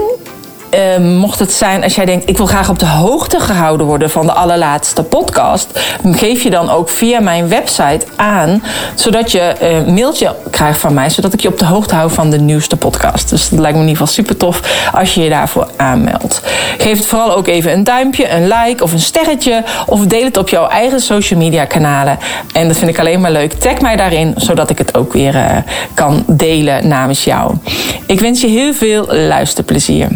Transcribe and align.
uh, 0.75 1.19
mocht 1.19 1.39
het 1.39 1.53
zijn 1.53 1.83
als 1.83 1.95
jij 1.95 2.05
denkt, 2.05 2.29
ik 2.29 2.37
wil 2.37 2.45
graag 2.45 2.69
op 2.69 2.79
de 2.79 2.85
hoogte 2.85 3.39
gehouden 3.39 3.85
worden 3.85 4.09
van 4.09 4.25
de 4.25 4.31
allerlaatste 4.31 5.03
podcast, 5.03 5.79
geef 6.11 6.41
je 6.41 6.49
dan 6.49 6.69
ook 6.69 6.89
via 6.89 7.19
mijn 7.19 7.47
website 7.47 8.05
aan, 8.15 8.63
zodat 8.95 9.31
je 9.31 9.55
een 9.59 9.93
mailtje 9.93 10.35
krijgt 10.49 10.79
van 10.79 10.93
mij, 10.93 11.09
zodat 11.09 11.33
ik 11.33 11.39
je 11.39 11.47
op 11.47 11.59
de 11.59 11.65
hoogte 11.65 11.95
hou 11.95 12.11
van 12.11 12.29
de 12.29 12.39
nieuwste 12.39 12.77
podcast. 12.77 13.29
Dus 13.29 13.49
dat 13.49 13.59
lijkt 13.59 13.77
me 13.77 13.83
in 13.83 13.89
ieder 13.89 14.05
geval 14.07 14.23
super 14.23 14.37
tof 14.37 14.89
als 14.93 15.13
je 15.13 15.23
je 15.23 15.29
daarvoor 15.29 15.67
aanmeldt. 15.75 16.41
Geef 16.77 16.97
het 16.97 17.05
vooral 17.07 17.35
ook 17.35 17.47
even 17.47 17.71
een 17.71 17.83
duimpje, 17.83 18.29
een 18.29 18.47
like 18.47 18.83
of 18.83 18.91
een 18.91 18.99
sterretje, 18.99 19.63
of 19.85 20.05
deel 20.05 20.23
het 20.23 20.37
op 20.37 20.49
jouw 20.49 20.67
eigen 20.67 20.99
social 20.99 21.39
media 21.39 21.65
kanalen. 21.65 22.17
En 22.53 22.67
dat 22.67 22.77
vind 22.77 22.89
ik 22.89 22.99
alleen 22.99 23.21
maar 23.21 23.31
leuk. 23.31 23.53
Tag 23.53 23.81
mij 23.81 23.95
daarin, 23.95 24.33
zodat 24.37 24.69
ik 24.69 24.77
het 24.77 24.97
ook 24.97 25.13
weer 25.13 25.35
uh, 25.35 25.45
kan 25.93 26.23
delen 26.27 26.87
namens 26.87 27.23
jou. 27.23 27.53
Ik 28.05 28.19
wens 28.19 28.41
je 28.41 28.47
heel 28.47 28.73
veel 28.73 29.05
luisterplezier. 29.07 30.07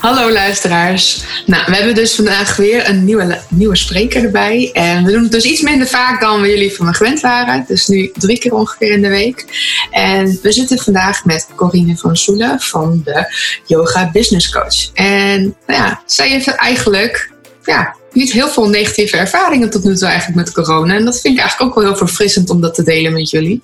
Hallo 0.00 0.32
luisteraars. 0.32 1.24
Nou, 1.46 1.64
we 1.66 1.76
hebben 1.76 1.94
dus 1.94 2.14
vandaag 2.14 2.56
weer 2.56 2.88
een 2.88 3.04
nieuwe, 3.04 3.40
nieuwe 3.48 3.76
spreker 3.76 4.24
erbij. 4.24 4.70
En 4.72 5.04
we 5.04 5.12
doen 5.12 5.22
het 5.22 5.32
dus 5.32 5.44
iets 5.44 5.60
minder 5.60 5.86
vaak 5.86 6.20
dan 6.20 6.40
we 6.40 6.48
jullie 6.48 6.74
van 6.74 6.86
me 6.86 6.94
gewend 6.94 7.20
waren. 7.20 7.64
Dus 7.68 7.86
nu 7.86 8.10
drie 8.14 8.38
keer 8.38 8.54
ongeveer 8.54 8.90
in 8.90 9.02
de 9.02 9.08
week. 9.08 9.44
En 9.90 10.38
we 10.42 10.52
zitten 10.52 10.78
vandaag 10.78 11.24
met 11.24 11.46
Corine 11.56 11.96
van 11.96 12.16
Soelen 12.16 12.60
van 12.60 13.00
de 13.04 13.34
Yoga 13.66 14.10
Business 14.10 14.50
Coach. 14.50 14.90
En 14.94 15.42
nou 15.66 15.82
ja, 15.82 16.02
zij 16.06 16.28
heeft 16.28 16.46
eigenlijk 16.46 17.32
ja, 17.64 17.96
niet 18.12 18.32
heel 18.32 18.48
veel 18.48 18.68
negatieve 18.68 19.16
ervaringen 19.16 19.70
tot 19.70 19.84
nu 19.84 19.96
toe 19.96 20.08
eigenlijk 20.08 20.36
met 20.36 20.52
corona. 20.52 20.94
En 20.94 21.04
dat 21.04 21.20
vind 21.20 21.34
ik 21.34 21.40
eigenlijk 21.40 21.70
ook 21.70 21.76
wel 21.76 21.90
heel 21.90 22.06
verfrissend 22.06 22.50
om 22.50 22.60
dat 22.60 22.74
te 22.74 22.82
delen 22.82 23.12
met 23.12 23.30
jullie. 23.30 23.62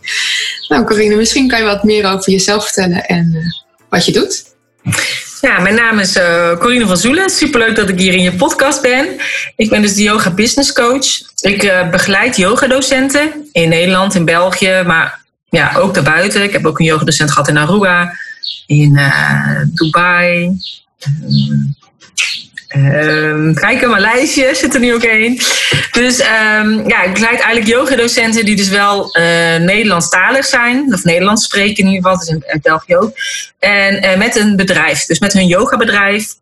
Nou 0.69 0.85
Corine, 0.85 1.17
misschien 1.17 1.49
kan 1.49 1.59
je 1.59 1.65
wat 1.65 1.85
meer 1.85 2.13
over 2.13 2.33
jezelf 2.33 2.65
vertellen 2.65 3.05
en 3.05 3.33
uh, 3.35 3.43
wat 3.89 4.05
je 4.05 4.13
doet. 4.13 4.55
Ja, 5.41 5.59
mijn 5.59 5.75
naam 5.75 5.99
is 5.99 6.17
uh, 6.17 6.57
Corine 6.57 6.87
van 6.87 6.97
Zoelen. 6.97 7.31
Superleuk 7.31 7.77
dat 7.77 7.89
ik 7.89 7.99
hier 7.99 8.13
in 8.13 8.23
je 8.23 8.33
podcast 8.33 8.83
ben. 8.83 9.07
Ik 9.57 9.71
ben 9.71 9.83
dus 9.83 9.95
de 9.95 10.03
yoga 10.03 10.31
business 10.31 10.73
coach. 10.73 11.07
Ik 11.41 11.63
uh, 11.63 11.91
begeleid 11.91 12.37
yogadocenten 12.37 13.49
in 13.53 13.69
Nederland, 13.69 14.15
in 14.15 14.25
België, 14.25 14.83
maar 14.87 15.25
ja, 15.49 15.77
ook 15.77 15.95
daarbuiten. 15.95 16.43
Ik 16.43 16.53
heb 16.53 16.67
ook 16.67 16.79
een 16.79 16.85
yogadocent 16.85 17.31
gehad 17.31 17.49
in 17.49 17.57
Aruba, 17.57 18.13
in 18.67 18.97
uh, 18.97 19.61
Dubai. 19.75 20.59
Um, 21.07 21.77
kijk 23.55 23.83
in 23.83 23.91
mijn 23.91 24.01
lijstje, 24.01 24.55
zit 24.55 24.75
er 24.75 24.81
nu 24.81 24.95
ook 24.95 25.03
één. 25.03 25.37
Dus 25.91 26.21
um, 26.21 26.89
ja, 26.89 27.03
ik 27.03 27.13
begeleid 27.13 27.41
eigenlijk 27.41 27.67
yogadocenten 27.67 28.45
die 28.45 28.57
dus 28.57 28.69
wel 28.69 29.17
uh, 29.19 29.23
Nederlandstalig 29.57 30.45
zijn. 30.45 30.95
Of 30.95 31.05
Nederlands 31.05 31.45
spreken 31.45 31.85
in 31.85 31.91
ieder 31.91 32.03
geval, 32.03 32.19
dus 32.19 32.29
in, 32.29 32.43
in 32.47 32.61
België 32.63 32.97
ook. 32.97 33.13
En 33.59 34.05
uh, 34.05 34.17
met 34.17 34.37
een 34.37 34.57
bedrijf, 34.57 35.05
dus 35.05 35.19
met 35.19 35.33
hun 35.33 35.47
yogabedrijf. 35.47 36.35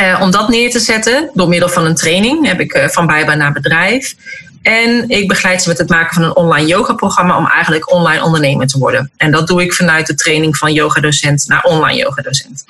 Uh, 0.00 0.20
om 0.22 0.30
dat 0.30 0.48
neer 0.48 0.70
te 0.70 0.80
zetten 0.80 1.30
door 1.34 1.48
middel 1.48 1.68
van 1.68 1.84
een 1.84 1.94
training. 1.94 2.46
Heb 2.46 2.60
ik 2.60 2.88
van 2.90 3.06
bijbaan 3.06 3.38
naar 3.38 3.52
bedrijf. 3.52 4.14
En 4.62 5.08
ik 5.08 5.28
begeleid 5.28 5.62
ze 5.62 5.68
met 5.68 5.78
het 5.78 5.88
maken 5.88 6.14
van 6.14 6.22
een 6.22 6.36
online 6.36 6.66
yoga-programma 6.66 7.36
om 7.36 7.46
eigenlijk 7.46 7.92
online 7.92 8.22
ondernemer 8.22 8.66
te 8.66 8.78
worden. 8.78 9.10
En 9.16 9.30
dat 9.30 9.46
doe 9.46 9.62
ik 9.62 9.72
vanuit 9.72 10.06
de 10.06 10.14
training 10.14 10.56
van 10.56 10.72
yogadocent 10.72 11.44
naar 11.48 11.62
online 11.62 11.98
yogadocent. 11.98 12.64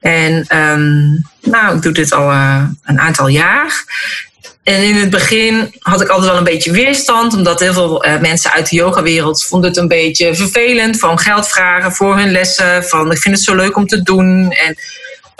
En 0.00 0.58
um, 0.58 1.26
nou, 1.42 1.76
ik 1.76 1.82
doe 1.82 1.92
dit 1.92 2.12
al 2.12 2.30
uh, 2.30 2.64
een 2.84 3.00
aantal 3.00 3.28
jaar. 3.28 3.84
En 4.62 4.82
in 4.82 4.94
het 4.94 5.10
begin 5.10 5.74
had 5.78 6.00
ik 6.00 6.08
altijd 6.08 6.28
wel 6.28 6.38
een 6.38 6.44
beetje 6.44 6.70
weerstand, 6.70 7.34
omdat 7.34 7.60
heel 7.60 7.72
veel 7.72 8.06
uh, 8.06 8.20
mensen 8.20 8.50
uit 8.50 8.68
de 8.68 8.76
yogawereld 8.76 9.44
vonden 9.44 9.70
het 9.70 9.78
een 9.78 9.88
beetje 9.88 10.34
vervelend 10.34 10.98
van 10.98 11.18
geld 11.18 11.48
vragen 11.48 11.92
voor 11.92 12.16
hun 12.16 12.30
lessen. 12.30 12.84
Van 12.84 13.10
ik 13.10 13.18
vind 13.18 13.34
het 13.34 13.44
zo 13.44 13.54
leuk 13.54 13.76
om 13.76 13.86
te 13.86 14.02
doen. 14.02 14.52
En 14.52 14.76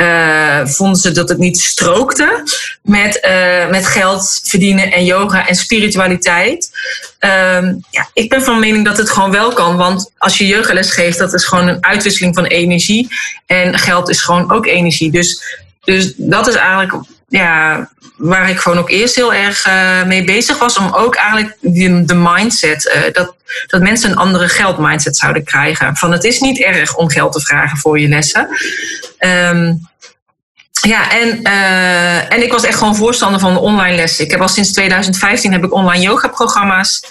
uh, 0.01 0.67
vonden 0.67 1.01
ze 1.01 1.13
dat 1.13 1.29
het 1.29 1.39
niet 1.39 1.61
strookte 1.61 2.43
met, 2.83 3.21
uh, 3.25 3.69
met 3.71 3.87
geld 3.87 4.41
verdienen 4.45 4.93
en 4.93 5.05
yoga 5.05 5.49
en 5.49 5.55
spiritualiteit. 5.55 6.71
Um, 7.21 7.85
ja, 7.91 8.09
ik 8.13 8.29
ben 8.29 8.43
van 8.43 8.61
mening 8.61 8.85
dat 8.85 8.97
het 8.97 9.11
gewoon 9.11 9.31
wel 9.31 9.53
kan. 9.53 9.77
Want 9.77 10.11
als 10.19 10.39
je 10.39 10.47
yogales 10.47 10.91
geeft, 10.91 11.19
dat 11.19 11.35
is 11.35 11.45
gewoon 11.45 11.69
een 11.69 11.85
uitwisseling 11.85 12.35
van 12.35 12.45
energie. 12.45 13.09
En 13.47 13.79
geld 13.79 14.09
is 14.09 14.23
gewoon 14.23 14.53
ook 14.53 14.67
energie. 14.67 15.11
Dus, 15.11 15.59
dus 15.85 16.13
dat 16.17 16.47
is 16.47 16.55
eigenlijk 16.55 17.05
ja, 17.29 17.89
waar 18.17 18.51
ik 18.51 18.59
gewoon 18.59 18.79
ook 18.79 18.91
eerst 18.91 19.15
heel 19.15 19.35
erg 19.35 19.67
uh, 19.67 20.05
mee 20.05 20.25
bezig 20.25 20.59
was. 20.59 20.79
Om 20.79 20.95
ook 20.95 21.15
eigenlijk 21.15 21.57
de, 21.61 22.05
de 22.05 22.15
mindset, 22.15 23.11
dat, 23.13 23.35
dat 23.67 23.81
mensen 23.81 24.11
een 24.11 24.17
andere 24.17 24.49
geldmindset 24.49 25.17
zouden 25.17 25.45
krijgen. 25.45 25.97
Van 25.97 26.13
het 26.13 26.25
is 26.25 26.41
niet 26.41 26.61
erg 26.61 26.97
om 26.97 27.11
geld 27.11 27.33
te 27.33 27.41
vragen 27.41 27.79
voor 27.79 28.01
je 28.01 28.09
lessen. 28.09 28.49
Um, 29.19 29.89
ja, 30.81 31.11
en, 31.11 31.41
uh, 31.43 32.33
en 32.33 32.43
ik 32.43 32.53
was 32.53 32.65
echt 32.65 32.79
gewoon 32.79 32.97
voorstander 32.97 33.41
van 33.41 33.59
online 33.59 33.97
lessen. 33.97 34.25
Ik 34.25 34.31
heb 34.31 34.41
al 34.41 34.49
sinds 34.49 34.73
2015 34.73 35.53
heb 35.53 35.65
ik 35.65 35.73
online 35.73 36.03
yoga 36.03 36.29
programma's. 36.29 37.03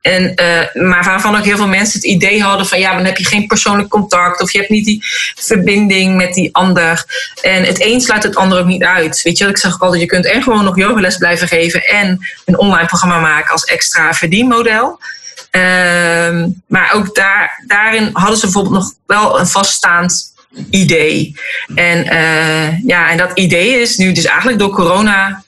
En, 0.00 0.22
uh, 0.22 0.82
maar 0.82 1.04
waarvan 1.04 1.36
ook 1.36 1.44
heel 1.44 1.56
veel 1.56 1.68
mensen 1.68 1.94
het 1.94 2.04
idee 2.08 2.42
hadden 2.42 2.66
van 2.66 2.78
ja, 2.78 2.94
dan 2.94 3.04
heb 3.04 3.16
je 3.16 3.24
geen 3.24 3.46
persoonlijk 3.46 3.88
contact 3.88 4.42
of 4.42 4.52
je 4.52 4.58
hebt 4.58 4.70
niet 4.70 4.84
die 4.84 5.04
verbinding 5.34 6.16
met 6.16 6.34
die 6.34 6.54
ander. 6.54 7.04
En 7.40 7.64
het 7.64 7.80
een 7.80 8.00
sluit 8.00 8.22
het 8.22 8.36
ander 8.36 8.58
ook 8.58 8.66
niet 8.66 8.84
uit. 8.84 9.22
Weet 9.22 9.38
je, 9.38 9.46
ik 9.46 9.58
zeg 9.58 9.74
ook 9.74 9.80
altijd, 9.80 10.00
je 10.00 10.08
kunt 10.08 10.26
en 10.26 10.42
gewoon 10.42 10.64
nog 10.64 10.76
yogales 10.76 11.16
blijven 11.16 11.48
geven 11.48 11.84
en 11.84 12.26
een 12.44 12.58
online 12.58 12.86
programma 12.86 13.18
maken 13.18 13.52
als 13.52 13.64
extra 13.64 14.14
verdienmodel. 14.14 15.00
Uh, 15.50 16.44
maar 16.66 16.92
ook 16.94 17.14
daar, 17.14 17.62
daarin 17.66 18.10
hadden 18.12 18.36
ze 18.36 18.44
bijvoorbeeld 18.44 18.74
nog 18.74 18.92
wel 19.06 19.38
een 19.38 19.46
vaststaand 19.46 20.31
idee. 20.70 21.34
En, 21.74 22.04
uh, 22.04 22.80
ja, 22.86 23.10
en 23.10 23.16
dat 23.16 23.30
idee 23.34 23.80
is 23.80 23.96
nu 23.96 24.12
dus 24.12 24.24
eigenlijk 24.24 24.58
door 24.58 24.70
corona 24.70 25.44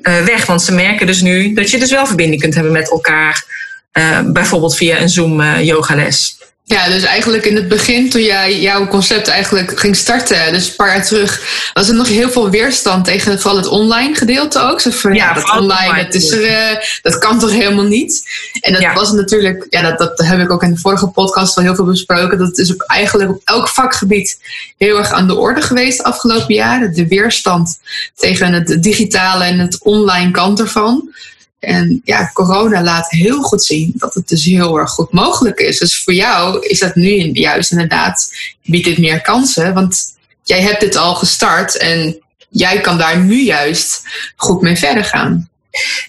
uh, 0.00 0.24
weg. 0.24 0.46
Want 0.46 0.62
ze 0.62 0.72
merken 0.72 1.06
dus 1.06 1.22
nu 1.22 1.54
dat 1.54 1.70
je 1.70 1.78
dus 1.78 1.90
wel 1.90 2.06
verbinding 2.06 2.40
kunt 2.40 2.54
hebben 2.54 2.72
met 2.72 2.90
elkaar. 2.90 3.44
Uh, 3.92 4.20
bijvoorbeeld 4.26 4.76
via 4.76 5.00
een 5.00 5.08
Zoom 5.08 5.42
yogales. 5.42 6.35
Ja, 6.68 6.88
dus 6.88 7.02
eigenlijk 7.02 7.44
in 7.44 7.56
het 7.56 7.68
begin, 7.68 8.10
toen 8.10 8.22
jij 8.22 8.60
jouw 8.60 8.88
concept 8.88 9.28
eigenlijk 9.28 9.80
ging 9.80 9.96
starten, 9.96 10.52
dus 10.52 10.68
een 10.68 10.76
paar 10.76 10.88
jaar 10.88 11.04
terug, 11.04 11.40
was 11.72 11.88
er 11.88 11.94
nog 11.94 12.08
heel 12.08 12.30
veel 12.30 12.50
weerstand 12.50 13.04
tegen 13.04 13.40
vooral 13.40 13.58
het 13.58 13.66
online 13.66 14.14
gedeelte 14.14 14.60
ook. 14.60 14.80
Zo 14.80 14.90
van, 14.90 15.14
ja, 15.14 15.28
ja, 15.28 15.34
dat 15.34 15.60
online, 15.60 16.04
dat, 16.04 16.14
is 16.14 16.30
er, 16.30 16.42
uh, 16.42 16.84
dat 17.02 17.18
kan 17.18 17.38
toch 17.38 17.50
helemaal 17.50 17.84
niet? 17.84 18.28
En 18.60 18.72
dat 18.72 18.82
ja. 18.82 18.94
was 18.94 19.12
natuurlijk, 19.12 19.66
ja, 19.70 19.82
dat, 19.82 19.98
dat 19.98 20.26
heb 20.26 20.40
ik 20.40 20.50
ook 20.50 20.62
in 20.62 20.74
de 20.74 20.80
vorige 20.80 21.06
podcast 21.06 21.54
wel 21.54 21.64
heel 21.64 21.74
veel 21.74 21.84
besproken. 21.84 22.38
Dat 22.38 22.58
is 22.58 22.76
eigenlijk 22.76 23.30
op 23.30 23.40
elk 23.44 23.68
vakgebied 23.68 24.38
heel 24.76 24.98
erg 24.98 25.10
aan 25.10 25.26
de 25.26 25.36
orde 25.36 25.60
geweest 25.60 25.98
de 25.98 26.04
afgelopen 26.04 26.54
jaren. 26.54 26.94
De 26.94 27.08
weerstand 27.08 27.78
tegen 28.14 28.52
het 28.52 28.82
digitale 28.82 29.44
en 29.44 29.58
het 29.58 29.78
online 29.82 30.30
kant 30.30 30.60
ervan. 30.60 31.14
En 31.58 32.00
ja, 32.04 32.30
corona 32.32 32.82
laat 32.82 33.10
heel 33.10 33.42
goed 33.42 33.64
zien 33.64 33.92
dat 33.94 34.14
het 34.14 34.28
dus 34.28 34.44
heel 34.44 34.78
erg 34.78 34.90
goed 34.90 35.12
mogelijk 35.12 35.60
is. 35.60 35.78
Dus 35.78 36.02
voor 36.02 36.14
jou 36.14 36.66
is 36.66 36.78
dat 36.78 36.94
nu 36.94 37.30
juist 37.32 37.70
inderdaad, 37.70 38.32
biedt 38.62 38.84
dit 38.84 38.98
meer 38.98 39.20
kansen. 39.20 39.74
Want 39.74 40.16
jij 40.42 40.60
hebt 40.60 40.80
dit 40.80 40.96
al 40.96 41.14
gestart 41.14 41.76
en 41.76 42.18
jij 42.48 42.80
kan 42.80 42.98
daar 42.98 43.18
nu 43.18 43.42
juist 43.42 44.02
goed 44.36 44.60
mee 44.60 44.76
verder 44.76 45.04
gaan. 45.04 45.48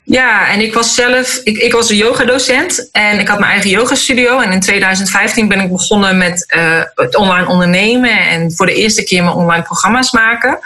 Ja, 0.04 0.48
en 0.50 0.62
ik 0.62 0.74
was 0.74 0.96
zelf, 0.96 1.40
ik, 1.44 1.58
ik 1.58 1.74
was 1.74 1.90
een 1.90 1.96
yogadocent 1.96 2.90
en 2.92 3.20
ik 3.20 3.28
had 3.28 3.40
mijn 3.40 3.52
eigen 3.52 3.70
yogastudio. 3.70 4.40
En 4.40 4.52
in 4.52 4.60
2015 4.60 5.48
ben 5.48 5.60
ik 5.60 5.72
begonnen 5.72 6.18
met 6.18 6.54
uh, 6.58 6.82
het 6.96 7.16
online 7.16 7.48
ondernemen 7.48 8.20
en 8.20 8.52
voor 8.52 8.66
de 8.66 8.74
eerste 8.74 9.04
keer 9.04 9.24
mijn 9.24 9.36
online 9.36 9.64
programma's 9.64 10.12
maken. 10.12 10.60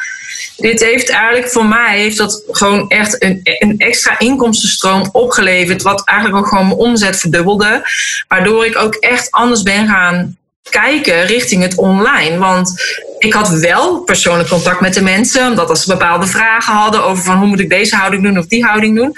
Dit 0.57 0.83
heeft 0.83 1.09
eigenlijk 1.09 1.50
voor 1.51 1.65
mij 1.65 2.00
heeft 2.00 2.18
dat 2.18 2.44
gewoon 2.51 2.89
echt 2.89 3.24
een, 3.24 3.39
een 3.44 3.77
extra 3.77 4.19
inkomstenstroom 4.19 5.09
opgeleverd, 5.12 5.81
wat 5.81 6.06
eigenlijk 6.06 6.39
ook 6.39 6.47
gewoon 6.47 6.68
mijn 6.68 6.80
omzet 6.80 7.18
verdubbelde. 7.18 7.89
Waardoor 8.27 8.65
ik 8.65 8.77
ook 8.77 8.95
echt 8.95 9.31
anders 9.31 9.63
ben 9.63 9.88
gaan 9.88 10.38
kijken 10.69 11.25
richting 11.25 11.61
het 11.61 11.75
online. 11.75 12.37
Want 12.37 12.73
ik 13.17 13.33
had 13.33 13.49
wel 13.49 13.99
persoonlijk 13.99 14.49
contact 14.49 14.81
met 14.81 14.93
de 14.93 15.01
mensen, 15.01 15.47
omdat 15.47 15.69
als 15.69 15.83
ze 15.83 15.91
bepaalde 15.91 16.27
vragen 16.27 16.73
hadden 16.73 17.03
over 17.03 17.23
van 17.23 17.37
hoe 17.37 17.47
moet 17.47 17.59
ik 17.59 17.69
deze 17.69 17.95
houding 17.95 18.23
doen 18.23 18.37
of 18.37 18.45
die 18.45 18.65
houding 18.65 18.95
doen. 18.95 19.13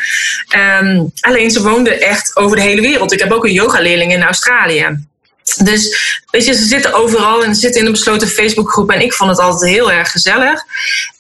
Um, 0.81 1.11
alleen 1.19 1.51
ze 1.51 1.63
woonden 1.63 2.01
echt 2.01 2.35
over 2.35 2.55
de 2.55 2.63
hele 2.63 2.81
wereld. 2.81 3.13
Ik 3.13 3.19
heb 3.19 3.31
ook 3.31 3.45
een 3.45 3.51
yogaleerling 3.51 4.13
in 4.13 4.23
Australië. 4.23 5.05
Dus 5.63 5.97
weet 6.33 6.45
je, 6.45 6.53
ze 6.53 6.65
zitten 6.65 6.94
overal 6.94 7.44
en 7.44 7.56
ze 7.56 7.62
zitten 7.62 7.80
in 7.80 7.85
een 7.85 7.91
besloten 7.91 8.27
Facebookgroep. 8.27 8.91
En 8.91 9.01
ik 9.01 9.13
vond 9.13 9.30
het 9.30 9.39
altijd 9.39 9.71
heel 9.71 9.91
erg 9.91 10.12
gezellig. 10.12 10.63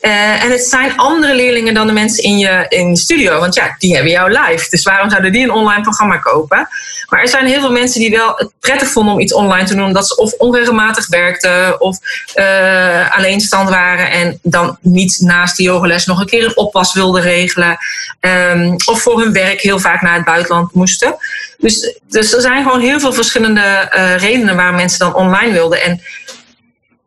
Uh, 0.01 0.43
en 0.43 0.51
het 0.51 0.63
zijn 0.63 0.97
andere 0.97 1.35
leerlingen 1.35 1.73
dan 1.73 1.87
de 1.87 1.93
mensen 1.93 2.23
in 2.23 2.37
je, 2.37 2.65
in 2.69 2.97
studio. 2.97 3.39
Want 3.39 3.55
ja, 3.55 3.75
die 3.77 3.93
hebben 3.93 4.11
jou 4.11 4.29
live. 4.29 4.69
Dus 4.69 4.83
waarom 4.83 5.09
zouden 5.09 5.31
die 5.31 5.43
een 5.43 5.51
online 5.51 5.81
programma 5.81 6.17
kopen? 6.17 6.67
Maar 7.09 7.21
er 7.21 7.27
zijn 7.27 7.45
heel 7.45 7.59
veel 7.59 7.71
mensen 7.71 7.99
die 7.99 8.09
wel 8.09 8.33
het 8.35 8.51
prettig 8.59 8.87
vonden 8.87 9.13
om 9.13 9.19
iets 9.19 9.33
online 9.33 9.67
te 9.67 9.75
doen. 9.75 9.85
Omdat 9.85 10.07
ze 10.07 10.17
of 10.17 10.33
onregelmatig 10.33 11.07
werkten 11.07 11.81
of 11.81 11.97
uh, 12.35 13.15
alleenstand 13.17 13.69
waren. 13.69 14.11
En 14.11 14.39
dan 14.41 14.77
niet 14.81 15.17
naast 15.21 15.57
de 15.57 15.63
yogales 15.63 16.05
nog 16.05 16.19
een 16.19 16.25
keer 16.27 16.45
een 16.45 16.57
oppas 16.57 16.93
wilden 16.93 17.21
regelen. 17.21 17.77
Um, 18.19 18.75
of 18.85 19.01
voor 19.01 19.21
hun 19.21 19.33
werk 19.33 19.61
heel 19.61 19.79
vaak 19.79 20.01
naar 20.01 20.15
het 20.15 20.25
buitenland 20.25 20.73
moesten. 20.73 21.15
Dus, 21.57 21.93
dus 22.09 22.33
er 22.33 22.41
zijn 22.41 22.63
gewoon 22.63 22.79
heel 22.79 22.99
veel 22.99 23.13
verschillende 23.13 23.91
uh, 23.95 24.17
redenen 24.17 24.55
waar 24.55 24.73
mensen 24.73 24.99
dan 25.03 25.15
online 25.15 25.51
wilden. 25.51 25.81
En 25.81 26.01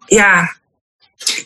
ja, 0.06 0.56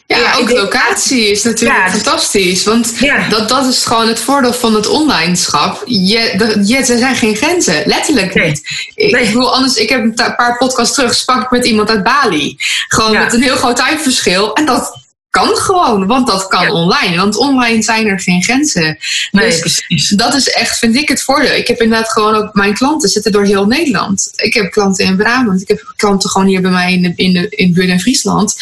ja, 0.07 0.17
ja 0.17 0.35
ook 0.37 0.51
locatie 0.51 1.31
is 1.31 1.43
natuurlijk 1.43 1.87
ja, 1.87 1.91
fantastisch. 1.91 2.65
Want 2.65 2.93
ja. 2.99 3.29
dat, 3.29 3.49
dat 3.49 3.67
is 3.67 3.85
gewoon 3.85 4.09
het 4.09 4.21
voordeel 4.21 4.53
van 4.53 4.75
het 4.75 4.87
online-schap. 4.87 5.83
Je, 5.87 6.53
je, 6.65 6.77
er 6.77 6.99
zijn 6.99 7.17
geen 7.17 7.37
grenzen. 7.37 7.83
Letterlijk 7.87 8.35
nee. 8.35 8.47
niet. 8.47 8.91
Ik, 8.95 9.13
nee. 9.13 9.27
bedoel, 9.27 9.55
anders, 9.55 9.75
ik 9.75 9.89
heb 9.89 10.01
een 10.01 10.15
paar 10.15 10.57
podcasts 10.59 10.95
terug 10.95 11.15
sprak 11.15 11.43
ik 11.43 11.51
met 11.51 11.67
iemand 11.67 11.91
uit 11.91 12.03
Bali. 12.03 12.55
Gewoon 12.89 13.13
met 13.13 13.33
een 13.33 13.43
heel 13.43 13.57
groot 13.57 13.77
tijdverschil. 13.77 14.55
En 14.55 14.67
dat 14.67 15.00
kan 15.31 15.57
gewoon, 15.57 16.07
want 16.07 16.27
dat 16.27 16.47
kan 16.47 16.71
online. 16.71 17.17
Want 17.17 17.37
online 17.37 17.83
zijn 17.83 18.07
er 18.07 18.21
geen 18.21 18.43
grenzen. 18.43 18.99
Nee, 19.31 19.47
dus 19.51 19.59
precies. 19.59 20.09
Dat 20.09 20.35
is 20.35 20.49
echt, 20.49 20.79
vind 20.79 20.97
ik, 20.97 21.09
het 21.09 21.23
voordeel. 21.23 21.55
Ik 21.55 21.67
heb 21.67 21.81
inderdaad 21.81 22.11
gewoon 22.11 22.35
ook 22.35 22.55
mijn 22.55 22.75
klanten 22.75 23.09
zitten 23.09 23.33
door 23.33 23.45
heel 23.45 23.67
Nederland. 23.67 24.33
Ik 24.37 24.55
heb 24.55 24.71
klanten 24.71 25.05
in 25.05 25.17
Brabant. 25.17 25.63
Ik 25.63 25.69
heb 25.69 25.93
klanten 25.97 26.31
gewoon 26.31 26.47
hier 26.47 26.61
bij 26.61 26.71
mij 26.71 26.93
in 26.93 27.03
de, 27.03 27.13
in 27.17 27.33
de 27.33 27.49
in 27.49 27.73
buurt 27.73 27.89
in 27.89 28.01
Friesland. 28.01 28.57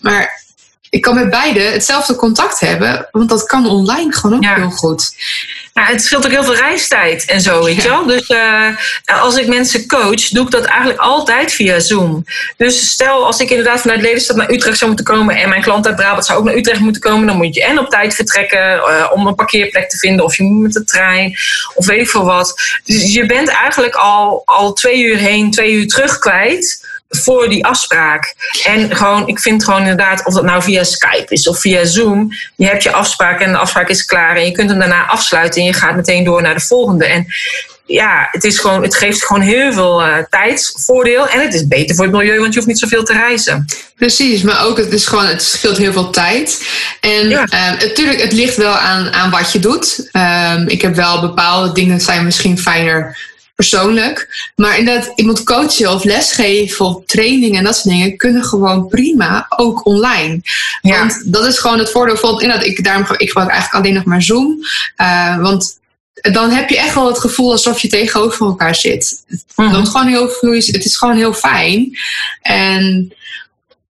Maar 0.00 0.43
ik 0.94 1.00
kan 1.00 1.14
met 1.14 1.30
beide 1.30 1.60
hetzelfde 1.60 2.16
contact 2.16 2.60
hebben, 2.60 3.08
want 3.10 3.28
dat 3.28 3.46
kan 3.46 3.66
online 3.66 4.12
gewoon 4.12 4.36
ook 4.36 4.42
ja. 4.42 4.54
heel 4.54 4.70
goed. 4.70 5.12
Ja, 5.72 5.84
het 5.84 6.02
scheelt 6.02 6.24
ook 6.24 6.32
heel 6.32 6.44
veel 6.44 6.54
reistijd 6.54 7.24
en 7.24 7.40
zo, 7.40 7.64
weet 7.64 7.82
je 7.82 7.88
wel. 7.88 8.06
Dus 8.06 8.28
uh, 8.28 8.68
als 9.04 9.36
ik 9.36 9.46
mensen 9.46 9.86
coach, 9.86 10.28
doe 10.28 10.44
ik 10.44 10.50
dat 10.50 10.64
eigenlijk 10.64 11.00
altijd 11.00 11.52
via 11.52 11.80
Zoom. 11.80 12.24
Dus 12.56 12.90
stel, 12.90 13.26
als 13.26 13.40
ik 13.40 13.50
inderdaad 13.50 13.80
vanuit 13.80 14.00
Lelystad 14.00 14.36
naar 14.36 14.50
Utrecht 14.50 14.78
zou 14.78 14.90
moeten 14.90 15.14
komen... 15.14 15.36
en 15.36 15.48
mijn 15.48 15.62
klant 15.62 15.86
uit 15.86 15.96
Brabant 15.96 16.26
zou 16.26 16.38
ook 16.38 16.44
naar 16.44 16.56
Utrecht 16.56 16.80
moeten 16.80 17.02
komen... 17.02 17.26
dan 17.26 17.36
moet 17.36 17.54
je 17.54 17.64
en 17.64 17.78
op 17.78 17.90
tijd 17.90 18.14
vertrekken 18.14 18.76
uh, 18.76 19.10
om 19.12 19.26
een 19.26 19.34
parkeerplek 19.34 19.90
te 19.90 19.98
vinden... 19.98 20.24
of 20.24 20.36
je 20.36 20.42
moet 20.42 20.62
met 20.62 20.72
de 20.72 20.84
trein, 20.84 21.36
of 21.74 21.86
weet 21.86 22.00
ik 22.00 22.10
veel 22.10 22.24
wat. 22.24 22.60
Dus 22.84 23.12
je 23.12 23.26
bent 23.26 23.48
eigenlijk 23.48 23.94
al, 23.94 24.42
al 24.44 24.72
twee 24.72 25.02
uur 25.02 25.16
heen, 25.16 25.50
twee 25.50 25.72
uur 25.72 25.86
terug 25.86 26.18
kwijt 26.18 26.83
voor 27.16 27.48
die 27.48 27.64
afspraak. 27.64 28.34
En 28.64 28.96
gewoon, 28.96 29.28
ik 29.28 29.40
vind 29.40 29.64
gewoon 29.64 29.80
inderdaad, 29.80 30.26
of 30.26 30.34
dat 30.34 30.44
nou 30.44 30.62
via 30.62 30.84
Skype 30.84 31.26
is 31.28 31.48
of 31.48 31.60
via 31.60 31.84
Zoom, 31.84 32.32
je 32.56 32.66
hebt 32.66 32.82
je 32.82 32.92
afspraak 32.92 33.40
en 33.40 33.52
de 33.52 33.58
afspraak 33.58 33.88
is 33.88 34.04
klaar 34.04 34.36
en 34.36 34.44
je 34.44 34.52
kunt 34.52 34.70
hem 34.70 34.78
daarna 34.78 35.06
afsluiten 35.06 35.60
en 35.60 35.66
je 35.66 35.72
gaat 35.72 35.96
meteen 35.96 36.24
door 36.24 36.42
naar 36.42 36.54
de 36.54 36.60
volgende. 36.60 37.04
En 37.04 37.26
ja, 37.86 38.28
het, 38.30 38.44
is 38.44 38.58
gewoon, 38.58 38.82
het 38.82 38.94
geeft 38.94 39.24
gewoon 39.24 39.42
heel 39.42 39.72
veel 39.72 40.06
uh, 40.06 40.16
tijdsvoordeel. 40.30 41.28
En 41.28 41.40
het 41.40 41.54
is 41.54 41.66
beter 41.66 41.94
voor 41.94 42.04
het 42.04 42.14
milieu, 42.14 42.38
want 42.38 42.52
je 42.52 42.54
hoeft 42.54 42.70
niet 42.70 42.78
zoveel 42.78 43.04
te 43.04 43.12
reizen. 43.12 43.64
Precies, 43.96 44.42
maar 44.42 44.64
ook 44.64 44.76
het, 44.76 44.92
is 44.92 45.06
gewoon, 45.06 45.26
het 45.26 45.42
scheelt 45.42 45.76
heel 45.76 45.92
veel 45.92 46.10
tijd. 46.10 46.68
En 47.00 47.28
ja. 47.28 47.46
uh, 47.52 47.80
natuurlijk, 47.80 48.20
het 48.20 48.32
ligt 48.32 48.56
wel 48.56 48.74
aan, 48.74 49.12
aan 49.12 49.30
wat 49.30 49.52
je 49.52 49.58
doet. 49.58 50.08
Um, 50.12 50.68
ik 50.68 50.82
heb 50.82 50.94
wel 50.94 51.20
bepaalde 51.20 51.72
dingen 51.72 52.00
zijn 52.00 52.24
misschien 52.24 52.58
fijner 52.58 53.32
persoonlijk. 53.54 54.50
Maar 54.56 54.78
inderdaad, 54.78 55.12
iemand 55.14 55.42
coachen 55.42 55.92
of 55.92 56.04
lesgeven 56.04 56.86
of 56.86 57.04
trainingen 57.06 57.58
en 57.58 57.64
dat 57.64 57.76
soort 57.76 57.94
dingen 57.94 58.16
kunnen 58.16 58.44
gewoon 58.44 58.88
prima, 58.88 59.46
ook 59.48 59.86
online. 59.86 60.40
Ja. 60.82 60.98
Want 60.98 61.32
dat 61.32 61.46
is 61.46 61.58
gewoon 61.58 61.78
het 61.78 61.90
voordeel 61.90 62.16
van, 62.16 62.40
inderdaad, 62.40 62.66
ik, 62.66 62.84
daarom, 62.84 63.06
ik 63.16 63.28
gebruik 63.28 63.50
eigenlijk 63.50 63.84
alleen 63.84 63.94
nog 63.96 64.04
maar 64.04 64.22
Zoom. 64.22 64.58
Uh, 65.00 65.40
want 65.40 65.78
dan 66.32 66.50
heb 66.50 66.68
je 66.68 66.78
echt 66.78 66.94
wel 66.94 67.06
het 67.06 67.18
gevoel 67.18 67.50
alsof 67.50 67.80
je 67.80 67.88
tegenover 67.88 68.46
elkaar 68.46 68.74
zit. 68.74 69.24
Het, 69.26 69.44
mm-hmm. 69.56 69.86
gewoon 69.86 70.06
heel 70.06 70.28
het 70.40 70.84
is 70.84 70.96
gewoon 70.96 71.16
heel 71.16 71.34
fijn. 71.34 71.98
En 72.42 73.14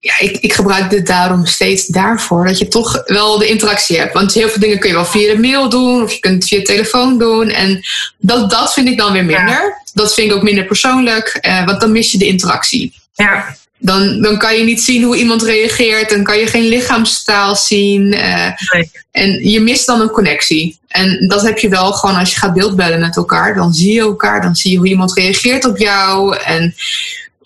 ja, 0.06 0.18
ik, 0.18 0.36
ik 0.36 0.52
gebruik 0.52 0.90
dit 0.90 1.06
daarom 1.06 1.46
steeds 1.46 1.86
daarvoor. 1.86 2.44
Dat 2.46 2.58
je 2.58 2.68
toch 2.68 3.02
wel 3.06 3.38
de 3.38 3.46
interactie 3.46 3.98
hebt. 3.98 4.14
Want 4.14 4.32
heel 4.32 4.48
veel 4.48 4.60
dingen 4.60 4.78
kun 4.78 4.88
je 4.88 4.94
wel 4.94 5.04
via 5.04 5.32
de 5.32 5.38
mail 5.38 5.68
doen. 5.68 6.02
Of 6.02 6.12
je 6.12 6.18
kunt 6.18 6.34
het 6.34 6.48
via 6.48 6.62
telefoon 6.62 7.18
doen. 7.18 7.48
En 7.48 7.80
dat, 8.18 8.50
dat 8.50 8.72
vind 8.72 8.88
ik 8.88 8.98
dan 8.98 9.12
weer 9.12 9.24
minder. 9.24 9.48
Ja. 9.48 9.82
Dat 9.92 10.14
vind 10.14 10.30
ik 10.30 10.36
ook 10.36 10.42
minder 10.42 10.64
persoonlijk. 10.64 11.38
Uh, 11.40 11.64
want 11.64 11.80
dan 11.80 11.92
mis 11.92 12.12
je 12.12 12.18
de 12.18 12.26
interactie. 12.26 12.94
Ja. 13.14 13.56
Dan, 13.78 14.20
dan 14.22 14.38
kan 14.38 14.56
je 14.56 14.64
niet 14.64 14.82
zien 14.82 15.02
hoe 15.02 15.16
iemand 15.16 15.42
reageert. 15.42 16.10
Dan 16.10 16.22
kan 16.22 16.38
je 16.38 16.46
geen 16.46 16.68
lichaamstaal 16.68 17.56
zien. 17.56 18.08
Nee. 18.08 18.90
En 19.10 19.48
je 19.48 19.60
mist 19.60 19.86
dan 19.86 20.00
een 20.00 20.10
connectie. 20.10 20.78
En 20.88 21.28
dat 21.28 21.42
heb 21.42 21.58
je 21.58 21.68
wel 21.68 21.92
gewoon 21.92 22.16
als 22.16 22.32
je 22.32 22.38
gaat 22.38 22.54
beeldbellen 22.54 23.00
met 23.00 23.16
elkaar. 23.16 23.54
Dan 23.54 23.74
zie 23.74 23.92
je 23.92 24.00
elkaar. 24.00 24.42
Dan 24.42 24.54
zie 24.54 24.70
je 24.70 24.76
hoe 24.78 24.88
iemand 24.88 25.12
reageert 25.12 25.64
op 25.64 25.76
jou. 25.76 26.36
En 26.36 26.74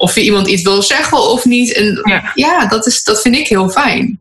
of 0.00 0.14
je 0.14 0.22
iemand 0.22 0.48
iets 0.48 0.62
wil 0.62 0.82
zeggen 0.82 1.18
of 1.18 1.44
niet. 1.44 1.72
En 1.72 2.00
ja, 2.04 2.32
ja 2.34 2.66
dat, 2.66 2.86
is, 2.86 3.04
dat 3.04 3.20
vind 3.20 3.36
ik 3.36 3.48
heel 3.48 3.68
fijn. 3.68 4.20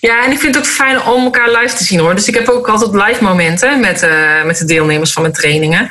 Ja, 0.00 0.24
en 0.24 0.32
ik 0.32 0.38
vind 0.38 0.54
het 0.54 0.64
ook 0.64 0.70
fijn 0.70 1.02
om 1.02 1.24
elkaar 1.24 1.50
live 1.50 1.76
te 1.76 1.84
zien 1.84 1.98
hoor. 1.98 2.14
Dus 2.14 2.28
ik 2.28 2.34
heb 2.34 2.48
ook 2.48 2.68
altijd 2.68 3.08
live 3.08 3.22
momenten 3.22 3.80
met, 3.80 4.02
uh, 4.02 4.44
met 4.44 4.58
de 4.58 4.64
deelnemers 4.64 5.12
van 5.12 5.22
mijn 5.22 5.34
trainingen. 5.34 5.82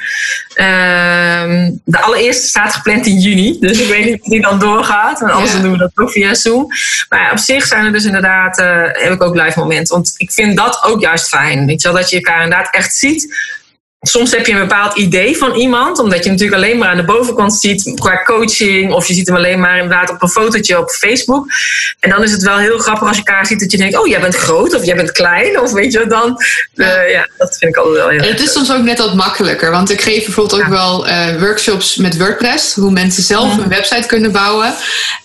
Uh, 0.56 1.68
de 1.84 2.02
allereerste 2.02 2.48
staat 2.48 2.74
gepland 2.74 3.06
in 3.06 3.20
juni. 3.20 3.58
Dus 3.60 3.80
ik 3.80 3.88
weet 3.88 4.06
niet 4.06 4.22
of 4.22 4.28
die 4.28 4.42
dan 4.42 4.60
doorgaat. 4.60 5.22
En 5.22 5.30
anders 5.30 5.54
ja. 5.54 5.60
doen 5.60 5.72
we 5.72 5.78
dat 5.78 5.92
ook 5.96 6.12
via 6.12 6.34
Zoom. 6.34 6.68
Maar 7.10 7.32
op 7.32 7.38
zich 7.38 7.66
zijn 7.66 7.86
er 7.86 7.92
dus 7.92 8.06
inderdaad, 8.06 8.60
uh, 8.60 8.82
heb 8.82 9.12
ik 9.12 9.24
ook 9.24 9.36
live 9.36 9.60
momenten. 9.60 9.94
Want 9.94 10.14
ik 10.18 10.32
vind 10.32 10.58
dat 10.58 10.84
ook 10.84 11.02
juist 11.02 11.28
fijn. 11.28 11.66
Weet 11.66 11.82
je 11.82 11.88
wel, 11.88 11.98
dat 11.98 12.10
je 12.10 12.16
elkaar 12.16 12.44
inderdaad 12.44 12.74
echt 12.74 12.96
ziet 12.96 13.36
soms 14.08 14.32
heb 14.32 14.46
je 14.46 14.54
een 14.54 14.60
bepaald 14.60 14.98
idee 14.98 15.38
van 15.38 15.54
iemand, 15.54 16.00
omdat 16.00 16.24
je 16.24 16.30
natuurlijk 16.30 16.64
alleen 16.64 16.78
maar 16.78 16.90
aan 16.90 16.98
de 16.98 17.04
bovenkant 17.04 17.54
ziet 17.54 17.92
qua 17.96 18.24
coaching, 18.24 18.94
of 18.94 19.08
je 19.08 19.14
ziet 19.14 19.28
hem 19.28 19.36
alleen 19.36 19.60
maar 19.60 19.76
inderdaad 19.76 20.10
op 20.10 20.22
een 20.22 20.30
fotootje 20.30 20.80
op 20.80 20.90
Facebook. 20.90 21.48
En 22.00 22.10
dan 22.10 22.24
is 22.24 22.32
het 22.32 22.44
wel 22.44 22.58
heel 22.58 22.78
grappig 22.78 23.08
als 23.08 23.18
je 23.18 23.24
elkaar 23.24 23.46
ziet 23.46 23.60
dat 23.60 23.72
je 23.72 23.78
denkt, 23.78 23.98
oh, 23.98 24.08
jij 24.08 24.20
bent 24.20 24.36
groot 24.36 24.76
of 24.76 24.86
jij 24.86 24.96
bent 24.96 25.12
klein, 25.12 25.60
of 25.60 25.72
weet 25.72 25.94
je 25.94 26.08
dan. 26.08 26.38
Ja, 26.74 27.04
uh, 27.04 27.12
ja 27.12 27.30
dat 27.38 27.58
vind 27.58 27.76
ik 27.76 27.78
altijd 27.78 27.96
wel 27.96 28.10
heel 28.10 28.22
het 28.22 28.40
is 28.40 28.52
soms 28.52 28.72
ook 28.72 28.84
net 28.84 28.98
wat 28.98 29.14
makkelijker, 29.14 29.72
want 29.72 29.92
ik 29.92 30.02
geef 30.02 30.26
bijvoorbeeld 30.26 30.62
ook 30.62 30.68
ja. 30.68 30.70
wel 30.70 31.08
uh, 31.08 31.40
workshops 31.40 31.96
met 31.96 32.18
WordPress, 32.18 32.76
hoe 32.76 32.92
mensen 32.92 33.24
zelf 33.24 33.58
een 33.58 33.70
website 33.70 34.08
kunnen 34.08 34.32
bouwen. 34.32 34.74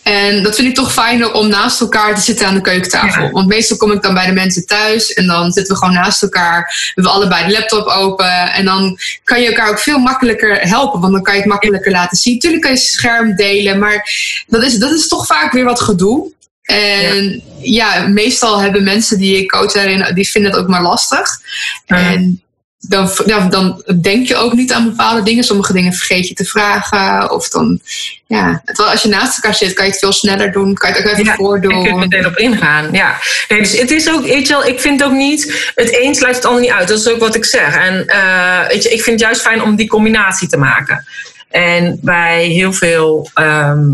En 0.03 0.43
dat 0.43 0.55
vind 0.55 0.69
ik 0.69 0.75
toch 0.75 0.93
fijner 0.93 1.33
om 1.33 1.49
naast 1.49 1.81
elkaar 1.81 2.15
te 2.15 2.21
zitten 2.21 2.47
aan 2.47 2.55
de 2.55 2.61
keukentafel. 2.61 3.23
Ja. 3.23 3.31
Want 3.31 3.49
meestal 3.49 3.77
kom 3.77 3.93
ik 3.93 4.03
dan 4.03 4.15
bij 4.15 4.27
de 4.27 4.33
mensen 4.33 4.67
thuis 4.67 5.13
en 5.13 5.27
dan 5.27 5.53
zitten 5.53 5.75
we 5.75 5.81
gewoon 5.81 5.95
naast 5.95 6.23
elkaar. 6.23 6.61
We 6.61 6.91
hebben 6.95 7.13
allebei 7.13 7.47
de 7.47 7.53
laptop 7.53 7.87
open 7.87 8.53
en 8.53 8.65
dan 8.71 8.99
kan 9.25 9.41
je 9.41 9.47
elkaar 9.47 9.71
ook 9.71 9.79
veel 9.79 9.99
makkelijker 9.99 10.61
helpen. 10.61 11.01
Want 11.01 11.13
dan 11.13 11.23
kan 11.23 11.35
je 11.35 11.41
het 11.41 11.49
makkelijker 11.49 11.93
laten 11.93 12.17
zien. 12.17 12.39
Tuurlijk 12.39 12.63
kan 12.63 12.73
je 12.73 12.79
scherm 12.79 13.37
delen, 13.37 13.79
maar 13.79 14.11
dat 14.47 14.63
is, 14.63 14.79
dat 14.79 14.91
is 14.93 15.09
toch 15.09 15.27
vaak 15.27 15.53
weer 15.53 15.65
wat 15.65 15.81
gedoe. 15.81 16.33
En 16.63 17.43
ja. 17.59 17.97
ja 17.97 18.09
meestal 18.09 18.61
hebben 18.61 18.85
mensen 18.85 19.19
die 19.19 19.37
ik 19.37 19.51
coach 19.51 19.73
daarin, 19.73 20.15
die 20.15 20.31
vinden 20.31 20.51
het 20.51 20.61
ook 20.61 20.69
maar 20.69 20.83
lastig. 20.83 21.29
En 21.87 22.43
dan, 22.81 23.11
ja, 23.27 23.49
dan 23.49 23.83
denk 24.01 24.27
je 24.27 24.37
ook 24.37 24.53
niet 24.53 24.73
aan 24.73 24.85
bepaalde 24.85 25.23
dingen. 25.23 25.45
Sommige 25.45 25.73
dingen 25.73 25.93
vergeet 25.93 26.29
je 26.29 26.35
te 26.35 26.45
vragen. 26.45 27.31
Of 27.31 27.49
dan, 27.49 27.81
ja, 28.27 28.63
terwijl 28.65 28.91
als 28.91 29.03
je 29.03 29.09
naast 29.09 29.35
elkaar 29.35 29.55
zit, 29.55 29.73
kan 29.73 29.85
je 29.85 29.91
het 29.91 30.01
veel 30.01 30.13
sneller 30.13 30.53
doen. 30.53 30.75
Kan 30.75 30.91
je 30.91 30.97
het 30.97 31.05
ook 31.05 31.13
even 31.13 31.25
Ja, 31.25 31.35
voordoen. 31.35 31.83
Je 31.83 31.89
kunt 31.89 31.99
meteen 31.99 32.27
op 32.27 32.37
ingaan, 32.37 32.93
ja. 32.93 33.19
Nee, 33.49 33.59
dus 33.59 33.79
het 33.79 33.91
is 33.91 34.11
ook, 34.11 34.27
weet 34.27 34.47
je 34.47 34.53
wel, 34.53 34.65
ik 34.65 34.81
vind 34.81 35.05
ook 35.05 35.13
niet, 35.13 35.73
het 35.75 35.99
een 36.01 36.15
sluit 36.15 36.37
het 36.37 36.45
ander 36.45 36.61
niet 36.63 36.71
uit. 36.71 36.89
Dat 36.89 36.99
is 36.99 37.09
ook 37.09 37.21
wat 37.21 37.35
ik 37.35 37.45
zeg. 37.45 37.77
En 37.77 38.07
eh, 38.07 38.67
weet 38.69 38.83
je, 38.83 38.89
ik 38.89 39.03
vind 39.03 39.21
het 39.21 39.21
juist 39.21 39.41
fijn 39.41 39.63
om 39.63 39.77
die 39.77 39.89
combinatie 39.89 40.49
te 40.49 40.57
maken. 40.57 41.07
En 41.51 41.99
bij 42.03 42.47
heel 42.47 42.73
veel, 42.73 43.31
ehm, 43.35 43.89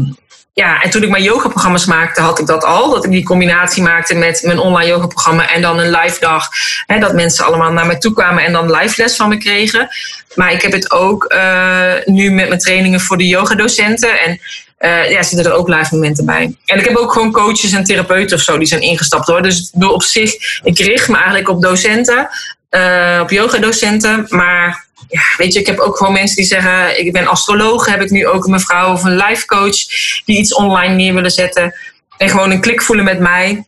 ja, 0.58 0.82
en 0.82 0.90
toen 0.90 1.02
ik 1.02 1.10
mijn 1.10 1.22
yogaprogramma's 1.22 1.84
maakte, 1.84 2.20
had 2.20 2.38
ik 2.38 2.46
dat 2.46 2.64
al. 2.64 2.90
Dat 2.90 3.04
ik 3.04 3.10
die 3.10 3.24
combinatie 3.24 3.82
maakte 3.82 4.14
met 4.14 4.42
mijn 4.44 4.58
online 4.58 4.90
yogaprogramma 4.90 5.50
en 5.50 5.62
dan 5.62 5.78
een 5.78 5.90
live 5.90 6.20
dag. 6.20 6.48
Hè, 6.86 6.98
dat 6.98 7.14
mensen 7.14 7.44
allemaal 7.44 7.72
naar 7.72 7.86
mij 7.86 7.98
toe 7.98 8.12
kwamen 8.12 8.44
en 8.44 8.52
dan 8.52 8.70
live 8.70 9.02
les 9.02 9.16
van 9.16 9.28
me 9.28 9.36
kregen. 9.36 9.88
Maar 10.34 10.52
ik 10.52 10.62
heb 10.62 10.72
het 10.72 10.90
ook 10.90 11.24
eh, 11.24 11.92
nu 12.04 12.30
met 12.30 12.48
mijn 12.48 12.60
trainingen 12.60 13.00
voor 13.00 13.16
de 13.16 13.26
yogadocenten. 13.26 14.20
En 14.20 14.40
eh, 14.76 15.10
ja, 15.10 15.22
zitten 15.22 15.52
er 15.52 15.58
ook 15.58 15.68
live 15.68 15.94
momenten 15.94 16.24
bij. 16.24 16.56
En 16.64 16.78
ik 16.78 16.84
heb 16.84 16.96
ook 16.96 17.12
gewoon 17.12 17.32
coaches 17.32 17.72
en 17.72 17.84
therapeuten 17.84 18.36
of 18.36 18.42
zo 18.42 18.58
die 18.58 18.68
zijn 18.68 18.82
ingestapt 18.82 19.26
hoor. 19.26 19.42
Dus 19.42 19.72
op 19.78 20.02
zich, 20.02 20.60
ik 20.62 20.78
richt 20.78 21.08
me 21.08 21.16
eigenlijk 21.16 21.48
op 21.48 21.62
docenten, 21.62 22.28
eh, 22.68 23.18
op 23.22 23.30
yogadocenten. 23.30 24.26
Maar 24.28 24.85
ja, 25.08 25.22
weet 25.36 25.52
je, 25.52 25.60
ik 25.60 25.66
heb 25.66 25.78
ook 25.78 25.96
gewoon 25.96 26.12
mensen 26.12 26.36
die 26.36 26.44
zeggen: 26.44 27.04
ik 27.06 27.12
ben 27.12 27.26
astroloog. 27.26 27.86
Heb 27.86 28.02
ik 28.02 28.10
nu 28.10 28.26
ook 28.26 28.44
een 28.44 28.50
mevrouw 28.50 28.92
of 28.92 29.04
een 29.04 29.16
life 29.16 29.46
coach 29.46 29.76
die 30.24 30.38
iets 30.38 30.54
online 30.54 30.94
neer 30.94 31.14
willen 31.14 31.30
zetten. 31.30 31.74
En 32.16 32.28
gewoon 32.28 32.50
een 32.50 32.60
klik 32.60 32.82
voelen 32.82 33.04
met 33.04 33.18
mij. 33.18 33.64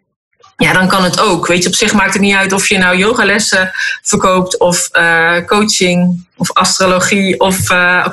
Ja, 0.56 0.72
dan 0.72 0.88
kan 0.88 1.04
het 1.04 1.20
ook. 1.20 1.46
Weet 1.46 1.62
je, 1.62 1.68
op 1.68 1.74
zich 1.74 1.92
maakt 1.92 2.12
het 2.12 2.22
niet 2.22 2.34
uit 2.34 2.52
of 2.52 2.68
je 2.68 2.78
nou 2.78 2.96
yogalessen 2.96 3.70
verkoopt 4.02 4.58
of 4.58 4.88
eh, 4.88 5.36
coaching 5.46 6.26
of 6.36 6.52
astrologie 6.52 7.40
of 7.40 7.70
eh, 7.70 8.06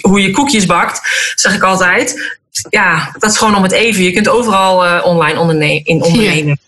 hoe 0.00 0.22
je 0.22 0.30
koekjes 0.30 0.66
bakt, 0.66 1.00
zeg 1.34 1.54
ik 1.54 1.62
altijd. 1.62 2.38
Ja, 2.70 3.14
dat 3.18 3.30
is 3.30 3.38
gewoon 3.38 3.56
om 3.56 3.62
het 3.62 3.72
even. 3.72 4.02
Je 4.02 4.12
kunt 4.12 4.28
overal 4.28 4.84
eh, 4.84 5.04
online 5.04 5.38
onderne 5.38 5.82
in 5.82 6.02
ondernemen. 6.02 6.60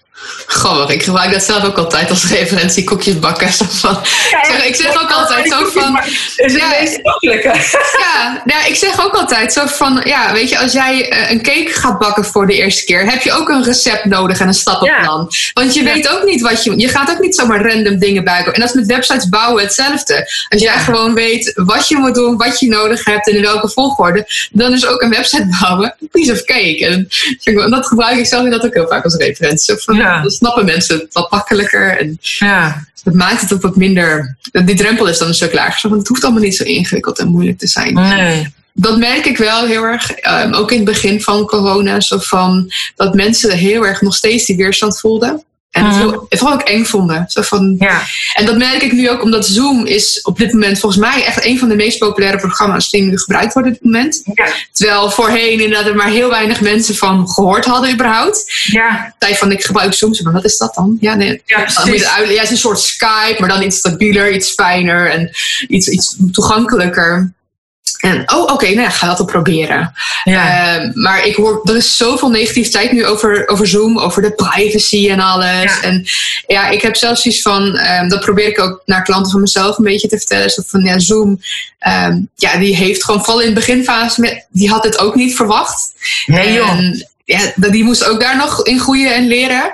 Grappig, 0.47 0.94
ik 0.94 1.02
gebruik 1.02 1.33
dat 1.33 1.42
zelf 1.42 1.64
ook 1.64 1.76
altijd 1.78 2.11
als 2.11 2.25
referentie, 2.30 2.85
koekjes 2.85 3.18
bakken. 3.18 3.52
Zo 3.52 3.64
van, 3.85 3.97
ik, 4.02 4.44
zeg, 4.47 4.64
ik 4.64 4.75
zeg 4.75 5.02
ook 5.02 5.11
altijd 5.11 5.49
zo 5.49 5.64
van... 5.64 6.00
Is 6.37 6.52
Ja, 6.52 6.68
meest 6.80 6.99
mogelijke? 7.02 7.49
Ja, 8.04 8.42
nou, 8.44 8.66
ik 8.68 8.75
zeg 8.75 9.04
ook 9.04 9.14
altijd 9.14 9.52
zo 9.52 9.66
van, 9.66 10.00
ja, 10.04 10.33
weet 10.33 10.49
je, 10.49 10.59
als 10.59 10.73
jij 10.73 11.09
eh, 11.11 11.30
een 11.30 11.42
cake 11.42 11.71
gaat 11.73 11.99
bakken 11.99 12.25
voor 12.25 12.47
de 12.47 12.54
eerste 12.54 12.85
keer, 12.85 13.11
heb 13.11 13.23
je 13.23 13.33
ook 13.33 13.49
een 13.49 13.64
recept 13.64 14.04
nodig 14.04 14.40
en 14.40 14.47
een 14.47 14.54
stappenplan. 14.54 15.30
Want 15.52 15.75
je 15.75 15.83
Ja. 15.83 15.92
weet 15.92 16.09
ook 16.09 16.25
niet 16.25 16.40
wat 16.40 16.64
je, 16.64 16.78
je 16.78 16.88
gaat 16.88 17.11
ook 17.11 17.18
niet 17.21 17.35
zomaar 17.35 17.71
random 17.71 17.99
dingen 17.99 18.25
bijbouwen. 18.25 18.54
En 18.54 18.61
dat 18.61 18.68
is 18.68 18.75
met 18.75 18.87
websites 18.87 19.28
bouwen 19.28 19.62
hetzelfde. 19.62 20.14
Als 20.49 20.62
jij 20.62 20.73
Ja. 20.75 20.78
gewoon 20.78 21.14
weet 21.14 21.52
wat 21.54 21.88
je 21.88 21.97
moet 21.97 22.14
doen, 22.14 22.37
wat 22.37 22.61
je 22.61 22.68
nodig 22.68 23.04
hebt 23.04 23.28
en 23.28 23.37
in 23.37 23.42
welke 23.42 23.68
volgorde, 23.68 24.26
dan 24.50 24.73
is 24.73 24.87
ook 24.87 25.02
een 25.02 25.11
website 25.11 25.47
bouwen 25.61 25.94
een 26.00 26.09
piece 26.09 26.33
of 26.33 26.42
cake. 26.42 26.87
En 26.87 27.71
dat 27.71 27.87
gebruik 27.87 28.18
ik 28.18 28.26
zelf 28.26 28.49
dat 28.49 28.64
ook 28.64 28.75
heel 28.75 28.88
vaak 28.88 29.04
als 29.04 29.14
referentie. 29.14 29.75
Van, 29.76 29.97
Ja. 30.04 30.23
Dan 30.23 30.30
snappen 30.30 30.64
mensen 30.64 30.99
het 30.99 31.12
wat 31.12 31.30
makkelijker 31.30 31.99
en 31.99 32.18
Ja, 32.20 32.87
dat 33.02 33.14
maakt 33.14 33.40
het 33.40 33.52
ook 33.52 33.62
wat 33.62 33.76
minder, 33.76 34.37
die 34.64 34.75
drempel 34.75 35.06
is 35.06 35.18
dan 35.18 35.28
een 35.28 35.34
stuk 35.34 35.52
lager. 35.52 35.88
Van, 35.88 35.99
het 35.99 36.08
hoeft 36.08 36.25
allemaal 36.25 36.42
niet 36.42 36.56
zo 36.56 36.64
ingewikkeld 36.64 37.18
en 37.18 37.28
moeilijk 37.28 37.58
te 37.58 37.66
zijn 37.66 37.94
nee. 37.94 38.54
dat 38.73 38.99
merk 38.99 39.25
ik 39.25 39.37
wel 39.37 39.66
heel 39.66 39.82
erg, 39.82 40.11
ehm, 40.11 40.52
ook 40.52 40.70
in 40.70 40.76
het 40.76 40.87
begin 40.87 41.23
van 41.23 41.46
corona, 41.46 42.00
zo 42.00 42.18
van 42.18 42.73
dat 42.96 43.14
mensen 43.14 43.50
heel 43.50 43.87
erg 43.87 44.00
nog 44.00 44.14
steeds 44.14 44.46
die 44.46 44.56
weerstand 44.56 45.00
voelden. 45.00 45.44
En 45.74 45.84
het 45.84 45.94
Mhm. 45.96 46.02
heel, 46.08 46.26
vooral 46.28 46.54
ook 46.56 46.62
eng 46.68 46.84
vonden. 46.84 47.24
Zo 47.28 47.42
van, 47.42 47.76
Ja, 47.78 48.02
en 48.34 48.46
dat 48.46 48.56
merk 48.56 48.82
ik 48.82 48.92
nu 48.92 49.10
ook 49.10 49.22
omdat 49.22 49.46
Zoom 49.46 49.86
is 49.86 50.20
op 50.22 50.38
dit 50.38 50.52
moment 50.52 50.78
volgens 50.78 51.00
mij 51.00 51.24
echt 51.24 51.44
een 51.44 51.58
van 51.58 51.68
de 51.68 51.74
meest 51.76 51.98
populaire 51.98 52.38
programma's 52.38 52.90
die 52.90 53.02
nu 53.02 53.18
gebruikt 53.18 53.52
worden 53.52 53.72
op 53.72 53.78
dit 53.82 53.92
moment. 53.92 54.22
ja, 54.34 54.46
Terwijl 54.72 55.10
voorheen 55.10 55.60
inderdaad 55.60 55.86
er 55.86 55.94
maar 55.96 56.08
heel 56.10 56.28
weinig 56.30 56.60
mensen 56.60 56.94
van 56.96 57.28
gehoord 57.28 57.64
hadden 57.64 57.92
überhaupt. 57.92 58.44
ja, 58.62 59.14
Tijd 59.18 59.38
van 59.38 59.52
ik 59.52 59.64
gebruik 59.64 59.94
Zoom, 59.94 60.12
maar 60.22 60.32
wat 60.32 60.44
is 60.44 60.56
dat 60.58 60.74
dan? 60.74 60.96
Ja, 61.00 61.14
nee, 61.14 61.42
ja 61.46 61.58
moet 61.58 61.72
je. 61.84 61.98
Ja, 61.98 62.16
het 62.24 62.42
is 62.42 62.50
een 62.50 62.56
soort 62.56 62.80
Skype, 62.80 63.36
maar 63.38 63.48
dan 63.48 63.62
iets 63.62 63.76
stabieler, 63.76 64.32
iets 64.32 64.50
fijner 64.52 65.10
en 65.10 65.30
iets, 65.68 65.88
iets 65.88 66.16
toegankelijker. 66.32 67.32
En, 68.00 68.32
oh, 68.32 68.52
oké, 68.52 68.64
nou 68.64 68.80
ja, 68.80 68.90
ga 68.90 69.06
dat 69.06 69.20
op 69.20 69.26
proberen. 69.26 69.92
Ja, 70.24 70.64
Ehm, 70.64 70.90
maar 70.94 71.26
ik 71.26 71.36
hoor, 71.36 71.60
er 71.64 71.76
is 71.76 71.96
zoveel 71.96 72.30
negativiteit 72.30 72.92
nu 72.92 73.06
over, 73.06 73.48
over 73.48 73.66
Zoom, 73.66 73.98
over 73.98 74.22
de 74.22 74.30
privacy 74.30 75.10
en 75.10 75.20
alles. 75.20 75.62
Ja. 75.62 75.82
En 75.82 76.06
ja, 76.46 76.68
ik 76.68 76.82
heb 76.82 76.96
zelfs 76.96 77.26
iets 77.26 77.42
van, 77.42 77.76
ehm, 77.76 78.08
dat 78.08 78.20
probeer 78.20 78.46
ik 78.46 78.60
ook 78.60 78.82
naar 78.84 79.02
klanten 79.02 79.32
van 79.32 79.40
mezelf 79.40 79.78
een 79.78 79.84
beetje 79.84 80.08
te 80.08 80.18
vertellen. 80.18 80.50
Zo 80.50 80.62
van, 80.66 80.84
ja, 80.84 80.98
Zoom, 80.98 81.40
ehm, 81.78 82.20
ja, 82.34 82.56
die 82.56 82.76
heeft 82.76 83.04
gewoon, 83.04 83.24
vooral 83.24 83.40
in 83.40 83.48
de 83.48 83.54
beginfase, 83.54 84.20
met, 84.20 84.46
die 84.50 84.70
had 84.70 84.84
het 84.84 84.98
ook 84.98 85.14
niet 85.14 85.36
verwacht. 85.36 85.92
nee 86.26 86.52
joh. 86.52 86.70
En 86.70 87.08
ja, 87.24 87.52
die 87.56 87.84
moest 87.84 88.04
ook 88.04 88.20
daar 88.20 88.36
nog 88.36 88.64
in 88.64 88.80
groeien 88.80 89.14
en 89.14 89.26
leren. 89.26 89.72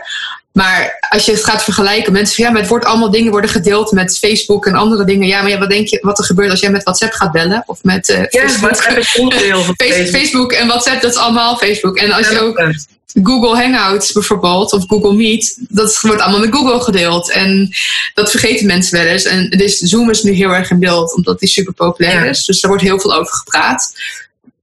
Maar 0.61 1.07
als 1.09 1.25
je 1.25 1.33
het 1.33 1.45
gaat 1.45 1.64
vergelijken, 1.64 2.12
mensen 2.12 2.35
zeggen, 2.35 2.45
ja, 2.45 2.50
maar 2.50 2.61
het 2.61 2.71
wordt 2.71 2.85
allemaal 2.85 3.11
dingen 3.11 3.31
worden 3.31 3.50
gedeeld 3.50 3.93
met 3.93 4.19
Facebook 4.19 4.67
en 4.67 4.75
andere 4.75 5.05
dingen. 5.05 5.26
Ja, 5.26 5.40
maar 5.40 5.50
ja, 5.50 5.59
wat 5.59 5.71
denk 5.71 5.87
je 5.87 5.99
wat 6.02 6.19
er 6.19 6.25
gebeurt 6.25 6.50
als 6.50 6.61
jij 6.61 6.71
met 6.71 6.83
WhatsApp 6.83 7.12
gaat 7.12 7.33
bellen? 7.33 7.62
Of 7.67 7.83
met 7.83 8.09
eh, 8.09 8.19
Ja, 8.29 8.49
Facebook? 8.49 8.76
Facebook. 9.07 9.75
Facebook 10.11 10.52
en 10.52 10.67
WhatsApp, 10.67 11.02
dat 11.02 11.11
is 11.11 11.17
allemaal 11.17 11.57
Facebook. 11.57 11.97
En 11.97 12.12
als 12.12 12.26
Ja, 12.26 12.33
je 12.33 12.40
ook. 12.40 12.62
Google 13.23 13.57
Hangouts 13.57 14.12
bijvoorbeeld, 14.12 14.73
of 14.73 14.85
Google 14.87 15.14
Meet, 15.14 15.57
dat 15.69 15.99
wordt 16.00 16.21
allemaal 16.21 16.40
met 16.40 16.55
Google 16.55 16.81
gedeeld. 16.81 17.31
En 17.31 17.71
dat 18.14 18.31
vergeten 18.31 18.67
mensen 18.67 18.99
wel 18.99 19.07
eens. 19.07 19.25
En 19.25 19.50
dus 19.50 19.79
Zoom 19.79 20.11
is 20.11 20.23
nu 20.23 20.33
heel 20.33 20.50
erg 20.55 20.71
in 20.71 20.79
beeld, 20.79 21.14
omdat 21.14 21.38
die 21.40 21.49
super 21.49 21.73
populair 21.73 22.25
Ja. 22.25 22.31
is. 22.31 22.45
Dus 22.45 22.61
daar 22.61 22.71
wordt 22.71 22.87
heel 22.87 23.00
veel 23.00 23.14
over 23.14 23.33
gepraat. 23.33 23.93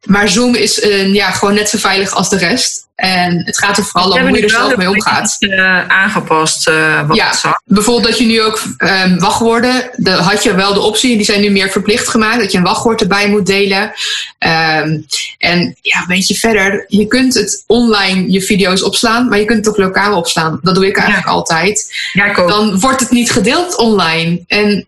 Maar 0.06 0.30
Zoom 0.30 0.56
is 0.56 0.80
eh, 0.80 1.14
ja, 1.14 1.32
gewoon 1.32 1.54
net 1.54 1.70
zo 1.70 1.78
veilig 1.78 2.12
als 2.12 2.30
de 2.30 2.38
rest. 2.38 2.86
En 2.96 3.42
het 3.46 3.58
gaat 3.58 3.78
er 3.78 3.84
vooral 3.84 4.12
om 4.12 4.28
hoe 4.28 4.38
je 4.38 4.44
er 4.44 4.50
zelf 4.50 4.76
mee 4.76 4.90
omgaat. 4.90 5.36
eh, 5.40 5.88
aangepast. 5.88 6.68
eh, 6.68 7.08
wat 7.08 7.18
Ja. 7.18 7.62
Bijvoorbeeld 7.66 8.08
dat 8.08 8.18
je 8.18 8.26
nu 8.26 8.42
ook 8.42 8.62
ehm, 8.78 9.18
wachtwoorden, 9.18 9.90
de, 9.96 10.12
had 10.12 10.44
je 10.44 10.56
wel 10.56 10.74
de 10.74 10.80
optie, 10.80 11.16
die 11.16 11.26
zijn 11.26 11.42
nu 11.42 11.50
meer 11.50 11.70
verplicht 11.70 12.08
gemaakt, 12.08 12.40
dat 12.40 12.52
je 12.52 12.58
een 12.58 12.64
wachtwoord 12.64 13.02
erbij 13.02 13.30
moet 13.30 13.46
delen. 13.46 13.92
Ehm, 14.38 14.98
en 15.38 15.78
ja, 15.82 16.06
weet 16.08 16.28
je 16.28 16.36
verder, 16.36 16.86
je 16.88 17.08
kunt 17.08 17.34
het 17.34 17.64
online 17.68 18.32
je 18.32 18.42
video's 18.42 18.84
opslaan, 18.84 19.28
maar 19.30 19.40
je 19.40 19.46
kunt 19.46 19.66
het 19.66 19.70
ook 19.70 19.78
lokaal 19.78 20.18
opslaan. 20.18 20.60
Dat 20.62 20.76
doe 20.76 20.88
ik 20.88 20.98
eigenlijk 20.98 21.28
altijd. 21.28 21.94
Ja, 22.14 22.26
ik 22.26 22.38
ook. 22.38 22.50
Dan 22.50 22.80
wordt 22.80 23.00
het 23.00 23.12
niet 23.12 23.32
gedeeld 23.32 23.76
online. 23.76 24.44
En 24.48 24.88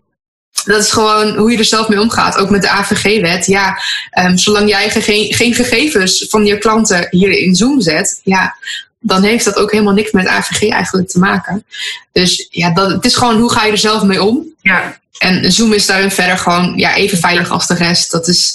dat 0.64 0.82
is 0.82 0.90
gewoon 0.90 1.36
hoe 1.36 1.50
je 1.50 1.58
er 1.58 1.64
zelf 1.64 1.88
mee 1.88 2.00
omgaat. 2.00 2.36
Ook 2.36 2.50
met 2.50 2.62
de 2.62 2.68
AVG-wet. 2.68 3.46
Ja, 3.46 3.78
ehm, 4.10 4.36
zolang 4.36 4.68
jij 4.68 4.90
gege- 4.90 5.34
geen 5.34 5.54
gegevens 5.54 6.26
van 6.28 6.46
je 6.46 6.58
klanten 6.58 7.06
hier 7.10 7.30
in 7.30 7.54
Zoom 7.54 7.80
zet, 7.80 8.20
ja, 8.24 8.56
dan 9.00 9.22
heeft 9.22 9.44
dat 9.44 9.56
ook 9.56 9.70
helemaal 9.72 9.94
niks 9.94 10.10
met 10.10 10.26
AVG 10.26 10.68
eigenlijk 10.68 11.08
te 11.08 11.18
maken. 11.18 11.64
Dus 12.12 12.46
ja, 12.50 12.70
dat, 12.70 12.90
het 12.90 13.04
is 13.04 13.14
gewoon 13.16 13.38
hoe 13.40 13.52
ga 13.52 13.64
je 13.64 13.72
er 13.72 13.78
zelf 13.78 14.02
mee 14.02 14.22
om. 14.22 14.46
Ja, 14.60 14.98
En 15.18 15.52
Zoom 15.52 15.72
is 15.72 15.86
daarin 15.86 16.10
verder 16.10 16.38
gewoon 16.38 16.72
ja, 16.76 16.94
even 16.94 17.18
veilig 17.18 17.50
als 17.50 17.66
de 17.66 17.74
rest. 17.74 18.10
Dat 18.10 18.28
is, 18.28 18.54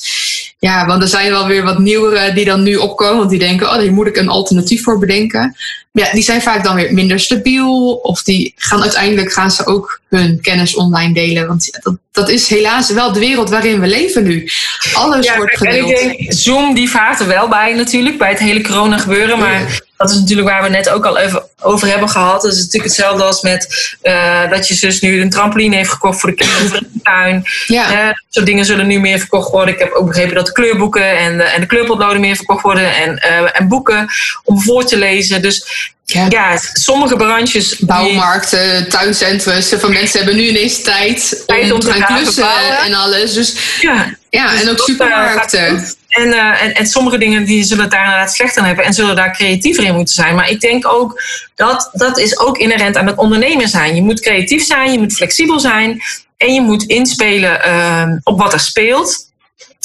ja, 0.57 0.85
want 0.85 1.01
er 1.01 1.07
zijn 1.07 1.31
wel 1.31 1.47
weer 1.47 1.63
wat 1.63 1.79
nieuwere 1.79 2.33
die 2.33 2.45
dan 2.45 2.63
nu 2.63 2.75
opkomen. 2.75 3.17
Want 3.17 3.29
die 3.29 3.39
denken, 3.39 3.69
oh, 3.69 3.77
hier 3.77 3.93
moet 3.93 4.07
ik 4.07 4.17
een 4.17 4.29
alternatief 4.29 4.83
voor 4.83 4.99
bedenken. 4.99 5.55
Maar 5.91 6.05
ja, 6.05 6.11
die 6.11 6.23
zijn 6.23 6.41
vaak 6.41 6.63
dan 6.63 6.75
weer 6.75 6.93
minder 6.93 7.19
stabiel. 7.19 7.93
Of 7.93 8.23
die 8.23 8.53
gaan 8.57 8.81
uiteindelijk 8.81 9.31
gaan 9.31 9.51
ze 9.51 9.65
ook 9.65 10.01
hun 10.09 10.41
kennis 10.41 10.75
online 10.75 11.13
delen. 11.13 11.47
Want 11.47 11.79
dat, 11.81 11.97
dat 12.11 12.29
is 12.29 12.47
helaas 12.47 12.91
wel 12.91 13.11
de 13.11 13.19
wereld 13.19 13.49
waarin 13.49 13.79
we 13.79 13.87
leven 13.87 14.23
nu. 14.23 14.49
Alles 14.93 15.25
ja 15.25 15.37
wordt 15.37 15.51
en 15.51 15.57
gedeeld. 15.57 15.89
ik 15.89 15.97
denk, 15.97 16.33
Zoom 16.33 16.73
die 16.73 16.89
vaart 16.89 17.19
er 17.19 17.27
wel 17.27 17.47
bij 17.47 17.73
natuurlijk, 17.73 18.17
bij 18.17 18.29
het 18.29 18.39
hele 18.39 18.61
corona 18.61 18.97
gebeuren. 18.97 19.39
Maar 19.39 19.81
dat 19.97 20.09
is 20.09 20.19
natuurlijk 20.19 20.47
waar 20.47 20.63
we 20.63 20.69
net 20.69 20.89
ook 20.89 21.05
al 21.05 21.17
even 21.17 21.43
over 21.61 21.87
hebben 21.87 22.09
gehad. 22.09 22.41
Dat 22.41 22.51
is 22.51 22.57
natuurlijk 22.57 22.83
hetzelfde 22.83 23.23
als 23.23 23.41
met 23.41 23.95
eh, 24.01 24.49
dat 24.49 24.67
je 24.67 24.73
zus 24.73 25.01
nu 25.01 25.21
een 25.21 25.29
trampoline 25.29 25.75
heeft 25.75 25.89
gekocht 25.89 26.19
voor 26.19 26.29
de 26.29 26.35
kinderen 26.35 26.67
voor 26.69 26.79
de 26.79 26.99
tuin. 27.03 27.43
ja. 27.65 28.05
Dat 28.05 28.15
soort 28.29 28.45
dingen 28.45 28.65
zullen 28.65 28.87
nu 28.87 28.99
meer 28.99 29.19
verkocht 29.19 29.51
worden. 29.51 29.73
Ik 29.73 29.79
heb 29.79 29.91
ook 29.91 30.07
begrepen 30.07 30.35
dat 30.35 30.45
de 30.45 30.51
kleurboeken 30.51 31.17
en 31.17 31.37
de, 31.37 31.43
en 31.43 31.61
de 31.61 31.67
kleurpotloden 31.67 32.19
meer 32.19 32.35
verkocht 32.35 32.61
worden. 32.61 32.95
En, 32.95 33.17
eh, 33.17 33.59
en 33.59 33.67
boeken 33.67 34.07
om 34.43 34.61
voor 34.61 34.85
te 34.85 34.97
lezen. 34.97 35.41
Dus 35.41 35.93
Ja. 36.05 36.25
ja, 36.29 36.59
sommige 36.73 37.15
branches... 37.15 37.79
Bouwmarkten, 37.79 38.89
tuincentrums. 38.89 39.73
Van 39.77 39.93
mensen 39.93 40.17
hebben 40.17 40.37
nu 40.37 40.47
ineens 40.47 40.81
tijd 40.81 41.43
om, 41.47 41.55
Tijd 41.55 41.71
om 41.71 41.79
te 41.79 41.91
gaan 41.91 42.01
gaan 42.01 42.17
klussen 42.17 42.77
en 42.85 42.93
alles. 42.93 43.33
Dus 43.33 43.55
Ja, 43.81 44.15
ja, 44.29 44.51
Dus 44.51 44.61
en 44.61 44.69
ook 44.69 44.77
dat, 44.77 44.87
eh, 44.87 44.93
supermarkten. 44.93 45.85
En, 46.07 46.33
eh, 46.33 46.61
en, 46.63 46.73
en 46.73 46.87
sommige 46.87 47.17
dingen 47.17 47.45
die 47.45 47.63
zullen 47.63 47.83
het 47.83 47.91
daar 47.91 48.03
inderdaad 48.03 48.33
slechter 48.33 48.61
aan 48.61 48.67
hebben 48.67 48.85
en 48.85 48.93
zullen 48.93 49.15
daar 49.15 49.31
creatiever 49.31 49.83
in 49.83 49.95
moeten 49.95 50.13
zijn. 50.13 50.35
Maar 50.35 50.49
ik 50.49 50.59
denk 50.59 50.87
ook 50.87 51.23
dat 51.55 51.89
dat 51.93 52.17
is 52.17 52.39
ook 52.39 52.57
inherent 52.57 52.97
aan 52.97 53.07
het 53.07 53.17
ondernemer 53.17 53.67
zijn. 53.67 53.95
Je 53.95 54.01
moet 54.01 54.21
creatief 54.21 54.65
zijn, 54.65 54.91
je 54.91 54.99
moet 54.99 55.13
flexibel 55.13 55.59
zijn 55.59 56.01
en 56.37 56.53
je 56.53 56.61
moet 56.61 56.83
inspelen 56.83 57.63
ehm, 57.63 58.17
op 58.23 58.39
wat 58.39 58.53
er 58.53 58.59
speelt 58.59 59.25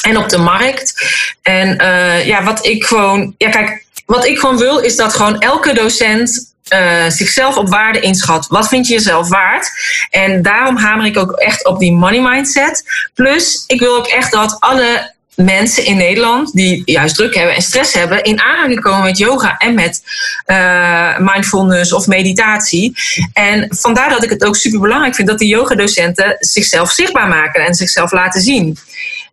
en 0.02 0.16
op 0.16 0.28
de 0.28 0.38
markt. 0.38 0.94
En 1.42 1.78
eh, 1.78 2.26
ja, 2.26 2.42
wat 2.42 2.66
ik 2.66 2.84
gewoon, 2.84 3.34
ja 3.38 3.50
kijk, 3.50 3.84
wat 4.10 4.26
ik 4.26 4.38
gewoon 4.38 4.58
wil 4.58 4.78
is 4.78 4.96
dat 4.96 5.14
gewoon 5.14 5.38
elke 5.38 5.72
docent 5.72 6.54
eh, 6.68 7.08
zichzelf 7.08 7.56
op 7.56 7.68
waarde 7.68 8.00
inschat. 8.00 8.46
Wat 8.46 8.68
vind 8.68 8.86
je 8.86 8.92
jezelf 8.92 9.28
waard? 9.28 9.70
En 10.10 10.42
daarom 10.42 10.76
hamer 10.76 11.06
ik 11.06 11.18
ook 11.18 11.32
echt 11.32 11.66
op 11.66 11.78
die 11.78 11.92
money 11.92 12.20
mindset. 12.20 12.82
Plus, 13.14 13.64
ik 13.66 13.80
wil 13.80 13.96
ook 13.96 14.06
echt 14.06 14.32
dat 14.32 14.56
alle 14.58 15.14
mensen 15.34 15.84
in 15.84 15.96
Nederland 15.96 16.52
die 16.52 16.82
juist 16.84 17.14
druk 17.14 17.34
hebben 17.34 17.54
en 17.54 17.62
stress 17.62 17.94
hebben, 17.94 18.22
in 18.22 18.40
aanraking 18.40 18.80
komen 18.80 19.02
met 19.02 19.18
yoga 19.18 19.56
en 19.56 19.74
met 19.74 20.02
uh, 20.46 21.18
mindfulness 21.18 21.92
of 21.92 22.06
meditatie. 22.06 22.92
En 23.32 23.66
vandaar 23.68 24.10
dat 24.10 24.24
ik 24.24 24.30
het 24.30 24.44
ook 24.44 24.56
super 24.56 24.80
belangrijk 24.80 25.14
vind 25.14 25.28
dat 25.28 25.38
die 25.38 25.48
yogadocenten 25.48 26.36
zichzelf 26.38 26.90
zichtbaar 26.90 27.28
maken 27.28 27.66
en 27.66 27.74
zichzelf 27.74 28.12
laten 28.12 28.40
zien. 28.40 28.78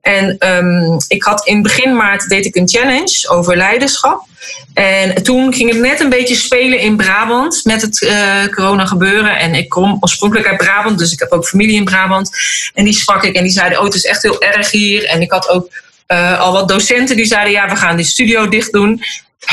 En 0.02 0.36
um, 0.40 0.98
ik 1.08 1.24
had 1.24 1.48
in 1.48 1.62
begin 1.62 1.96
maart 1.96 2.30
deed 2.30 2.46
ik 2.46 2.56
een 2.56 2.70
challenge 2.70 3.28
over 3.30 3.58
leiderschap. 3.58 4.27
En 4.74 5.24
toen 5.24 5.54
ging 5.54 5.70
het 5.70 5.80
net 5.80 6.00
een 6.00 6.10
beetje 6.10 6.36
spelen 6.36 6.80
in 6.80 6.98
Brabant 6.98 7.62
met 7.64 7.82
het 7.82 8.02
uh, 8.02 8.46
corona 8.46 8.86
gebeuren. 8.86 9.40
En 9.40 9.54
ik 9.54 9.70
kom 9.70 9.98
oorspronkelijk 10.00 10.48
uit 10.48 10.58
Brabant, 10.58 11.00
dus 11.00 11.12
ik 11.12 11.20
heb 11.20 11.32
ook 11.32 11.48
familie 11.48 11.76
in 11.76 11.86
Brabant. 11.86 12.32
En 12.74 12.84
die 12.84 12.94
sprak 12.94 13.24
ik 13.24 13.36
en 13.36 13.44
die 13.44 13.52
zeiden, 13.52 13.78
oh 13.78 13.84
het 13.84 13.94
is 13.94 14.06
echt 14.06 14.22
heel 14.22 14.42
erg 14.42 14.72
hier. 14.72 15.06
En 15.06 15.22
ik 15.22 15.32
had 15.32 15.50
ook 15.50 15.70
uh, 16.08 16.40
al 16.40 16.52
wat 16.52 16.68
docenten 16.68 17.16
die 17.16 17.26
zeiden, 17.26 17.52
ja 17.52 17.70
we 17.70 17.76
gaan 17.76 17.96
die 17.96 18.06
studio 18.06 18.50
dicht 18.50 18.72
doen. 18.72 19.04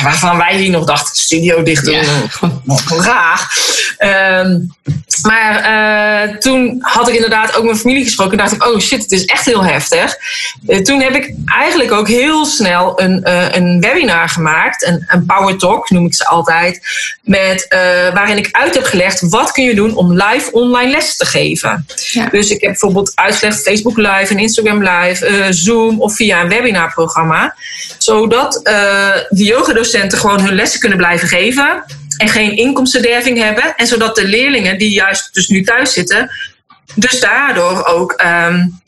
Waarvan 0.03 0.37
wij 0.37 0.57
hier 0.57 0.71
nog 0.71 0.85
dachten, 0.85 1.17
studio 1.17 1.63
dicht 1.63 1.85
doen, 1.85 1.95
ja. 1.95 2.29
graag. 2.77 3.47
Um, 3.99 4.73
maar 5.23 5.71
uh, 6.29 6.37
toen 6.37 6.79
had 6.81 7.09
ik 7.09 7.15
inderdaad 7.15 7.57
ook 7.57 7.65
mijn 7.65 7.77
familie 7.77 8.05
gesproken 8.05 8.33
en 8.33 8.39
dacht 8.39 8.53
ik, 8.53 8.67
oh 8.67 8.79
shit, 8.79 9.03
het 9.03 9.13
is 9.13 9.25
echt 9.25 9.45
heel 9.45 9.65
heftig. 9.65 10.17
Uh, 10.67 10.79
toen 10.79 11.01
heb 11.01 11.15
ik 11.15 11.35
eigenlijk 11.45 11.93
ook 11.93 12.09
heel 12.09 12.45
snel 12.45 13.01
een, 13.01 13.21
uh, 13.25 13.55
een 13.55 13.81
webinar 13.81 14.29
gemaakt, 14.29 14.87
een, 14.87 15.05
een 15.07 15.27
power 15.27 15.57
talk 15.57 15.91
noem 15.91 16.07
ik 16.07 16.15
ze 16.15 16.27
altijd, 16.27 16.81
met, 17.23 17.67
waarin 18.15 18.37
ik 18.37 18.49
uit 18.51 18.75
heb 18.75 18.85
gelegd 18.85 19.21
wat 19.21 19.53
kun 19.53 19.65
je 19.65 19.75
doen 19.75 19.97
om 19.97 20.13
live 20.13 20.53
online 20.53 20.91
les 20.91 21.17
te 21.17 21.27
geven. 21.27 21.87
Ja. 22.13 22.29
Dus 22.29 22.51
ik 22.51 22.61
heb 22.61 22.71
bijvoorbeeld 22.71 23.13
uitgelegd 23.15 23.63
Facebook 23.63 23.97
Live 23.97 24.27
en 24.29 24.39
Instagram 24.39 24.89
Live, 24.89 25.47
Zoom 25.51 26.01
of 26.01 26.17
via 26.17 26.41
een 26.41 26.49
webinarprogramma, 26.49 27.55
zodat 27.99 28.61
de 29.29 29.45
yogadocenten 29.85 30.19
gewoon 30.19 30.41
hun 30.41 30.55
lessen 30.55 30.81
kunnen 30.81 30.99
blijven 30.99 31.29
geven 31.29 31.85
en 32.17 32.29
geen 32.29 32.57
inkomstenderving 32.57 33.39
hebben. 33.39 33.77
En 33.77 33.87
zodat 33.87 34.17
de 34.17 34.25
leerlingen 34.25 34.79
die 34.79 34.91
juist 34.91 35.35
dus 35.35 35.49
nu 35.49 35.63
thuis 35.63 35.93
zitten, 35.93 36.31
dus 36.95 37.21
daardoor 37.21 37.85
ook 37.85 38.23
um, 38.25 38.83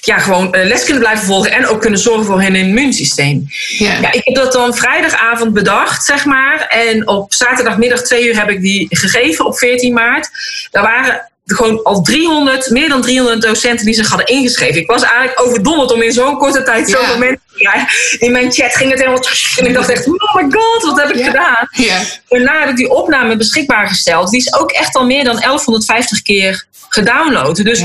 ja, 0.00 0.18
gewoon 0.18 0.50
les 0.50 0.84
kunnen 0.84 1.02
blijven 1.02 1.26
volgen 1.26 1.52
en 1.52 1.66
ook 1.66 1.80
kunnen 1.80 1.98
zorgen 1.98 2.24
voor 2.24 2.42
hun 2.42 2.56
immuunsysteem. 2.56 3.46
Ja. 3.78 3.98
ja. 4.00 4.12
ik 4.12 4.24
heb 4.24 4.34
dat 4.34 4.52
dan 4.52 4.74
vrijdagavond 4.74 5.52
bedacht, 5.52 6.04
zeg 6.04 6.24
maar. 6.24 6.66
En 6.66 7.08
op 7.08 7.34
zaterdagmiddag 7.34 8.02
twee 8.02 8.28
uur 8.28 8.38
heb 8.38 8.50
ik 8.50 8.60
die 8.60 8.86
gegeven 8.90 9.46
op 9.46 9.58
14 9.58 9.92
maart. 9.92 10.30
Daar 10.70 10.82
waren 10.82 11.30
gewoon 11.54 11.82
al 11.82 12.02
300, 12.02 12.70
meer 12.70 12.88
dan 12.88 13.02
300 13.02 13.42
docenten 13.42 13.86
die 13.86 13.94
zich 13.94 14.08
hadden 14.08 14.26
ingeschreven. 14.26 14.80
Ik 14.80 14.90
was 14.90 15.02
eigenlijk 15.02 15.40
overdonderd 15.40 15.92
om 15.92 16.02
in 16.02 16.12
zo'n 16.12 16.38
korte 16.38 16.62
tijd 16.62 16.90
zoveel 16.90 17.12
ja. 17.12 17.18
mensen 17.18 17.40
te 17.52 17.58
krijgen. 17.58 17.88
In 18.18 18.32
mijn 18.32 18.52
chat 18.52 18.76
ging 18.76 18.90
het 18.90 18.98
helemaal... 18.98 19.24
En 19.56 19.66
ik 19.66 19.74
dacht 19.74 19.88
echt, 19.88 20.06
oh 20.06 20.34
my 20.34 20.46
god, 20.50 20.82
wat 20.82 21.00
heb 21.00 21.10
ik 21.10 21.16
ja. 21.16 21.24
gedaan? 21.24 21.68
Ja. 21.70 21.98
En 21.98 22.44
daarna 22.44 22.60
heb 22.60 22.68
ik 22.68 22.76
die 22.76 22.90
opname 22.90 23.36
beschikbaar 23.36 23.88
gesteld. 23.88 24.30
Die 24.30 24.40
is 24.40 24.54
ook 24.54 24.70
echt 24.70 24.94
al 24.94 25.06
meer 25.06 25.24
dan 25.24 25.40
1150 25.40 26.22
keer 26.22 26.66
gedownload. 26.88 27.64
Dus 27.64 27.82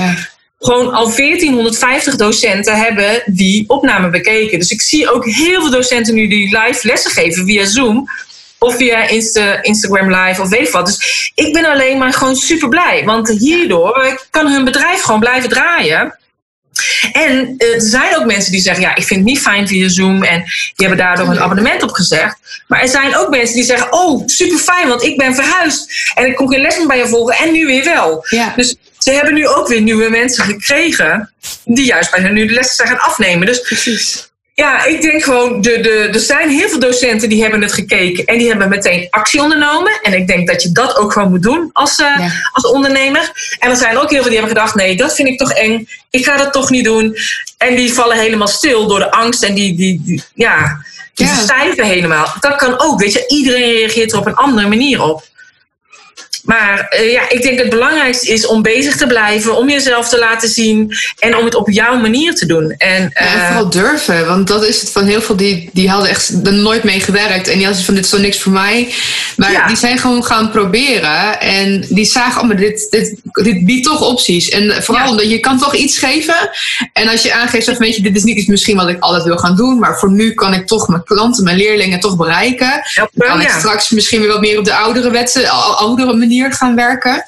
gewoon 0.59 0.93
al 0.93 1.15
1450 1.15 2.15
docenten 2.15 2.75
hebben 2.75 3.23
die 3.25 3.69
opname 3.69 4.09
bekeken. 4.09 4.59
Dus 4.59 4.71
ik 4.71 4.81
zie 4.81 5.11
ook 5.11 5.25
heel 5.25 5.61
veel 5.61 5.71
docenten 5.71 6.13
nu 6.13 6.27
die 6.27 6.59
live 6.59 6.87
lessen 6.87 7.11
geven 7.11 7.45
via 7.45 7.65
Zoom 7.65 8.09
of 8.63 8.75
via 8.75 9.07
Insta, 9.07 9.61
Instagram 9.61 10.15
Live 10.15 10.41
of 10.41 10.49
weet 10.49 10.67
ik 10.67 10.73
wat. 10.73 10.85
Dus 10.85 11.31
ik 11.35 11.53
ben 11.53 11.65
alleen 11.65 11.97
maar 11.97 12.13
gewoon 12.13 12.35
super 12.35 12.69
blij. 12.69 13.03
Want 13.05 13.29
hierdoor 13.29 14.27
kan 14.29 14.47
hun 14.51 14.63
bedrijf 14.63 15.01
gewoon 15.01 15.19
blijven 15.19 15.49
draaien. 15.49 16.17
En 17.11 17.55
er 17.57 17.81
zijn 17.81 18.17
ook 18.17 18.25
mensen 18.25 18.51
die 18.51 18.61
zeggen: 18.61 18.83
Ja, 18.83 18.95
ik 18.95 19.03
vind 19.03 19.19
het 19.19 19.29
niet 19.29 19.39
fijn 19.39 19.67
via 19.67 19.89
Zoom. 19.89 20.23
En 20.23 20.43
die 20.43 20.87
hebben 20.87 20.97
daardoor 20.97 21.27
een 21.27 21.39
abonnement 21.39 21.83
opgezegd. 21.83 22.37
Maar 22.67 22.81
er 22.81 22.87
zijn 22.87 23.17
ook 23.17 23.29
mensen 23.29 23.55
die 23.55 23.63
zeggen: 23.63 23.93
Oh, 23.93 24.23
super 24.25 24.57
fijn, 24.57 24.87
want 24.87 25.03
ik 25.03 25.17
ben 25.17 25.35
verhuisd. 25.35 26.11
En 26.15 26.25
ik 26.25 26.35
kon 26.35 26.49
geen 26.49 26.61
les 26.61 26.77
meer 26.77 26.87
bij 26.87 26.97
je 26.97 27.07
volgen. 27.07 27.35
En 27.35 27.51
nu 27.51 27.65
weer 27.65 27.83
wel. 27.83 28.25
Ja. 28.29 28.53
Dus 28.55 28.75
ze 28.97 29.11
hebben 29.11 29.33
nu 29.33 29.47
ook 29.47 29.67
weer 29.67 29.81
nieuwe 29.81 30.09
mensen 30.09 30.43
gekregen. 30.43 31.33
Die 31.65 31.85
juist 31.85 32.11
bij 32.11 32.21
hun 32.21 32.33
nu 32.33 32.45
de 32.45 32.53
lessen 32.53 32.75
zijn 32.75 32.87
gaan 32.87 33.09
afnemen. 33.09 33.45
Dus 33.45 33.61
Precies. 33.61 34.31
Ja, 34.55 34.85
ik 34.85 35.01
denk 35.01 35.23
gewoon, 35.23 35.61
de, 35.61 35.79
de, 35.79 36.09
er 36.13 36.19
zijn 36.19 36.49
heel 36.49 36.69
veel 36.69 36.79
docenten 36.79 37.29
die 37.29 37.41
hebben 37.41 37.61
het 37.61 37.73
gekeken 37.73 38.25
en 38.25 38.37
die 38.37 38.47
hebben 38.47 38.69
meteen 38.69 39.07
actie 39.09 39.41
ondernomen. 39.41 39.99
En 40.01 40.13
ik 40.13 40.27
denk 40.27 40.47
dat 40.47 40.61
je 40.61 40.71
dat 40.71 40.97
ook 40.97 41.13
gewoon 41.13 41.29
moet 41.29 41.43
doen 41.43 41.69
als, 41.73 41.99
uh, 41.99 42.07
Ja. 42.17 42.31
als 42.51 42.65
ondernemer. 42.71 43.31
En 43.59 43.69
er 43.69 43.75
zijn 43.75 43.97
ook 43.97 44.09
heel 44.09 44.21
veel 44.21 44.29
die 44.29 44.39
hebben 44.39 44.57
gedacht, 44.57 44.75
nee, 44.75 44.95
dat 44.95 45.15
vind 45.15 45.27
ik 45.27 45.37
toch 45.37 45.51
eng. 45.53 45.87
Ik 46.09 46.25
ga 46.25 46.37
dat 46.37 46.53
toch 46.53 46.69
niet 46.69 46.83
doen. 46.83 47.15
En 47.57 47.75
die 47.75 47.93
vallen 47.93 48.17
helemaal 48.17 48.47
stil 48.47 48.87
door 48.87 48.99
de 48.99 49.11
angst 49.11 49.43
en 49.43 49.53
die, 49.53 49.75
die, 49.75 50.01
die 50.05 50.23
ja, 50.33 50.83
die 51.13 51.27
Ja. 51.27 51.83
helemaal. 51.83 52.33
Dat 52.39 52.55
kan 52.55 52.79
ook, 52.79 52.99
weet 52.99 53.13
je. 53.13 53.27
Iedereen 53.27 53.71
reageert 53.71 54.11
er 54.11 54.17
op 54.17 54.25
een 54.25 54.35
andere 54.35 54.67
manier 54.67 55.01
op. 55.01 55.31
Maar 56.43 56.87
eh, 56.89 57.11
ja, 57.11 57.29
ik 57.29 57.41
denk 57.41 57.59
het 57.59 57.69
belangrijkste 57.69 58.27
is 58.27 58.45
om 58.47 58.61
bezig 58.61 58.97
te 58.97 59.07
blijven, 59.07 59.57
om 59.57 59.69
jezelf 59.69 60.09
te 60.09 60.19
laten 60.19 60.49
zien 60.49 60.93
en 61.19 61.37
om 61.37 61.45
het 61.45 61.55
op 61.55 61.69
jouw 61.69 61.97
manier 61.97 62.35
te 62.35 62.45
doen. 62.45 62.71
En, 62.77 63.01
Ja, 63.01 63.09
en 63.13 63.39
eh, 63.39 63.45
vooral 63.47 63.69
durven, 63.69 64.27
want 64.27 64.47
dat 64.47 64.65
is 64.65 64.81
het 64.81 64.89
van 64.89 65.05
heel 65.05 65.21
veel 65.21 65.35
die, 65.35 65.69
die 65.73 65.89
hadden 65.89 66.09
echt 66.09 66.33
er 66.45 66.53
nooit 66.53 66.83
mee 66.83 66.99
gewerkt. 66.99 67.47
En 67.47 67.57
die 67.57 67.65
hadden 67.65 67.83
van 67.83 67.93
dit 67.93 68.03
is 68.03 68.09
zo 68.09 68.17
niks 68.17 68.39
voor 68.39 68.51
mij. 68.51 68.93
Maar 69.37 69.51
Ja. 69.51 69.67
die 69.67 69.75
zijn 69.75 69.97
gewoon 69.97 70.23
gaan 70.25 70.51
proberen. 70.51 71.39
En 71.39 71.85
die 71.89 72.05
zagen, 72.05 72.41
oh, 72.41 72.47
maar 72.47 72.57
dit, 72.57 72.87
dit, 72.89 73.15
dit 73.23 73.65
biedt 73.65 73.85
toch 73.85 74.01
opties. 74.01 74.49
En 74.49 74.83
vooral 74.83 75.03
Ja. 75.05 75.09
omdat 75.09 75.29
je 75.29 75.39
kan 75.39 75.59
toch 75.59 75.75
iets 75.75 75.97
geven. 75.97 76.49
En 76.93 77.07
als 77.07 77.21
je 77.21 77.33
aangeeft, 77.33 77.65
van, 77.65 77.77
weet 77.77 77.95
je, 77.95 78.01
dit 78.01 78.15
is 78.15 78.23
niet 78.23 78.37
iets 78.37 78.47
misschien 78.47 78.77
wat 78.77 78.89
ik 78.89 78.99
altijd 78.99 79.23
wil 79.23 79.37
gaan 79.37 79.55
doen. 79.55 79.79
Maar 79.79 79.99
voor 79.99 80.11
nu 80.11 80.33
kan 80.33 80.53
ik 80.53 80.67
toch 80.67 80.87
mijn 80.87 81.03
klanten, 81.03 81.43
mijn 81.43 81.57
leerlingen 81.57 81.99
toch 81.99 82.17
bereiken. 82.17 82.81
Dan 82.95 83.27
kan 83.27 83.41
ik 83.41 83.49
straks 83.49 83.89
misschien 83.89 84.19
weer 84.19 84.29
wat 84.29 84.39
meer 84.39 84.59
op 84.59 84.65
de 84.65 84.75
oudere, 84.75 85.49
oudere 85.75 86.13
manier 86.13 86.31
gaan 86.41 86.75
werken. 86.75 87.25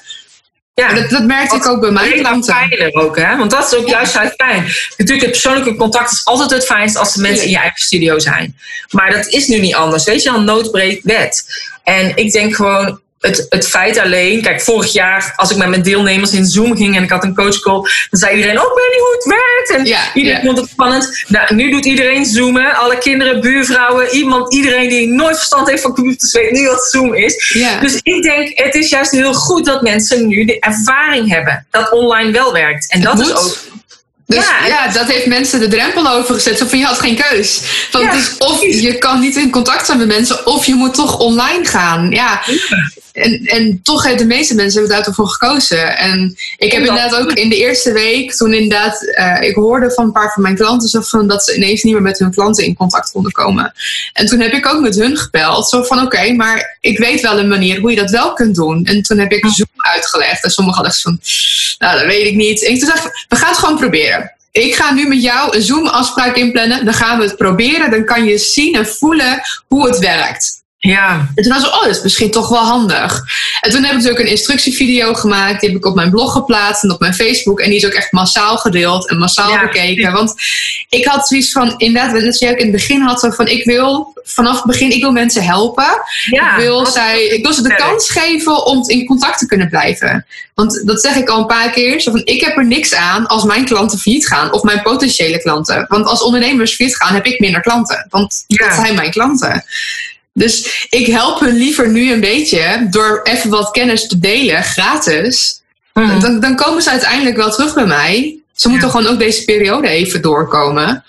Ja. 0.74 0.94
Dat, 0.94 1.10
dat 1.10 1.24
merkte 1.24 1.56
ik 1.56 1.66
ook 1.66 1.80
bij 1.80 1.90
mijn 1.90 2.12
klanten. 2.12 2.54
fijner 2.54 2.92
ook, 2.92 3.16
hè? 3.16 3.36
Want 3.36 3.50
dat 3.50 3.72
is 3.72 3.78
ook 3.78 3.88
juist 3.88 4.16
uit 4.16 4.34
fijn. 4.36 4.62
Natuurlijk, 4.96 5.20
het 5.20 5.30
persoonlijke 5.30 5.76
contact 5.76 6.12
is 6.12 6.24
altijd 6.24 6.50
het 6.50 6.66
fijnst 6.66 6.96
als 6.96 7.14
de 7.14 7.20
mensen 7.20 7.44
in 7.44 7.50
je 7.50 7.58
eigen 7.58 7.80
studio 7.80 8.18
zijn. 8.18 8.56
Maar 8.90 9.12
dat 9.12 9.26
is 9.26 9.46
nu 9.46 9.58
niet 9.58 9.74
anders. 9.74 10.04
Weet 10.04 10.22
je, 10.22 10.30
al 10.30 10.40
noodbreekt 10.40 11.04
wet. 11.04 11.44
En 11.84 12.16
ik 12.16 12.32
denk 12.32 12.54
gewoon. 12.54 13.00
Het, 13.26 13.46
het 13.48 13.68
feit 13.68 13.98
alleen, 13.98 14.42
kijk, 14.42 14.60
vorig 14.60 14.92
jaar 14.92 15.32
als 15.36 15.50
ik 15.50 15.56
met 15.56 15.68
mijn 15.68 15.82
deelnemers 15.82 16.32
in 16.32 16.44
Zoom 16.44 16.76
ging 16.76 16.96
en 16.96 17.02
ik 17.02 17.10
had 17.10 17.24
een 17.24 17.34
coachcall, 17.34 17.80
dan 18.10 18.20
zei 18.20 18.36
iedereen, 18.36 18.58
oh, 18.60 18.64
ik 18.64 18.82
weet 18.82 18.90
niet 18.90 19.00
hoe 19.00 19.14
het 19.14 19.24
werkt. 19.24 19.70
En 19.70 19.84
Ja, 19.84 20.14
iedereen 20.14 20.38
ja. 20.38 20.44
vond 20.44 20.58
het 20.58 20.68
spannend. 20.68 21.24
Nou, 21.28 21.54
nu 21.54 21.70
doet 21.70 21.84
iedereen 21.84 22.24
zoomen. 22.24 22.74
Alle 22.74 22.98
kinderen, 22.98 23.40
buurvrouwen, 23.40 24.14
iemand, 24.14 24.54
iedereen 24.54 24.88
die 24.88 25.08
nooit 25.08 25.36
verstand 25.36 25.68
heeft 25.68 25.82
van 25.82 25.94
computers 25.94 26.32
weet 26.32 26.50
nu 26.50 26.66
wat 26.66 26.88
Zoom 26.90 27.14
is. 27.14 27.52
Ja. 27.54 27.80
Dus 27.80 28.00
ik 28.02 28.22
denk, 28.22 28.50
het 28.54 28.74
is 28.74 28.88
juist 28.88 29.10
heel 29.10 29.34
goed 29.34 29.64
dat 29.64 29.82
mensen 29.82 30.26
nu 30.26 30.44
de 30.44 30.58
ervaring 30.58 31.30
hebben 31.30 31.66
dat 31.70 31.92
online 31.92 32.32
wel 32.32 32.52
werkt. 32.52 32.92
En 32.92 33.00
dat 33.00 33.20
is 33.20 33.34
ook. 33.34 33.58
Dus 34.26 34.44
Ja, 34.44 34.66
ja, 34.66 34.88
dat 34.88 35.06
heeft 35.06 35.26
mensen 35.26 35.60
de 35.60 35.68
drempel 35.68 36.08
overgezet. 36.08 36.58
Zo 36.58 36.66
van 36.66 36.78
je 36.78 36.84
had 36.84 36.98
geen 36.98 37.16
keus. 37.16 37.60
Want 37.90 38.04
Ja, 38.04 38.10
het 38.10 38.20
is 38.20 38.38
of 38.38 38.62
je 38.62 38.98
kan 38.98 39.20
niet 39.20 39.36
in 39.36 39.50
contact 39.50 39.86
zijn 39.86 39.98
met 39.98 40.06
mensen, 40.06 40.46
of 40.46 40.66
je 40.66 40.74
moet 40.74 40.94
toch 40.94 41.18
online 41.18 41.64
gaan. 41.64 42.10
Ja. 42.10 42.42
En, 43.16 43.44
en 43.44 43.82
toch 43.82 44.02
hebben 44.02 44.28
de 44.28 44.34
meeste 44.34 44.54
mensen 44.54 44.80
hebben 44.80 45.02
daarvoor 45.02 45.28
gekozen. 45.28 45.98
En 45.98 46.36
ik 46.56 46.72
heb 46.72 46.80
inderdaad 46.80 47.14
ook 47.14 47.32
in 47.32 47.48
de 47.48 47.56
eerste 47.56 47.92
week, 47.92 48.34
toen 48.34 48.54
inderdaad, 48.54 49.04
eh, 49.04 49.48
ik 49.48 49.54
hoorde 49.54 49.90
van 49.90 50.04
een 50.04 50.12
paar 50.12 50.32
van 50.32 50.42
mijn 50.42 50.56
klanten 50.56 50.88
zo 50.88 51.00
van 51.00 51.28
dat 51.28 51.44
ze 51.44 51.56
ineens 51.56 51.82
niet 51.82 51.92
meer 51.92 52.02
met 52.02 52.18
hun 52.18 52.30
klanten 52.30 52.64
in 52.64 52.74
contact 52.74 53.10
konden 53.10 53.32
komen. 53.32 53.72
En 54.12 54.26
toen 54.26 54.40
heb 54.40 54.52
ik 54.52 54.66
ook 54.66 54.80
met 54.80 54.94
hun 54.94 55.16
gebeld. 55.16 55.68
Zo 55.68 55.82
van 55.82 56.00
oké, 56.00 56.32
maar 56.32 56.78
ik 56.80 56.98
weet 56.98 57.20
wel 57.20 57.38
een 57.38 57.48
manier 57.48 57.80
hoe 57.80 57.90
je 57.90 57.96
dat 57.96 58.10
wel 58.10 58.32
kunt 58.32 58.54
doen. 58.54 58.84
En 58.84 59.02
toen 59.02 59.18
heb 59.18 59.32
ik 59.32 59.46
Zoom 59.46 59.68
uitgelegd. 59.76 60.44
En 60.44 60.50
sommigen 60.50 60.82
hadden 60.82 61.00
van, 61.00 61.20
nou 61.78 61.98
dat 61.98 62.06
weet 62.06 62.26
ik 62.26 62.34
niet. 62.34 62.64
En 62.64 62.78
toen 62.78 62.88
dacht 62.88 63.04
ik, 63.04 63.26
we 63.28 63.36
gaan 63.36 63.48
het 63.48 63.58
gewoon 63.58 63.78
proberen. 63.78 64.32
Ik 64.52 64.74
ga 64.74 64.92
nu 64.92 65.08
met 65.08 65.22
jou 65.22 65.56
een 65.56 65.62
Zoom-afspraak 65.62 66.36
inplannen. 66.36 66.84
Dan 66.84 66.94
gaan 66.94 67.18
we 67.18 67.24
het 67.24 67.36
proberen. 67.36 67.90
Dan 67.90 68.04
kan 68.04 68.24
je 68.24 68.38
zien 68.38 68.74
en 68.74 68.86
voelen 68.86 69.40
hoe 69.68 69.86
het 69.88 69.98
werkt. 69.98 70.64
Ja, 70.86 71.28
En 71.34 71.42
toen 71.42 71.52
was 71.52 71.62
ik, 71.64 71.74
oh, 71.74 71.82
dat 71.82 71.96
is 71.96 72.02
misschien 72.02 72.30
toch 72.30 72.48
wel 72.48 72.64
handig. 72.64 73.22
En 73.60 73.70
toen 73.70 73.80
heb 73.82 73.90
ik 73.90 73.96
natuurlijk 73.96 74.24
een 74.24 74.30
instructievideo 74.30 75.14
gemaakt. 75.14 75.60
Die 75.60 75.68
heb 75.68 75.78
ik 75.78 75.86
op 75.86 75.94
mijn 75.94 76.10
blog 76.10 76.32
geplaatst 76.32 76.82
en 76.82 76.90
op 76.90 77.00
mijn 77.00 77.14
Facebook. 77.14 77.60
En 77.60 77.68
die 77.68 77.78
is 77.78 77.86
ook 77.86 77.92
echt 77.92 78.12
massaal 78.12 78.56
gedeeld 78.56 79.08
en 79.08 79.18
massaal 79.18 79.50
Ja. 79.50 79.60
bekeken. 79.60 80.12
Want 80.12 80.34
ik 80.88 81.04
had 81.04 81.28
zoiets 81.28 81.52
van, 81.52 81.74
inderdaad, 81.76 82.12
net 82.22 82.38
jij 82.38 82.50
ook 82.50 82.56
in 82.56 82.62
het 82.62 82.72
begin 82.72 83.00
had, 83.00 83.20
zo 83.20 83.30
van, 83.30 83.46
ik 83.48 83.64
wil 83.64 84.14
vanaf 84.24 84.54
het 84.56 84.64
begin, 84.64 84.90
ik 84.90 85.00
wil 85.00 85.12
mensen 85.12 85.44
helpen. 85.44 86.02
ja. 86.30 86.50
ik, 86.56 86.56
wil 86.62 86.86
zij, 86.86 87.24
ik 87.26 87.42
wil 87.44 87.52
ze 87.54 87.62
de 87.62 87.74
kans 87.76 88.10
geven 88.10 88.66
om 88.66 88.88
in 88.88 89.06
contact 89.06 89.38
te 89.38 89.46
kunnen 89.46 89.68
blijven. 89.68 90.26
Want 90.54 90.82
dat 90.86 91.00
zeg 91.00 91.16
ik 91.16 91.28
al 91.28 91.38
een 91.38 91.46
paar 91.46 91.70
keer. 91.70 92.00
Zo 92.00 92.10
van, 92.10 92.20
ik 92.24 92.40
heb 92.44 92.56
er 92.56 92.66
niks 92.66 92.94
aan 92.94 93.26
als 93.26 93.44
mijn 93.44 93.64
klanten 93.64 93.98
failliet 93.98 94.26
gaan. 94.26 94.52
Of 94.52 94.62
mijn 94.62 94.82
potentiële 94.82 95.38
klanten. 95.42 95.84
Want 95.88 96.06
als 96.06 96.22
ondernemers 96.22 96.74
failliet 96.74 96.96
gaan, 96.96 97.14
heb 97.14 97.26
ik 97.26 97.40
minder 97.40 97.60
klanten. 97.60 98.06
Want 98.10 98.44
Ja. 98.46 98.66
dat 98.68 98.76
zijn 98.76 98.94
mijn 98.94 99.10
klanten. 99.10 99.64
Dus 100.36 100.86
ik 100.90 101.06
help 101.06 101.40
hun 101.40 101.56
liever 101.56 101.88
nu 101.88 102.12
een 102.12 102.20
beetje 102.20 102.86
door 102.90 103.20
even 103.22 103.50
wat 103.50 103.70
kennis 103.70 104.08
te 104.08 104.18
delen, 104.18 104.62
gratis. 104.62 105.60
Mhm. 105.92 106.20
Dan, 106.20 106.40
dan 106.40 106.56
komen 106.56 106.82
ze 106.82 106.90
uiteindelijk 106.90 107.36
wel 107.36 107.50
terug 107.50 107.74
bij 107.74 107.86
mij. 107.86 108.38
Ze 108.54 108.68
moeten 108.68 108.88
Ja. 108.88 108.94
gewoon 108.94 109.12
ook 109.12 109.18
deze 109.18 109.44
periode 109.44 109.88
even 109.88 110.22
doorkomen. 110.22 111.04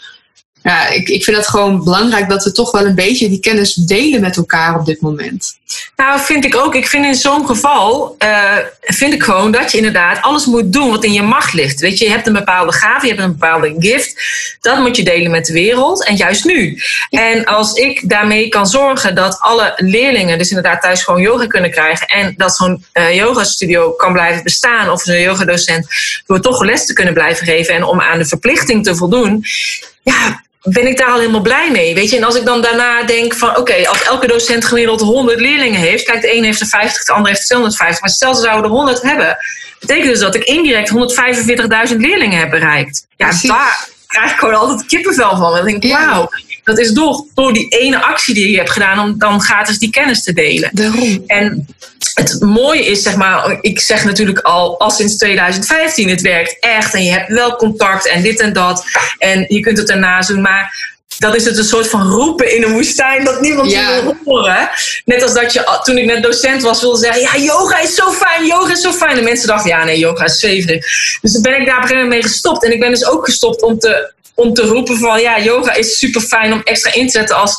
Ja, 0.64 0.88
ik, 0.90 1.10
ik 1.10 1.24
vind 1.24 1.38
het 1.38 1.48
gewoon 1.48 1.84
belangrijk 1.84 2.30
dat 2.30 2.44
we 2.44 2.52
toch 2.52 2.72
wel 2.72 2.86
een 2.86 2.96
beetje 2.96 3.30
die 3.30 3.40
kennis 3.40 3.74
delen 3.74 4.22
met 4.22 4.38
elkaar 4.38 4.80
op 4.80 4.86
dit 4.86 5.02
moment. 5.02 5.58
Nou, 5.96 6.20
vind 6.20 6.46
ik 6.46 6.56
ook. 6.56 6.76
Ik 6.76 6.88
vind 6.88 7.06
in 7.06 7.16
zo'n 7.16 7.46
geval, 7.46 8.16
eh, 8.18 8.58
vind 8.82 9.14
ik 9.14 9.24
gewoon 9.24 9.52
dat 9.52 9.72
je 9.72 9.78
inderdaad 9.78 10.22
alles 10.22 10.46
moet 10.46 10.74
doen 10.74 10.90
wat 10.90 11.04
in 11.04 11.14
je 11.14 11.22
macht 11.22 11.54
ligt. 11.54 11.80
Weet 11.80 11.98
je, 11.98 12.06
je 12.06 12.12
hebt 12.12 12.28
een 12.28 12.34
bepaalde 12.34 12.72
gave, 12.72 13.06
je 13.06 13.12
hebt 13.12 13.24
een 13.24 13.38
bepaalde 13.38 13.76
gift. 13.80 14.22
Dat 14.62 14.80
moet 14.80 14.96
je 14.96 15.04
delen 15.04 15.32
met 15.32 15.46
de 15.46 15.54
wereld 15.54 16.06
en 16.06 16.16
juist 16.16 16.46
nu. 16.46 16.82
En 17.10 17.46
als 17.46 17.74
ik 17.74 18.10
daarmee 18.10 18.50
kan 18.50 18.68
zorgen 18.68 19.16
dat 19.16 19.40
alle 19.40 19.74
leerlingen 19.76 20.38
dus 20.38 20.50
inderdaad 20.50 20.82
thuis 20.82 21.04
gewoon 21.04 21.22
yoga 21.22 21.48
kunnen 21.48 21.72
krijgen 21.72 22.08
en 22.08 22.34
dat 22.38 22.56
zo'n 22.56 22.86
eh 22.92 23.16
yoga 23.16 23.44
studio 23.44 23.92
kan 23.92 24.14
blijven 24.14 24.44
bestaan 24.44 24.90
of 24.90 25.02
zo'n 25.02 25.22
yogadocent 25.22 25.88
door 26.26 26.42
toch 26.42 26.64
les 26.64 26.86
te 26.86 26.94
kunnen 26.94 27.14
blijven 27.14 27.46
geven 27.46 27.76
en 27.76 27.84
om 27.84 28.02
aan 28.02 28.18
de 28.18 28.26
verplichting 28.26 28.84
te 28.84 28.96
voldoen, 28.96 29.46
ja, 30.04 30.44
ben 30.62 30.88
ik 30.88 30.98
daar 30.98 31.08
al 31.08 31.20
helemaal 31.20 31.42
blij 31.42 31.72
mee. 31.72 31.96
Weet 31.96 32.10
je, 32.10 32.18
en 32.18 32.24
als 32.24 32.36
ik 32.36 32.46
dan 32.46 32.62
daarna 32.62 33.04
denk 33.04 33.34
van 33.34 33.58
oké, 33.58 33.88
als 33.88 34.04
elke 34.04 34.28
docent 34.28 34.66
gemiddeld 34.66 35.02
100 35.02 35.40
leerlingen 35.40 35.80
heeft, 35.80 36.04
kijk, 36.04 36.22
de 36.22 36.36
een 36.36 36.44
heeft 36.44 36.62
er 36.62 36.68
50, 36.68 37.04
de 37.04 37.12
ander 37.12 37.28
heeft 37.28 37.42
er 37.42 37.48
250, 37.48 38.02
maar 38.02 38.10
stel 38.10 38.36
ze 38.36 38.42
zouden 38.42 38.64
er 38.72 38.78
100 38.78 39.02
hebben, 39.02 39.38
betekent 39.80 40.08
dus 40.08 40.20
dat 40.20 40.36
ik 40.36 40.44
indirect 40.44 40.90
145.000 41.90 41.98
leerlingen 41.98 42.40
heb 42.40 42.50
bereikt. 42.50 43.08
Ja, 43.16 43.28
Precies. 43.28 43.50
daar 43.50 43.88
krijg 44.08 44.32
ik 44.32 44.38
gewoon 44.38 44.56
altijd 44.56 44.86
kippenvel 44.86 45.38
van. 45.38 45.54
Dan 45.54 45.66
denk 45.66 45.84
ik, 45.84 45.90
Ja. 45.90 46.30
Dat 46.68 46.80
is 46.80 46.92
door, 46.92 47.26
door 47.34 47.54
die 47.54 47.68
ene 47.68 48.02
actie 48.04 48.34
die 48.34 48.52
je 48.52 48.58
hebt 48.58 48.72
gedaan 48.72 49.00
om 49.00 49.18
dan 49.18 49.42
gratis 49.42 49.80
die 49.80 49.90
kennis 49.90 50.24
te 50.24 50.34
delen. 50.34 50.70
Daarom. 50.74 51.24
En 51.28 51.68
het 52.14 52.42
mooie 52.42 52.86
is, 52.86 53.02
zeg 53.02 53.16
maar, 53.16 53.58
ik 53.62 53.80
zeg 53.80 54.06
natuurlijk 54.06 54.40
al, 54.40 54.80
al 54.80 54.90
sinds 54.90 55.18
2015, 55.18 56.10
het 56.10 56.22
werkt 56.22 56.58
echt. 56.60 56.94
En 56.94 57.04
je 57.04 57.12
hebt 57.12 57.32
wel 57.32 57.56
contact 57.56 58.08
en 58.08 58.22
dit 58.22 58.40
en 58.40 58.54
dat. 58.54 58.84
En 59.18 59.46
je 59.48 59.60
kunt 59.60 59.78
het 59.78 59.90
ernaast 59.90 60.30
doen. 60.30 60.42
Maar 60.42 60.96
dat 61.20 61.36
is 61.36 61.46
het 61.46 61.58
een 61.58 61.64
soort 61.64 61.88
van 61.88 62.02
roepen 62.08 62.56
in 62.56 62.64
een 62.64 62.72
woestijn 62.72 63.24
dat 63.24 63.42
niemand 63.42 63.72
Ja. 63.72 64.02
wil 64.04 64.16
horen. 64.26 64.70
Net 65.06 65.24
als 65.24 65.34
dat 65.34 65.54
je, 65.54 65.80
toen 65.84 65.98
ik 65.98 66.06
net 66.06 66.24
docent 66.24 66.62
was, 66.62 66.82
wilde 66.82 66.98
zeggen: 66.98 67.22
Ja, 67.22 67.38
yoga 67.38 67.80
is 67.80 67.96
zo 67.96 68.12
fijn, 68.12 68.46
yoga 68.46 68.72
is 68.72 68.82
zo 68.82 68.92
fijn. 68.92 69.18
En 69.18 69.24
mensen 69.24 69.48
dachten: 69.48 69.70
Ja, 69.70 69.84
nee, 69.84 70.00
yoga 70.00 70.24
is 70.26 70.40
zweverig. 70.40 70.86
Dus 71.22 71.32
toen 71.32 71.42
ben 71.42 71.60
ik 71.62 71.66
daar 71.66 71.76
op 71.76 71.82
een 71.82 71.88
gegeven 71.88 72.04
moment 72.04 72.10
mee 72.24 72.32
gestopt. 72.32 72.64
En 72.64 72.72
ik 72.72 72.80
ben 72.80 72.90
dus 72.90 73.06
ook 73.06 73.26
gestopt 73.26 73.62
om 73.62 73.80
te, 73.80 74.14
om 74.38 74.54
te 74.54 74.62
roepen: 74.62 74.98
van 74.98 75.22
ja, 75.22 75.40
yoga 75.40 75.74
is 75.74 75.98
super 75.98 76.22
fijn 76.22 76.54
om 76.54 76.62
extra 76.64 76.94
in 76.94 77.06
te 77.06 77.12
zetten 77.12 77.36
als 77.36 77.58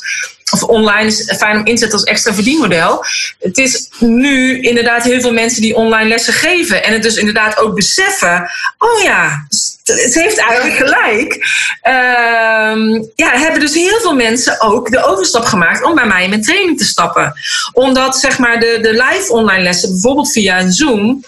of 0.50 0.62
online 0.62 1.06
is 1.06 1.34
fijn 1.36 1.56
om 1.56 1.66
in 1.66 1.74
te 1.74 1.80
zetten 1.80 1.98
als 1.98 2.08
extra 2.08 2.34
verdienmodel. 2.34 3.04
Het 3.38 3.58
is 3.58 3.88
nu 3.98 4.60
inderdaad 4.60 5.02
heel 5.02 5.20
veel 5.20 5.32
mensen 5.32 5.62
die 5.62 5.74
online 5.74 6.08
lessen 6.08 6.32
geven. 6.32 6.84
En 6.84 6.92
het 6.92 7.02
dus 7.02 7.16
inderdaad 7.16 7.58
ook 7.58 7.74
beseffen. 7.74 8.50
Oh 8.78 9.02
ja, 9.02 9.46
het 9.84 10.14
heeft 10.14 10.38
eigenlijk 10.38 10.76
gelijk. 10.76 11.36
Ehm, 11.82 13.02
ja, 13.14 13.38
hebben 13.38 13.60
dus 13.60 13.74
heel 13.74 14.00
veel 14.00 14.14
mensen 14.14 14.60
ook 14.60 14.90
de 14.90 15.04
overstap 15.04 15.44
gemaakt 15.44 15.82
om 15.82 15.94
bij 15.94 16.06
mij 16.06 16.22
in 16.24 16.30
mijn 16.30 16.42
training 16.42 16.78
te 16.78 16.84
stappen. 16.84 17.32
Omdat 17.72 18.16
zeg 18.16 18.38
maar 18.38 18.60
de, 18.60 18.78
de 18.82 18.92
live 18.92 19.32
online 19.32 19.62
lessen, 19.62 19.90
bijvoorbeeld 19.90 20.32
via 20.32 20.70
Zoom. 20.70 21.24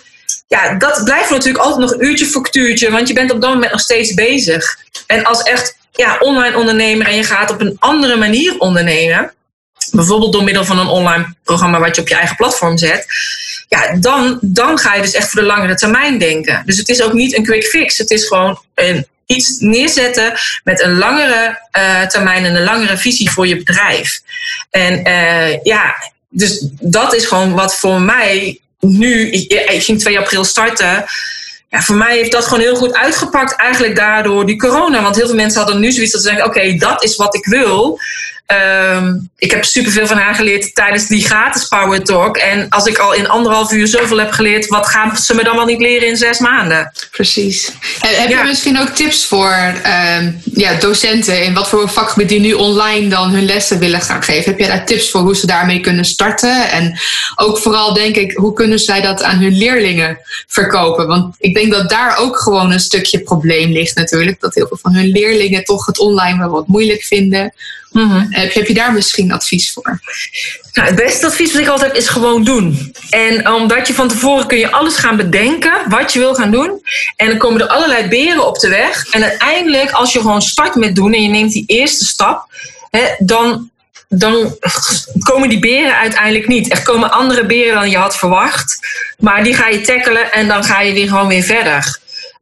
Ja, 0.56 0.74
dat 0.74 1.04
blijft 1.04 1.30
natuurlijk 1.30 1.64
altijd 1.64 1.90
nog 1.90 2.00
uurtje 2.00 2.26
factuurtje, 2.26 2.90
want 2.90 3.08
je 3.08 3.14
bent 3.14 3.30
op 3.30 3.40
dat 3.40 3.52
moment 3.52 3.72
nog 3.72 3.80
steeds 3.80 4.14
bezig. 4.14 4.78
En 5.06 5.24
als 5.24 5.42
echt 5.42 5.76
ja, 5.92 6.16
online 6.18 6.56
ondernemer 6.56 7.06
en 7.06 7.16
je 7.16 7.24
gaat 7.24 7.50
op 7.50 7.60
een 7.60 7.76
andere 7.78 8.16
manier 8.16 8.58
ondernemen, 8.58 9.32
bijvoorbeeld 9.90 10.32
door 10.32 10.44
middel 10.44 10.64
van 10.64 10.78
een 10.78 10.86
online 10.86 11.34
programma 11.44 11.80
wat 11.80 11.94
je 11.94 12.00
op 12.00 12.08
je 12.08 12.14
eigen 12.14 12.36
platform 12.36 12.78
zet, 12.78 13.06
ja, 13.68 13.96
dan, 13.96 14.38
dan 14.40 14.78
ga 14.78 14.94
je 14.94 15.02
dus 15.02 15.14
echt 15.14 15.30
voor 15.30 15.40
de 15.40 15.46
langere 15.46 15.74
termijn 15.74 16.18
denken. 16.18 16.62
Dus 16.66 16.76
het 16.76 16.88
is 16.88 17.02
ook 17.02 17.12
niet 17.12 17.36
een 17.36 17.44
quick 17.44 17.64
fix, 17.64 17.98
het 17.98 18.10
is 18.10 18.26
gewoon 18.26 18.62
een, 18.74 19.06
iets 19.26 19.58
neerzetten 19.58 20.32
met 20.64 20.80
een 20.80 20.98
langere 20.98 21.58
eh, 21.70 22.02
termijn 22.02 22.44
en 22.44 22.54
een 22.54 22.64
langere 22.64 22.96
visie 22.96 23.30
voor 23.30 23.46
je 23.46 23.56
bedrijf. 23.56 24.20
En 24.70 25.04
eh, 25.04 25.62
ja, 25.62 25.94
dus 26.28 26.66
dat 26.80 27.14
is 27.14 27.26
gewoon 27.26 27.52
wat 27.52 27.76
voor 27.76 28.00
mij 28.00 28.60
nu, 28.80 29.30
ik, 29.30 29.82
ging 29.82 30.00
2 30.00 30.18
april 30.18 30.44
starten. 30.44 31.04
Ja, 31.68 31.80
voor 31.82 31.96
mij 31.96 32.16
heeft 32.16 32.32
dat 32.32 32.44
gewoon 32.44 32.60
heel 32.60 32.76
goed 32.76 32.94
uitgepakt, 32.94 33.56
eigenlijk 33.56 33.96
daardoor 33.96 34.46
die 34.46 34.58
corona. 34.58 35.02
Want 35.02 35.16
heel 35.16 35.26
veel 35.26 35.34
mensen 35.34 35.60
hadden 35.60 35.80
nu 35.80 35.92
zoiets 35.92 36.12
dat 36.12 36.22
ze 36.22 36.28
denken: 36.28 36.46
oké, 36.46 36.74
dat 36.74 37.04
is 37.04 37.16
wat 37.16 37.34
ik 37.34 37.44
wil. 37.44 37.98
Ehm, 38.50 39.14
ik 39.38 39.50
heb 39.50 39.64
superveel 39.64 40.06
van 40.06 40.16
haar 40.18 40.34
geleerd 40.34 40.74
tijdens 40.74 41.06
die 41.06 41.24
gratis 41.24 41.68
Power 41.68 42.04
Talk. 42.04 42.36
En 42.36 42.68
als 42.68 42.86
ik 42.86 42.98
al 42.98 43.14
in 43.14 43.28
anderhalf 43.28 43.72
uur 43.72 43.86
zoveel 43.86 44.18
heb 44.18 44.30
geleerd, 44.30 44.66
wat 44.66 44.86
gaan 44.86 45.16
ze 45.16 45.34
me 45.34 45.44
dan 45.44 45.56
wel 45.56 45.64
niet 45.64 45.80
leren 45.80 46.08
in 46.08 46.16
zes 46.16 46.38
maanden? 46.38 46.92
Precies. 47.10 47.72
En 48.00 48.20
heb 48.20 48.28
Ja. 48.30 48.38
je 48.38 48.44
misschien 48.48 48.78
ook 48.80 48.88
tips 48.88 49.26
voor 49.26 49.56
ehm, 49.82 50.32
ja, 50.54 50.74
docenten 50.74 51.44
in 51.44 51.54
wat 51.54 51.68
voor 51.68 51.88
vakgebied 51.88 52.28
die 52.28 52.40
nu 52.40 52.52
online 52.52 53.08
dan 53.08 53.30
hun 53.30 53.44
lessen 53.44 53.78
willen 53.78 54.00
gaan 54.00 54.22
geven? 54.22 54.50
Heb 54.50 54.58
jij 54.58 54.68
daar 54.68 54.86
tips 54.86 55.10
voor 55.10 55.20
hoe 55.20 55.36
ze 55.36 55.46
daarmee 55.46 55.80
kunnen 55.80 56.04
starten? 56.04 56.70
En 56.70 56.98
ook 57.36 57.58
vooral 57.58 57.94
denk 57.94 58.16
ik, 58.16 58.32
hoe 58.32 58.52
kunnen 58.52 58.78
zij 58.78 59.00
dat 59.00 59.22
aan 59.22 59.38
hun 59.38 59.56
leerlingen 59.56 60.18
verkopen? 60.46 61.06
Want 61.06 61.34
ik 61.38 61.54
denk 61.54 61.72
dat 61.72 61.88
daar 61.90 62.16
ook 62.18 62.38
gewoon 62.38 62.72
een 62.72 62.80
stukje 62.80 63.20
probleem 63.20 63.72
ligt 63.72 63.96
natuurlijk. 63.96 64.40
Dat 64.40 64.54
heel 64.54 64.66
veel 64.68 64.78
van 64.82 64.94
hun 64.94 65.08
leerlingen 65.10 65.64
toch 65.64 65.86
het 65.86 65.98
online 65.98 66.38
wel 66.38 66.50
wat 66.50 66.66
moeilijk 66.66 67.02
vinden. 67.02 67.52
Heb, 68.30 68.52
heb 68.52 68.66
je 68.66 68.74
daar 68.74 68.92
misschien 68.92 69.32
advies 69.32 69.72
voor? 69.72 70.00
Nou, 70.72 70.88
het 70.88 70.96
beste 70.96 71.26
advies 71.26 71.52
wat 71.52 71.62
ik 71.62 71.68
altijd 71.68 71.92
heb 71.92 72.00
is 72.00 72.08
gewoon 72.08 72.44
doen. 72.44 72.94
En 73.10 73.50
omdat 73.50 73.86
je 73.86 73.94
van 73.94 74.08
tevoren 74.08 74.46
kun 74.46 74.58
je 74.58 74.70
alles 74.70 74.96
gaan 74.96 75.16
bedenken 75.16 75.72
wat 75.88 76.12
je 76.12 76.18
wil 76.18 76.34
gaan 76.34 76.50
doen. 76.50 76.82
En 77.16 77.26
dan 77.26 77.38
komen 77.38 77.60
er 77.60 77.68
allerlei 77.68 78.08
beren 78.08 78.46
op 78.46 78.58
de 78.58 78.68
weg. 78.68 79.06
En 79.10 79.22
uiteindelijk, 79.22 79.90
als 79.90 80.12
je 80.12 80.20
gewoon 80.20 80.42
start 80.42 80.74
met 80.74 80.94
doen 80.94 81.12
en 81.12 81.22
je 81.22 81.28
neemt 81.28 81.52
die 81.52 81.64
eerste 81.66 82.04
stap, 82.04 82.46
hè, 82.90 83.02
dan, 83.18 83.70
dan 84.08 84.56
komen 85.18 85.48
die 85.48 85.58
beren 85.58 85.96
uiteindelijk 85.96 86.48
niet. 86.48 86.72
Er 86.72 86.82
komen 86.82 87.10
andere 87.10 87.46
beren 87.46 87.74
dan 87.74 87.90
je 87.90 87.96
had 87.96 88.16
verwacht. 88.16 88.78
Maar 89.18 89.44
die 89.44 89.54
ga 89.54 89.68
je 89.68 89.80
tackelen 89.80 90.32
en 90.32 90.48
dan 90.48 90.64
ga 90.64 90.80
je 90.80 90.92
weer 90.92 91.08
gewoon 91.08 91.28
weer 91.28 91.42
verder. 91.42 91.98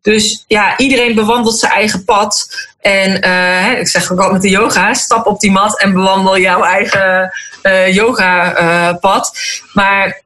Dus 0.09 0.45
ja, 0.47 0.77
iedereen 0.77 1.15
bewandelt 1.15 1.59
zijn 1.59 1.73
eigen 1.73 2.05
pad. 2.05 2.49
En 2.81 3.23
eh, 3.23 3.79
ik 3.81 3.89
zeg 3.89 4.13
ook 4.13 4.19
altijd 4.19 4.33
met 4.33 4.43
de 4.43 4.51
yoga, 4.51 4.95
stap 4.95 5.27
op 5.27 5.41
die 5.41 5.51
mat 5.51 5.81
en 5.81 5.93
bewandel 5.93 6.39
jouw 6.39 6.63
eigen 6.63 7.33
eh, 7.63 7.95
yoga-pad. 7.95 9.39
maar 9.73 10.23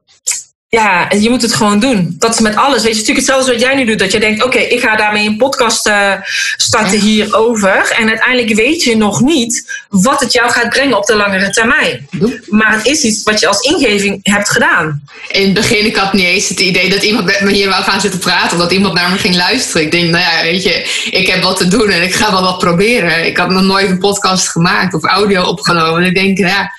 ja, 0.73 1.07
je 1.19 1.29
moet 1.29 1.41
het 1.41 1.53
gewoon 1.53 1.79
doen. 1.79 2.15
Dat 2.19 2.33
is 2.33 2.39
met 2.39 2.55
alles. 2.55 2.83
Weet 2.83 2.91
je, 2.91 2.99
natuurlijk 2.99 3.17
hetzelfde 3.17 3.51
wat 3.51 3.61
jij 3.61 3.75
nu 3.75 3.85
doet. 3.85 3.99
Dat 3.99 4.11
je 4.11 4.19
denkt, 4.19 4.43
oké, 4.43 4.57
ik 4.57 4.79
ga 4.79 4.95
daarmee 4.95 5.27
een 5.27 5.37
podcast 5.37 5.87
eh, 5.87 6.13
starten 6.57 6.99
hierover. 6.99 7.91
En 7.97 8.07
uiteindelijk 8.07 8.55
weet 8.55 8.83
je 8.83 8.97
nog 8.97 9.21
niet 9.21 9.83
wat 9.89 10.19
het 10.19 10.33
jou 10.33 10.51
gaat 10.51 10.69
brengen 10.69 10.97
op 10.97 11.05
de 11.05 11.15
langere 11.15 11.49
termijn. 11.49 12.07
Maar 12.49 12.73
het 12.73 12.85
is 12.85 13.03
iets 13.03 13.23
wat 13.23 13.39
je 13.39 13.47
als 13.47 13.59
ingeving 13.59 14.19
hebt 14.23 14.49
gedaan. 14.49 15.03
In 15.31 15.43
het 15.43 15.53
begin, 15.53 15.85
ik 15.85 15.95
had 15.95 16.13
niet 16.13 16.25
eens 16.25 16.49
het 16.49 16.59
idee 16.59 16.89
dat 16.89 17.03
iemand 17.03 17.25
met 17.25 17.41
me 17.41 17.51
hier 17.51 17.69
wou 17.69 17.83
gaan 17.83 18.01
zitten 18.01 18.19
praten. 18.19 18.57
Of 18.57 18.63
dat 18.63 18.71
iemand 18.71 18.93
naar 18.93 19.11
me 19.11 19.17
ging 19.17 19.35
luisteren. 19.35 19.81
Ik 19.81 19.91
denk, 19.91 20.09
nou 20.09 20.23
ja, 20.23 20.41
weet 20.43 20.63
je, 20.63 21.07
ik 21.11 21.27
heb 21.27 21.43
wat 21.43 21.57
te 21.57 21.67
doen 21.67 21.89
en 21.89 22.03
ik 22.03 22.13
ga 22.13 22.31
wel 22.31 22.41
wat 22.41 22.57
proberen. 22.57 23.25
Ik 23.25 23.37
had 23.37 23.49
nog 23.49 23.63
nooit 23.63 23.89
een 23.89 23.99
podcast 23.99 24.49
gemaakt 24.49 24.93
of 24.93 25.03
audio 25.03 25.43
opgenomen. 25.43 26.01
En 26.01 26.07
ik 26.07 26.15
denk, 26.15 26.37
ja, 26.37 26.71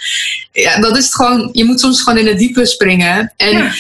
ja 0.53 0.81
dat 0.81 0.97
is 0.97 1.05
het 1.05 1.15
gewoon. 1.15 1.49
Je 1.53 1.65
moet 1.65 1.81
soms 1.81 2.03
gewoon 2.03 2.19
in 2.19 2.27
het 2.27 2.39
diepe 2.39 2.67
springen. 2.67 3.33
En 3.37 3.57
Ja. 3.57 3.73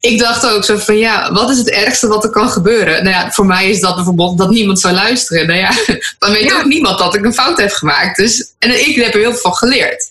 ik 0.00 0.18
dacht 0.18 0.46
ook 0.46 0.64
zo 0.64 0.76
van, 0.78 0.96
ja, 0.98 1.32
wat 1.32 1.50
is 1.50 1.58
het 1.58 1.70
ergste 1.70 2.06
wat 2.08 2.24
er 2.24 2.30
kan 2.30 2.50
gebeuren? 2.50 3.04
Nou 3.04 3.16
ja, 3.16 3.30
voor 3.30 3.46
mij 3.46 3.70
is 3.70 3.80
dat 3.80 3.94
bijvoorbeeld 3.94 4.38
dat 4.38 4.50
niemand 4.50 4.80
zou 4.80 4.94
luisteren. 4.94 5.46
Nou 5.46 5.58
ja, 5.58 5.70
dan 6.18 6.32
weet 6.32 6.42
Ja. 6.50 6.56
ook 6.58 6.64
niemand 6.64 6.98
dat 6.98 7.14
ik 7.14 7.24
een 7.24 7.34
fout 7.34 7.58
heb 7.60 7.70
gemaakt. 7.72 8.16
Dus, 8.16 8.52
en 8.58 8.88
ik 8.88 8.94
heb 8.96 9.14
er 9.14 9.20
heel 9.20 9.30
veel 9.30 9.40
van 9.40 9.54
geleerd. 9.54 10.08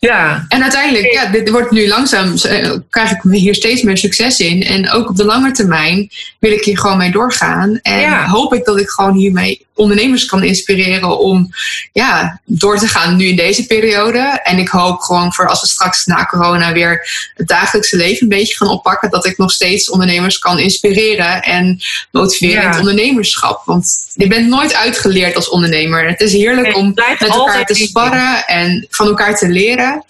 Ja, 0.00 0.44
En 0.48 0.62
uiteindelijk, 0.62 1.12
ja, 1.12 1.26
dit 1.26 1.50
wordt 1.50 1.70
nu 1.70 1.88
langzaam, 1.88 2.34
eh, 2.36 2.70
krijg 2.90 3.10
ik 3.10 3.20
hier 3.30 3.54
steeds 3.54 3.82
meer 3.82 3.96
succes 3.98 4.38
in. 4.38 4.62
En 4.62 4.90
ook 4.90 5.08
op 5.08 5.16
de 5.16 5.24
lange 5.24 5.50
termijn 5.52 6.10
wil 6.38 6.52
ik 6.52 6.64
hier 6.64 6.78
gewoon 6.78 6.96
mee 6.98 7.10
doorgaan. 7.10 7.78
En 7.82 8.00
Ja. 8.00 8.26
hoop 8.26 8.54
ik 8.54 8.64
dat 8.64 8.78
ik 8.80 8.88
gewoon 8.88 9.14
hiermee 9.14 9.66
ondernemers 9.74 10.24
kan 10.26 10.42
inspireren 10.42 11.18
om 11.18 11.50
ja, 11.92 12.40
door 12.44 12.78
te 12.78 12.88
gaan 12.88 13.16
nu 13.16 13.24
in 13.26 13.36
deze 13.36 13.66
periode. 13.66 14.40
En 14.42 14.58
ik 14.58 14.68
hoop 14.68 15.00
gewoon 15.00 15.32
voor 15.34 15.48
als 15.48 15.60
we 15.60 15.66
straks 15.66 16.06
na 16.06 16.24
corona 16.26 16.72
weer 16.72 17.08
het 17.34 17.48
dagelijkse 17.48 17.96
leven 17.96 18.22
een 18.22 18.28
beetje 18.28 18.56
gaan 18.56 18.68
oppakken, 18.68 19.09
dat 19.10 19.26
ik 19.26 19.38
nog 19.38 19.50
steeds 19.50 19.90
ondernemers 19.90 20.38
kan 20.38 20.58
inspireren 20.58 21.42
en 21.42 21.80
motiveren 22.10 22.56
in 22.56 22.62
Ja. 22.62 22.68
het 22.70 22.78
ondernemerschap. 22.78 23.62
Want 23.64 24.10
je 24.14 24.26
bent 24.26 24.48
nooit 24.48 24.74
uitgeleerd 24.74 25.36
als 25.36 25.48
ondernemer. 25.48 26.08
Het 26.08 26.20
is 26.20 26.32
heerlijk 26.32 26.66
Nee, 26.66 26.74
om 26.76 26.92
met 26.94 27.20
elkaar 27.28 27.64
te 27.66 27.74
sparren 27.74 28.46
en 28.46 28.86
van 28.90 29.06
elkaar 29.06 29.36
te 29.36 29.48
leren. 29.48 30.04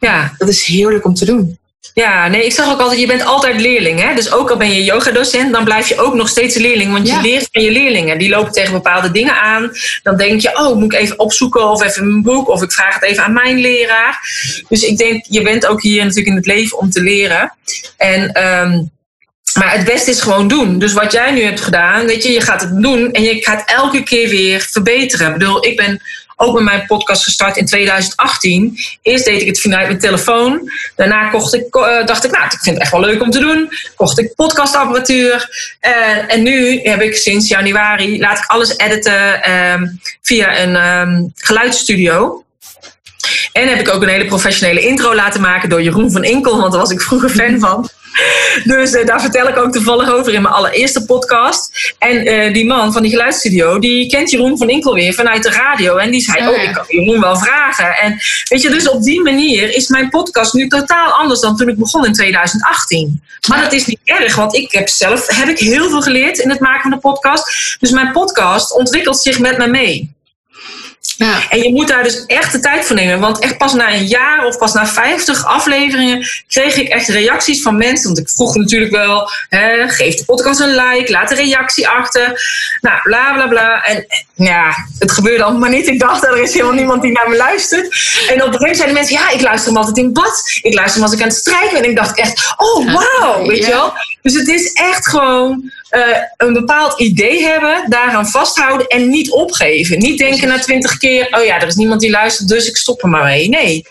ja. 0.00 0.34
Dat 0.38 0.48
is 0.48 0.64
heerlijk 0.64 1.04
om 1.04 1.14
te 1.14 1.24
doen. 1.24 1.58
Ja, 1.94 2.28
nee, 2.28 2.44
ik 2.44 2.52
zeg 2.52 2.70
ook 2.70 2.80
altijd, 2.80 3.00
je 3.00 3.06
bent 3.06 3.24
altijd 3.24 3.60
leerling. 3.60 4.00
Hè? 4.00 4.14
Dus 4.14 4.32
ook 4.32 4.50
al 4.50 4.56
ben 4.56 4.74
je 4.74 4.84
yogadocent, 4.84 5.52
dan 5.52 5.64
blijf 5.64 5.88
je 5.88 6.00
ook 6.00 6.14
nog 6.14 6.28
steeds 6.28 6.56
leerling. 6.56 6.92
Want 6.92 7.08
je 7.08 7.20
leert 7.22 7.48
van 7.52 7.62
je 7.62 7.70
leerlingen. 7.70 8.18
Die 8.18 8.28
lopen 8.28 8.52
tegen 8.52 8.72
bepaalde 8.72 9.10
dingen 9.10 9.40
aan. 9.40 9.70
Dan 10.02 10.16
denk 10.16 10.40
je, 10.40 10.58
oh, 10.58 10.76
moet 10.76 10.92
ik 10.92 11.00
even 11.00 11.18
opzoeken 11.18 11.70
of 11.70 11.82
even 11.82 12.02
een 12.02 12.22
boek. 12.22 12.48
Of 12.48 12.62
ik 12.62 12.72
vraag 12.72 12.94
het 12.94 13.02
even 13.02 13.24
aan 13.24 13.32
mijn 13.32 13.58
leraar. 13.58 14.18
Dus 14.68 14.82
ik 14.82 14.98
denk, 14.98 15.24
je 15.28 15.42
bent 15.42 15.66
ook 15.66 15.82
hier 15.82 16.02
natuurlijk 16.02 16.28
in 16.28 16.36
het 16.36 16.46
leven 16.46 16.78
om 16.78 16.90
te 16.90 17.02
leren. 17.02 17.56
En... 17.96 18.46
Um, 18.46 18.90
maar 19.58 19.72
het 19.72 19.84
beste 19.84 20.10
is 20.10 20.20
gewoon 20.20 20.48
doen. 20.48 20.78
Dus 20.78 20.92
wat 20.92 21.12
jij 21.12 21.30
nu 21.30 21.42
hebt 21.42 21.60
gedaan, 21.60 22.06
weet 22.06 22.22
je, 22.22 22.32
je 22.32 22.40
gaat 22.40 22.60
het 22.60 22.82
doen 22.82 23.12
en 23.12 23.22
je 23.22 23.44
gaat 23.44 23.62
elke 23.70 24.02
keer 24.02 24.28
weer 24.28 24.60
verbeteren. 24.70 25.26
Ik 25.26 25.32
bedoel, 25.32 25.66
ik 25.66 25.76
ben 25.76 26.02
ook 26.40 26.54
met 26.54 26.62
mijn 26.62 26.86
podcast 26.86 27.22
gestart 27.22 27.56
in 27.56 27.66
2018. 27.66 28.78
Eerst 29.02 29.24
deed 29.24 29.40
ik 29.40 29.46
het 29.46 29.60
vanuit 29.60 29.86
mijn 29.86 29.98
telefoon. 29.98 30.70
Daarna 30.96 31.28
kocht 31.28 31.54
ik, 31.54 31.76
uh, 31.76 32.06
dacht 32.06 32.24
ik, 32.24 32.30
nou, 32.30 32.44
ik 32.44 32.58
vind 32.60 32.74
het 32.74 32.78
echt 32.78 32.92
wel 32.92 33.00
leuk 33.00 33.22
om 33.22 33.30
te 33.30 33.38
doen. 33.38 33.72
Kocht 33.94 34.18
ik 34.18 34.34
podcastapparatuur. 34.34 35.48
Uh, 35.82 36.32
en 36.32 36.42
nu 36.42 36.80
heb 36.82 37.00
ik 37.00 37.16
sinds 37.16 37.48
januari, 37.48 38.20
laat 38.20 38.38
ik 38.38 38.46
alles 38.46 38.76
editen 38.76 39.50
um, 39.52 40.00
via 40.22 40.60
een 40.60 40.76
um, 40.76 41.32
geluidsstudio. 41.34 42.44
En 43.52 43.68
heb 43.68 43.80
ik 43.80 43.88
ook 43.88 44.02
een 44.02 44.08
hele 44.08 44.26
professionele 44.26 44.80
intro 44.80 45.14
laten 45.14 45.40
maken 45.40 45.68
door 45.68 45.82
Jeroen 45.82 46.10
van 46.10 46.24
Inkel, 46.24 46.58
want 46.58 46.72
daar 46.72 46.80
was 46.80 46.90
ik 46.90 47.00
vroeger 47.00 47.30
fan 47.30 47.58
van. 47.58 47.88
Dus 48.64 48.92
uh, 48.92 49.06
daar 49.06 49.20
vertel 49.20 49.48
ik 49.48 49.56
ook 49.56 49.72
toevallig 49.72 50.12
over 50.12 50.34
in 50.34 50.42
mijn 50.42 50.54
allereerste 50.54 51.04
podcast. 51.04 51.94
En 51.98 52.28
uh, 52.28 52.52
die 52.52 52.66
man 52.66 52.92
van 52.92 53.02
die 53.02 53.10
geluidsstudio, 53.10 53.78
die 53.78 54.10
kent 54.10 54.30
Jeroen 54.30 54.58
van 54.58 54.68
Inkel 54.68 54.94
weer 54.94 55.14
vanuit 55.14 55.42
de 55.42 55.50
radio. 55.50 55.96
En 55.96 56.10
die 56.10 56.20
zei, 56.20 56.48
oh, 56.48 56.48
oh 56.48 56.62
ik 56.62 56.72
kan 56.72 56.84
Jeroen 56.88 57.20
wel 57.20 57.38
vragen. 57.38 57.96
En 57.96 58.18
weet 58.48 58.62
je, 58.62 58.70
dus 58.70 58.88
op 58.88 59.02
die 59.02 59.22
manier 59.22 59.74
is 59.76 59.88
mijn 59.88 60.08
podcast 60.08 60.54
nu 60.54 60.68
totaal 60.68 61.12
anders 61.12 61.40
dan 61.40 61.56
toen 61.56 61.68
ik 61.68 61.76
begon 61.76 62.06
in 62.06 62.12
2018. 62.12 63.22
Maar 63.48 63.62
dat 63.62 63.72
is 63.72 63.86
niet 63.86 64.00
erg, 64.04 64.36
want 64.36 64.54
ik 64.54 64.72
heb 64.72 64.88
zelf 64.88 65.26
heb 65.26 65.48
ik 65.48 65.58
heel 65.58 65.88
veel 65.88 66.02
geleerd 66.02 66.38
in 66.38 66.50
het 66.50 66.60
maken 66.60 66.82
van 66.82 66.90
de 66.90 66.98
podcast. 66.98 67.76
Dus 67.80 67.90
mijn 67.90 68.12
podcast 68.12 68.72
ontwikkelt 68.72 69.20
zich 69.20 69.38
met 69.38 69.58
me 69.58 69.66
mee. 69.66 70.18
Ja. 71.00 71.48
En 71.48 71.58
je 71.58 71.72
moet 71.72 71.88
daar 71.88 72.02
dus 72.02 72.26
echt 72.26 72.52
de 72.52 72.60
tijd 72.60 72.84
voor 72.84 72.96
nemen. 72.96 73.20
Want 73.20 73.38
echt 73.38 73.58
pas 73.58 73.74
na 73.74 73.92
een 73.92 74.06
jaar 74.06 74.44
of 74.46 74.58
pas 74.58 74.72
na 74.72 74.86
50 74.86 75.46
afleveringen 75.46 76.26
kreeg 76.48 76.76
ik 76.76 76.88
echt 76.88 77.08
reacties 77.08 77.62
van 77.62 77.76
mensen. 77.76 78.06
Want 78.06 78.18
ik 78.18 78.28
vroeg 78.28 78.56
natuurlijk 78.56 78.92
wel: 78.92 79.30
hè, 79.48 79.88
geef 79.88 80.14
de 80.14 80.24
podcast 80.24 80.60
een 80.60 80.74
like, 80.74 81.12
laat 81.12 81.30
een 81.30 81.36
reactie 81.36 81.88
achter. 81.88 82.42
Nou, 82.80 83.00
bla 83.02 83.32
bla 83.32 83.46
bla. 83.46 83.84
En 83.84 84.06
ja, 84.34 84.74
het 84.98 85.10
gebeurde 85.10 85.42
allemaal 85.42 85.60
maar 85.60 85.70
niet. 85.70 85.86
Ik 85.86 85.98
dacht, 85.98 86.26
er 86.26 86.42
is 86.42 86.52
helemaal 86.52 86.72
niemand 86.72 87.02
die 87.02 87.12
naar 87.12 87.28
me 87.28 87.36
luistert. 87.36 87.84
En 88.28 88.42
op 88.42 88.52
een 88.52 88.58
gegeven 88.58 88.58
moment 88.58 88.76
zeiden 88.76 88.94
mensen: 88.94 89.16
ja, 89.16 89.30
ik 89.30 89.40
luister 89.40 89.68
hem 89.68 89.78
altijd 89.78 89.96
in 89.96 90.12
bad. 90.12 90.58
Ik 90.62 90.74
luister 90.74 91.00
hem 91.00 91.02
als 91.02 91.12
ik 91.12 91.22
aan 91.22 91.28
het 91.28 91.36
strijken 91.36 91.72
ben. 91.72 91.82
En 91.82 91.90
ik 91.90 91.96
dacht 91.96 92.18
echt: 92.18 92.54
oh 92.56 92.92
wow, 92.92 93.46
weet 93.46 93.64
je 93.64 93.70
wel. 93.70 93.92
Dus 94.22 94.34
het 94.34 94.48
is 94.48 94.72
echt 94.72 95.08
gewoon 95.08 95.70
uh, 95.90 96.02
een 96.36 96.52
bepaald 96.52 97.00
idee 97.00 97.42
hebben, 97.42 97.84
daaraan 97.88 98.26
vasthouden 98.26 98.86
en 98.86 99.08
niet 99.08 99.30
opgeven. 99.30 99.98
Niet 99.98 100.18
denken 100.18 100.48
na 100.48 100.58
twintig 100.58 100.98
keer, 100.98 101.28
oh 101.30 101.44
ja, 101.44 101.60
er 101.60 101.66
is 101.66 101.74
niemand 101.74 102.00
die 102.00 102.10
luistert, 102.10 102.48
dus 102.48 102.68
ik 102.68 102.76
stop 102.76 103.02
er 103.02 103.08
maar 103.08 103.24
mee. 103.24 103.48
Nee. 103.48 103.86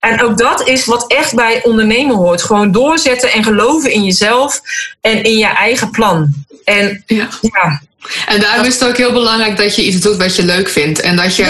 En 0.00 0.22
ook 0.22 0.38
dat 0.38 0.68
is 0.68 0.84
wat 0.84 1.12
echt 1.12 1.34
bij 1.34 1.62
ondernemen 1.64 2.16
hoort. 2.16 2.42
Gewoon 2.42 2.72
doorzetten 2.72 3.32
en 3.32 3.44
geloven 3.44 3.92
in 3.92 4.04
jezelf 4.04 4.60
en 5.00 5.22
in 5.22 5.38
je 5.38 5.46
eigen 5.46 5.90
plan. 5.90 6.34
En 6.64 7.02
ja, 7.06 7.28
ja 7.40 7.80
en 8.26 8.40
daarom 8.40 8.66
is 8.66 8.74
het 8.74 8.84
ook 8.84 8.96
heel 8.96 9.12
belangrijk 9.12 9.56
dat 9.56 9.76
je 9.76 9.84
iets 9.84 10.00
doet 10.00 10.16
wat 10.16 10.36
je 10.36 10.44
leuk 10.44 10.68
vindt. 10.68 11.00
En 11.00 11.16
dat 11.16 11.36
je 11.36 11.44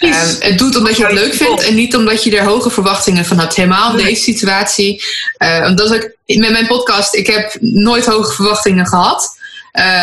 ehm, 0.00 0.34
het 0.38 0.58
doet 0.58 0.76
omdat 0.76 0.96
je 0.96 1.04
het 1.04 1.12
leuk 1.12 1.34
vindt 1.34 1.62
en 1.62 1.74
niet 1.74 1.96
omdat 1.96 2.24
je 2.24 2.36
er 2.36 2.44
hoge 2.44 2.70
verwachtingen 2.70 3.24
van 3.24 3.38
hebt. 3.38 3.56
Helemaal 3.56 3.98
in 3.98 4.04
deze 4.04 4.22
situatie. 4.22 5.02
Uh, 5.38 5.74
dat 5.74 5.94
ook, 5.94 6.10
met 6.26 6.50
mijn 6.50 6.66
podcast, 6.66 7.14
ik 7.14 7.26
heb 7.26 7.56
nooit 7.60 8.06
hoge 8.06 8.32
verwachtingen 8.32 8.86
gehad. 8.86 9.38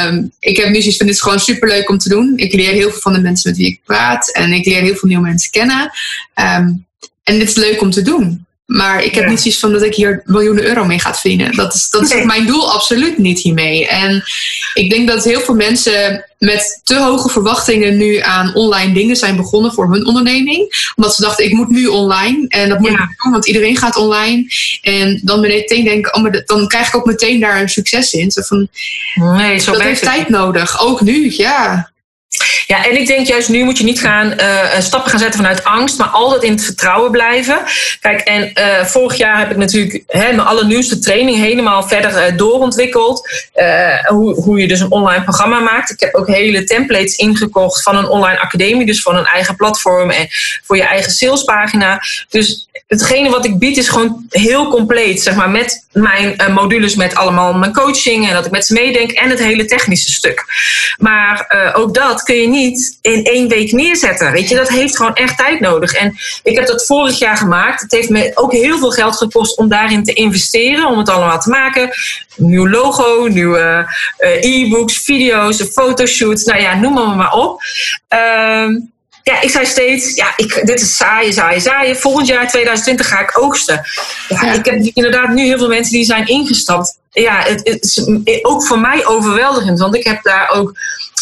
Um, 0.06 0.32
ik 0.40 0.58
heb 0.58 0.70
nu 0.70 0.80
zoiets 0.80 0.98
van, 0.98 1.06
dit 1.06 1.16
is 1.16 1.22
gewoon 1.22 1.40
superleuk 1.40 1.90
om 1.90 1.98
te 1.98 2.10
doen. 2.10 2.34
Ik 2.36 2.54
leer 2.54 2.72
heel 2.72 2.90
veel 2.92 3.02
van 3.02 3.14
de 3.14 3.20
mensen 3.20 3.50
met 3.50 3.60
wie 3.60 3.68
ik 3.68 3.80
praat. 3.86 4.32
En 4.32 4.52
ik 4.52 4.66
leer 4.66 4.82
heel 4.82 4.96
veel 4.96 5.10
nieuwe 5.10 5.24
mensen 5.24 5.52
kennen. 5.52 5.92
Um, 6.36 6.86
en 7.24 7.40
dit 7.40 7.48
is 7.50 7.56
leuk 7.56 7.82
om 7.82 7.92
te 7.92 8.02
doen. 8.02 8.47
Maar 8.68 9.04
ik 9.04 9.16
heb 9.16 9.28
niet 9.28 9.40
zoiets 9.40 9.60
van 9.60 9.72
dat 9.72 9.84
ik 9.84 9.96
hier 9.96 10.22
miljoenen 10.26 10.64
euro 10.64 10.86
mee 10.86 11.00
ga 11.00 11.14
verdienen. 11.14 11.56
Dat 11.56 11.74
is, 11.74 11.90
dat 11.90 12.02
is 12.02 12.24
mijn 12.24 12.46
doel 12.46 12.72
absoluut 12.72 13.18
niet 13.18 13.40
hiermee. 13.40 13.88
En 13.88 14.24
ik 14.74 14.90
denk 14.90 15.08
dat 15.08 15.24
heel 15.24 15.40
veel 15.40 15.56
mensen 15.56 16.26
met 16.38 16.82
te 16.84 16.96
hoge 17.00 17.30
verwachtingen 17.30 17.98
nu 17.98 18.18
aan 18.18 18.56
online 18.56 18.94
dingen 18.94 19.16
zijn 19.16 19.36
begonnen 19.36 19.74
voor 19.74 19.92
hun 19.92 20.06
onderneming. 20.06 20.92
Omdat 20.96 21.16
ze 21.16 21.22
dachten, 21.22 21.46
ik 21.46 21.52
moet 21.52 21.70
nu 21.70 21.88
online. 21.88 22.46
En 22.48 22.70
dat 22.70 22.80
moet 22.80 22.90
ik 22.90 23.16
doen, 23.24 23.32
want 23.32 23.48
iedereen 23.48 23.78
gaat 23.78 23.96
online. 23.96 24.52
En 24.82 25.22
dan 25.24 25.40
meteen 25.40 25.84
denken, 25.84 26.16
oh, 26.16 26.22
maar 26.22 26.44
dan 26.46 26.68
krijg 26.68 26.88
ik 26.88 26.96
ook 26.96 27.06
meteen 27.06 27.40
daar 27.40 27.62
een 27.62 27.70
succes 27.70 28.14
in. 28.14 28.32
Zo 28.32 28.42
van, 28.42 28.70
nee, 29.16 29.60
zo 29.60 29.72
dat 29.72 29.82
heeft 29.82 30.02
tijd 30.02 30.30
nodig. 30.30 30.82
Ook 30.82 31.02
nu, 31.02 31.34
ja. 31.38 31.92
Ja, 32.68 32.86
en 32.86 33.00
ik 33.00 33.08
denk 33.08 33.28
juist 33.28 33.50
nu 33.50 33.64
moet 33.64 33.78
je 33.78 33.84
niet 33.84 34.00
gaan 34.00 34.34
uh, 34.40 34.80
stappen 34.80 35.10
gaan 35.10 35.20
zetten 35.20 35.40
vanuit 35.40 35.64
angst, 35.64 35.98
maar 35.98 36.08
altijd 36.08 36.44
in 36.44 36.52
het 36.52 36.64
vertrouwen 36.64 37.12
blijven. 37.12 37.60
Kijk, 38.02 38.20
en 38.20 38.52
uh, 38.54 38.86
vorig 38.86 39.18
jaar 39.18 39.40
heb 39.40 39.52
ik 39.52 39.58
natuurlijk 39.58 40.04
hè, 40.08 40.20
mijn 40.20 40.40
allernieuwste 40.40 41.00
training 41.00 41.38
helemaal 41.38 41.88
verder 41.88 42.38
doorontwikkeld. 42.38 43.30
hoe, 44.08 44.34
hoe 44.34 44.60
je 44.60 44.68
dus 44.68 44.80
een 44.80 44.92
online 44.92 45.24
programma 45.24 45.60
maakt. 45.60 45.90
Ik 45.90 46.00
heb 46.00 46.16
ook 46.16 46.28
hele 46.28 46.64
templates 46.64 47.16
ingekocht 47.16 47.84
van 47.84 47.96
een 47.96 48.10
online 48.10 48.40
academie, 48.40 48.86
dus 48.86 49.02
van 49.02 49.16
een 49.16 49.26
eigen 49.26 49.56
platform 49.56 50.10
en 50.10 50.28
voor 50.64 50.76
je 50.76 50.84
eigen 50.84 51.12
salespagina. 51.12 52.02
Dus 52.30 52.68
hetgene 52.88 53.30
wat 53.30 53.46
ik 53.46 53.60
bied 53.60 53.78
is 53.78 53.90
gewoon 53.90 54.26
heel 54.30 54.70
compleet, 54.70 55.22
zeg 55.22 55.36
maar, 55.36 55.50
met 55.50 55.86
mijn 55.92 56.36
modules, 56.54 56.96
met 56.96 57.16
allemaal 57.16 57.54
mijn 57.54 57.74
coaching 57.74 58.28
en 58.28 58.34
dat 58.34 58.46
ik 58.46 58.52
met 58.52 58.66
ze 58.66 58.74
meedenk 58.74 59.12
en 59.12 59.30
het 59.30 59.40
hele 59.40 59.66
technische 59.66 60.12
stuk. 60.12 60.46
Maar 60.98 61.72
ook 61.76 61.94
dat 61.94 62.24
kun 62.24 62.36
je 62.36 62.48
niet 62.48 62.57
in 63.02 63.24
één 63.24 63.48
week 63.48 63.72
neerzetten. 63.72 64.32
Weet 64.32 64.50
je, 64.50 64.56
dat 64.56 64.70
heeft 64.70 64.98
gewoon 64.98 65.16
echt 65.16 65.38
tijd 65.38 65.60
nodig. 65.60 65.94
En 65.94 66.18
ik 66.44 66.56
heb 66.56 66.68
dat 66.68 66.86
vorig 66.86 67.20
jaar 67.20 67.38
gemaakt. 67.38 67.82
Het 67.82 67.92
heeft 67.92 68.10
me 68.10 68.32
ook 68.34 68.52
heel 68.52 68.78
veel 68.78 68.92
geld 68.92 69.18
gekost 69.18 69.58
om 69.58 69.70
daarin 69.70 70.04
te 70.04 70.14
investeren, 70.14 70.88
om 70.88 70.98
het 70.98 71.10
allemaal 71.10 71.40
te 71.40 71.50
maken. 71.50 71.90
nieuw 72.36 72.70
logo, 72.70 73.28
nieuwe 73.28 73.96
uh, 74.20 74.44
e-books, 74.44 74.98
video's, 74.98 75.64
fotoshoots, 75.72 76.44
nou 76.44 76.62
ja, 76.62 76.76
noem 76.76 76.94
maar, 76.94 77.16
maar 77.16 77.34
op. 77.34 77.62
Uh, 78.14 78.68
ja, 79.28 79.42
ik 79.42 79.50
zei 79.50 79.66
steeds, 79.66 80.16
ja, 80.16 80.34
ik, 80.36 80.62
dit 80.64 80.82
is 80.82 80.96
saaien, 80.96 81.34
saaien, 81.34 81.62
saaien. 81.62 81.96
Volgend 81.96 82.28
jaar 82.28 82.48
2020 82.48 83.08
ga 83.08 83.20
ik 83.20 83.40
oogsten. 83.40 83.82
Ja, 84.28 84.54
Ik 84.54 84.66
heb 84.66 84.80
inderdaad 84.94 85.30
nu 85.30 85.46
heel 85.46 85.58
veel 85.58 85.68
mensen 85.68 85.94
die 85.94 86.06
zijn 86.06 86.28
ingestapt. 86.28 86.98
Ja, 87.22 87.44
het, 87.44 87.62
het 87.64 87.84
is 87.84 88.08
ook 88.42 88.66
voor 88.66 88.80
mij 88.80 89.06
overweldigend, 89.06 89.80
want 89.80 89.96
ik 89.96 90.04
heb 90.04 90.24
daar 90.24 90.50
ook 90.50 90.78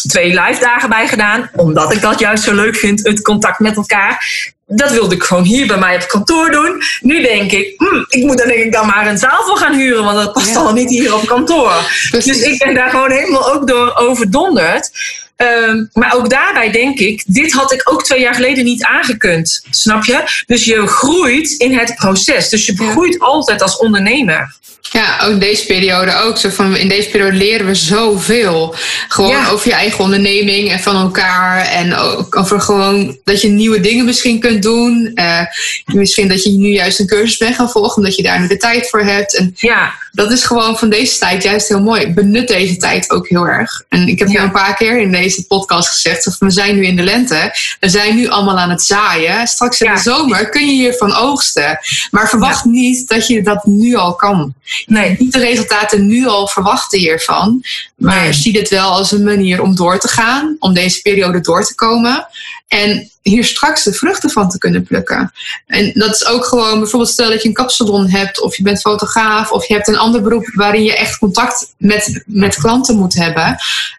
twee 0.08 0.40
live 0.40 0.60
dagen 0.60 0.88
bij 0.88 1.08
gedaan. 1.08 1.50
Omdat 1.54 1.92
ik 1.92 2.00
dat 2.00 2.18
juist 2.18 2.44
zo 2.44 2.54
leuk 2.54 2.76
vind, 2.76 3.06
het 3.06 3.22
contact 3.22 3.58
met 3.58 3.76
elkaar. 3.76 4.44
Dat 4.66 4.90
wilde 4.90 5.14
ik 5.14 5.22
gewoon 5.22 5.44
hier 5.44 5.66
bij 5.66 5.78
mij 5.78 5.94
op 5.94 6.08
kantoor 6.08 6.50
doen. 6.50 6.82
Nu 7.00 7.22
denk 7.22 7.52
ik, 7.52 7.74
hm, 7.76 8.04
ik 8.08 8.24
moet 8.24 8.38
dan 8.38 8.48
denk 8.48 8.64
ik 8.64 8.72
dan 8.72 8.86
maar 8.86 9.06
een 9.06 9.18
zaal 9.18 9.44
voor 9.46 9.56
gaan 9.56 9.74
huren, 9.74 10.04
want 10.04 10.16
dat 10.16 10.32
past 10.32 10.56
al 10.56 10.72
niet 10.72 10.90
hier 10.90 11.14
op 11.14 11.26
kantoor. 11.26 11.72
Dus 12.10 12.26
ik 12.26 12.58
ben 12.64 12.74
daar 12.74 12.90
gewoon 12.90 13.10
helemaal 13.10 13.52
ook 13.52 13.68
door 13.68 13.94
overdonderd. 13.94 14.90
Um, 15.36 15.90
maar 15.92 16.14
ook 16.14 16.30
daarbij 16.30 16.70
denk 16.70 16.98
ik, 16.98 17.22
dit 17.26 17.52
had 17.52 17.72
ik 17.72 17.90
ook 17.90 18.04
twee 18.04 18.20
jaar 18.20 18.34
geleden 18.34 18.64
niet 18.64 18.84
aangekund. 18.84 19.62
Snap 19.70 20.04
je? 20.04 20.42
Dus 20.46 20.64
je 20.64 20.86
groeit 20.86 21.50
in 21.50 21.78
het 21.78 21.94
proces. 21.94 22.48
Dus 22.48 22.66
je 22.66 22.76
groeit 22.76 23.18
altijd 23.18 23.62
als 23.62 23.76
ondernemer. 23.76 24.54
Ja, 24.90 25.20
ook 25.22 25.40
deze 25.40 25.66
periode 25.66 26.14
ook. 26.16 26.38
Zo 26.38 26.48
van, 26.48 26.76
in 26.76 26.88
deze 26.88 27.10
periode 27.10 27.36
leren 27.36 27.66
we 27.66 27.74
zoveel. 27.74 28.74
Gewoon 29.08 29.46
over 29.46 29.68
je 29.68 29.74
eigen 29.74 30.04
onderneming 30.04 30.70
en 30.70 30.80
van 30.80 30.96
elkaar. 30.96 31.66
En 31.66 31.94
ook 31.94 32.36
over 32.36 32.60
gewoon 32.60 33.18
dat 33.24 33.40
je 33.40 33.48
nieuwe 33.48 33.80
dingen 33.80 34.04
misschien 34.04 34.40
kunt 34.40 34.62
doen. 34.62 35.10
Uh, 35.14 35.40
misschien 35.84 36.28
dat 36.28 36.42
je 36.42 36.50
nu 36.50 36.68
juist 36.68 37.00
een 37.00 37.06
cursus 37.06 37.36
bent 37.36 37.54
gaan 37.54 37.70
volgen, 37.70 37.96
omdat 37.96 38.16
je 38.16 38.22
daar 38.22 38.40
nu 38.40 38.46
de 38.46 38.56
tijd 38.56 38.88
voor 38.88 39.00
hebt. 39.00 39.36
En 39.36 39.52
ja. 39.56 39.94
dat 40.12 40.32
is 40.32 40.44
gewoon 40.44 40.78
van 40.78 40.90
deze 40.90 41.18
tijd 41.18 41.42
juist 41.42 41.68
heel 41.68 41.82
mooi. 41.82 42.12
Benut 42.12 42.48
deze 42.48 42.76
tijd 42.76 43.10
ook 43.10 43.28
heel 43.28 43.46
erg. 43.46 43.82
En 43.88 44.08
ik 44.08 44.18
heb 44.18 44.28
ja. 44.28 44.42
een 44.42 44.50
paar 44.50 44.76
keer 44.76 45.00
in 45.00 45.12
deze 45.12 45.46
podcast 45.46 45.88
gezegd: 45.88 46.38
we 46.38 46.50
zijn 46.50 46.74
nu 46.74 46.86
in 46.86 46.96
de 46.96 47.02
lente. 47.02 47.54
We 47.80 47.88
zijn 47.88 48.16
nu 48.16 48.28
allemaal 48.28 48.58
aan 48.58 48.70
het 48.70 48.82
zaaien. 48.82 49.46
Straks 49.46 49.80
in 49.80 49.94
de 49.94 50.00
zomer 50.00 50.48
kun 50.48 50.66
je 50.66 50.72
hiervan 50.72 51.14
oogsten. 51.14 51.78
Maar 52.10 52.28
verwacht 52.28 52.64
niet 52.64 53.08
dat 53.08 53.26
je 53.26 53.42
dat 53.42 53.64
nu 53.64 53.94
al 53.94 54.14
kan. 54.14 54.54
Nee, 54.86 55.16
niet 55.18 55.32
de 55.32 55.38
resultaten 55.38 56.06
nu 56.06 56.26
al 56.26 56.48
verwachten 56.48 56.98
hiervan. 56.98 57.64
Maar 57.96 58.22
nee. 58.22 58.32
zie 58.32 58.52
dit 58.52 58.68
wel 58.68 58.90
als 58.90 59.12
een 59.12 59.24
manier 59.24 59.62
om 59.62 59.74
door 59.74 59.98
te 59.98 60.08
gaan, 60.08 60.56
om 60.58 60.74
deze 60.74 61.02
periode 61.02 61.40
door 61.40 61.64
te 61.64 61.74
komen. 61.74 62.26
En 62.68 63.10
hier 63.22 63.44
straks 63.44 63.84
de 63.84 63.92
vruchten 63.92 64.30
van 64.30 64.50
te 64.50 64.58
kunnen 64.58 64.82
plukken. 64.82 65.32
En 65.66 65.92
dat 65.94 66.14
is 66.14 66.26
ook 66.26 66.44
gewoon, 66.44 66.78
bijvoorbeeld 66.78 67.12
stel 67.12 67.30
dat 67.30 67.42
je 67.42 67.48
een 67.48 67.54
kapsalon 67.54 68.08
hebt, 68.08 68.40
of 68.40 68.56
je 68.56 68.62
bent 68.62 68.80
fotograaf, 68.80 69.50
of 69.50 69.66
je 69.66 69.74
hebt 69.74 69.88
een 69.88 69.98
ander 69.98 70.22
beroep 70.22 70.50
waarin 70.54 70.82
je 70.82 70.96
echt 70.96 71.18
contact 71.18 71.74
met, 71.78 72.22
met 72.26 72.56
klanten 72.56 72.96
moet 72.96 73.14
hebben. 73.14 73.56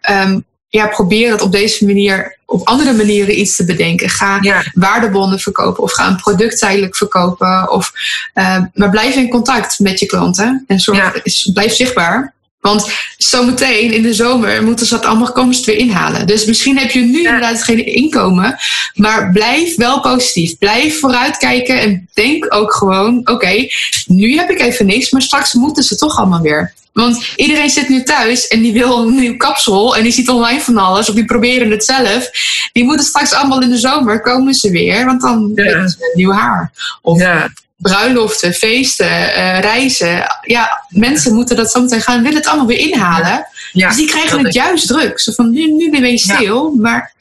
Um, 0.10 0.46
ja, 0.78 0.88
probeer 0.88 1.32
het 1.32 1.42
op 1.42 1.52
deze 1.52 1.86
manier, 1.86 2.38
op 2.46 2.68
andere 2.68 2.94
manieren 2.94 3.40
iets 3.40 3.56
te 3.56 3.66
bedenken. 3.66 4.10
Ga 4.10 4.38
Ja. 4.42 4.64
waardebonnen 4.74 5.40
verkopen 5.40 5.84
of 5.84 5.92
ga 5.92 6.08
een 6.08 6.16
product 6.16 6.60
tijdelijk 6.60 6.96
verkopen. 6.96 7.72
Of, 7.72 7.92
eh, 8.34 8.58
maar 8.74 8.90
blijf 8.90 9.16
in 9.16 9.30
contact 9.30 9.80
met 9.80 10.00
je 10.00 10.06
klanten 10.06 10.64
en 10.68 10.80
zorg, 10.80 10.98
Ja. 10.98 11.52
blijf 11.54 11.74
zichtbaar. 11.74 12.34
Want 12.68 12.92
zometeen 13.18 13.94
in 13.94 14.02
de 14.02 14.14
zomer 14.14 14.64
moeten 14.64 14.86
ze 14.86 14.96
dat 14.96 15.06
allemaal 15.06 15.34
het 15.34 15.66
weer 15.66 15.78
inhalen. 15.78 16.28
Dus 16.28 16.46
misschien 16.46 16.78
heb 16.78 16.92
je 16.92 17.00
nu 17.00 17.18
inderdaad 17.18 17.64
geen 17.64 17.86
inkomen. 17.86 18.58
Maar 18.94 19.32
blijf 19.32 19.76
wel 19.76 20.02
positief. 20.02 20.58
Blijf 20.58 21.00
vooruitkijken 21.00 21.80
en 21.80 22.10
denk 22.14 22.54
ook 22.54 22.74
gewoon: 22.74 23.22
oké, 23.24 23.68
nu 24.06 24.38
heb 24.38 24.50
ik 24.50 24.60
even 24.60 24.86
niks, 24.86 25.12
maar 25.12 25.22
straks 25.22 25.54
moeten 25.54 25.84
ze 25.84 25.96
toch 25.96 26.18
allemaal 26.18 26.42
weer. 26.42 26.74
Want 26.94 27.26
iedereen 27.36 27.70
zit 27.70 27.90
nu 27.90 28.04
thuis 28.04 28.48
en 28.48 28.62
die 28.62 28.74
wil 28.74 28.98
een 28.98 29.16
nieuw 29.16 29.38
kapsel 29.38 29.96
en 29.96 30.04
die 30.04 30.12
ziet 30.12 30.30
online 30.30 30.62
van 30.62 30.78
alles 30.78 31.10
of 31.10 31.16
die 31.16 31.26
proberen 31.26 31.72
het 31.72 31.86
zelf. 31.86 32.30
Die 32.74 32.84
moeten 32.84 33.06
straks 33.06 33.34
allemaal 33.34 33.62
in 33.62 33.70
de 33.70 33.78
zomer 33.78 34.22
komen 34.22 34.54
ze 34.54 34.70
weer, 34.70 35.06
want 35.06 35.22
dan 35.22 35.52
Ja. 35.56 35.64
hebben 35.64 35.90
ze 35.90 36.12
nieuw 36.14 36.32
haar. 36.32 36.72
Of 37.02 37.20
Ja. 37.20 37.50
Bruiloften, 37.78 38.54
feesten, 38.54 39.34
eh, 39.34 39.60
reizen. 39.60 40.40
Ja, 40.42 40.84
mensen 40.90 41.34
moeten 41.34 41.56
dat 41.56 41.72
zometeen 41.72 42.02
gaan, 42.02 42.22
willen 42.22 42.38
het 42.38 42.48
allemaal 42.48 42.66
weer 42.68 42.80
inhalen. 42.90 43.48
Ja. 43.72 43.88
dus 43.88 43.98
die 43.98 44.08
krijgen 44.08 44.38
het 44.38 44.48
is- 44.48 44.54
juist 44.54 44.88
druk. 44.88 45.20
Zo 45.20 45.32
van 45.32 45.50
nu, 45.50 45.72
nu 45.72 45.92
ben 45.92 46.12
je 46.12 46.18
stil, 46.18 46.72
maar 46.72 47.14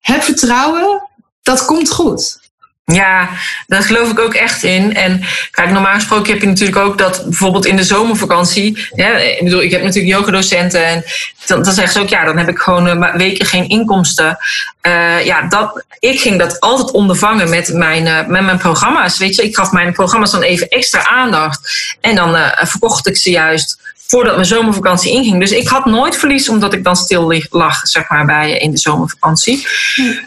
heb 0.00 0.22
vertrouwen, 0.22 1.08
dat 1.42 1.64
komt 1.64 1.90
goed. 1.90 2.39
Ja, 2.84 3.28
daar 3.66 3.82
geloof 3.82 4.10
ik 4.10 4.18
ook 4.18 4.34
echt 4.34 4.62
in. 4.62 4.94
En 4.96 5.22
kijk, 5.50 5.70
normaal 5.70 5.94
gesproken 5.94 6.32
heb 6.32 6.40
je 6.40 6.46
natuurlijk 6.46 6.78
ook 6.78 6.98
dat 6.98 7.24
bijvoorbeeld 7.24 7.66
in 7.66 7.76
de 7.76 7.84
zomervakantie. 7.84 8.86
Hè, 8.90 9.20
ik 9.20 9.44
bedoel, 9.44 9.62
ik 9.62 9.70
heb 9.70 9.82
natuurlijk 9.82 10.14
yogadocenten 10.14 10.84
en 10.84 11.04
dan, 11.46 11.62
dan 11.62 11.72
zeggen 11.72 11.92
ze 11.92 12.00
ook, 12.00 12.08
ja, 12.08 12.24
dan 12.24 12.38
heb 12.38 12.48
ik 12.48 12.58
gewoon 12.58 12.98
ma- 12.98 13.16
weken 13.16 13.46
geen 13.46 13.68
inkomsten. 13.68 14.38
Eh, 14.80 15.24
ja, 15.24 15.48
dat, 15.48 15.84
ik 15.98 16.20
ging 16.20 16.38
dat 16.38 16.60
altijd 16.60 16.90
ondervangen 16.90 17.50
met 17.50 17.72
mijn, 17.72 18.06
eh, 18.06 18.26
met 18.26 18.42
mijn 18.42 18.58
programma's. 18.58 19.18
Weet 19.18 19.34
je, 19.34 19.42
ik 19.42 19.56
gaf 19.56 19.72
mijn 19.72 19.92
programma's 19.92 20.30
dan 20.30 20.42
even 20.42 20.68
extra 20.68 21.06
aandacht. 21.06 21.94
En 22.00 22.14
dan 22.14 22.36
eh, 22.36 22.66
verkocht 22.66 23.06
ik 23.06 23.16
ze 23.16 23.30
juist 23.30 23.79
voordat 24.10 24.34
mijn 24.34 24.46
zomervakantie 24.46 25.12
inging. 25.12 25.40
Dus 25.40 25.50
ik 25.50 25.68
had 25.68 25.84
nooit 25.84 26.16
verlies 26.16 26.48
omdat 26.48 26.72
ik 26.72 26.84
dan 26.84 26.96
stil 26.96 27.42
lag, 27.50 27.80
zeg 27.82 28.08
maar, 28.08 28.26
bij 28.26 28.58
in 28.58 28.70
de 28.70 28.78
zomervakantie. 28.78 29.66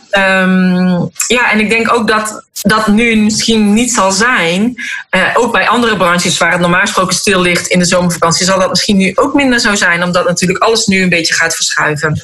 Ehm, 0.09 1.05
ja, 1.27 1.51
en 1.51 1.59
ik 1.59 1.69
denk 1.69 1.93
ook 1.93 2.07
dat 2.07 2.45
dat 2.61 2.87
nu 2.87 3.15
misschien 3.15 3.73
niet 3.73 3.93
zal 3.93 4.11
zijn. 4.11 4.75
Eh, 5.09 5.21
ook 5.33 5.51
bij 5.51 5.67
andere 5.67 5.97
branches 5.97 6.37
waar 6.37 6.51
het 6.51 6.61
normaal 6.61 6.81
gesproken 6.81 7.15
stil 7.15 7.41
ligt 7.41 7.67
in 7.67 7.79
de 7.79 7.85
zomervakantie, 7.85 8.45
zal 8.45 8.59
dat 8.59 8.69
misschien 8.69 8.97
nu 8.97 9.11
ook 9.15 9.33
minder 9.33 9.59
zo 9.59 9.75
zijn, 9.75 10.03
omdat 10.03 10.27
natuurlijk 10.27 10.63
alles 10.63 10.85
nu 10.85 11.01
een 11.01 11.09
beetje 11.09 11.33
gaat 11.33 11.55
verschuiven. 11.55 12.21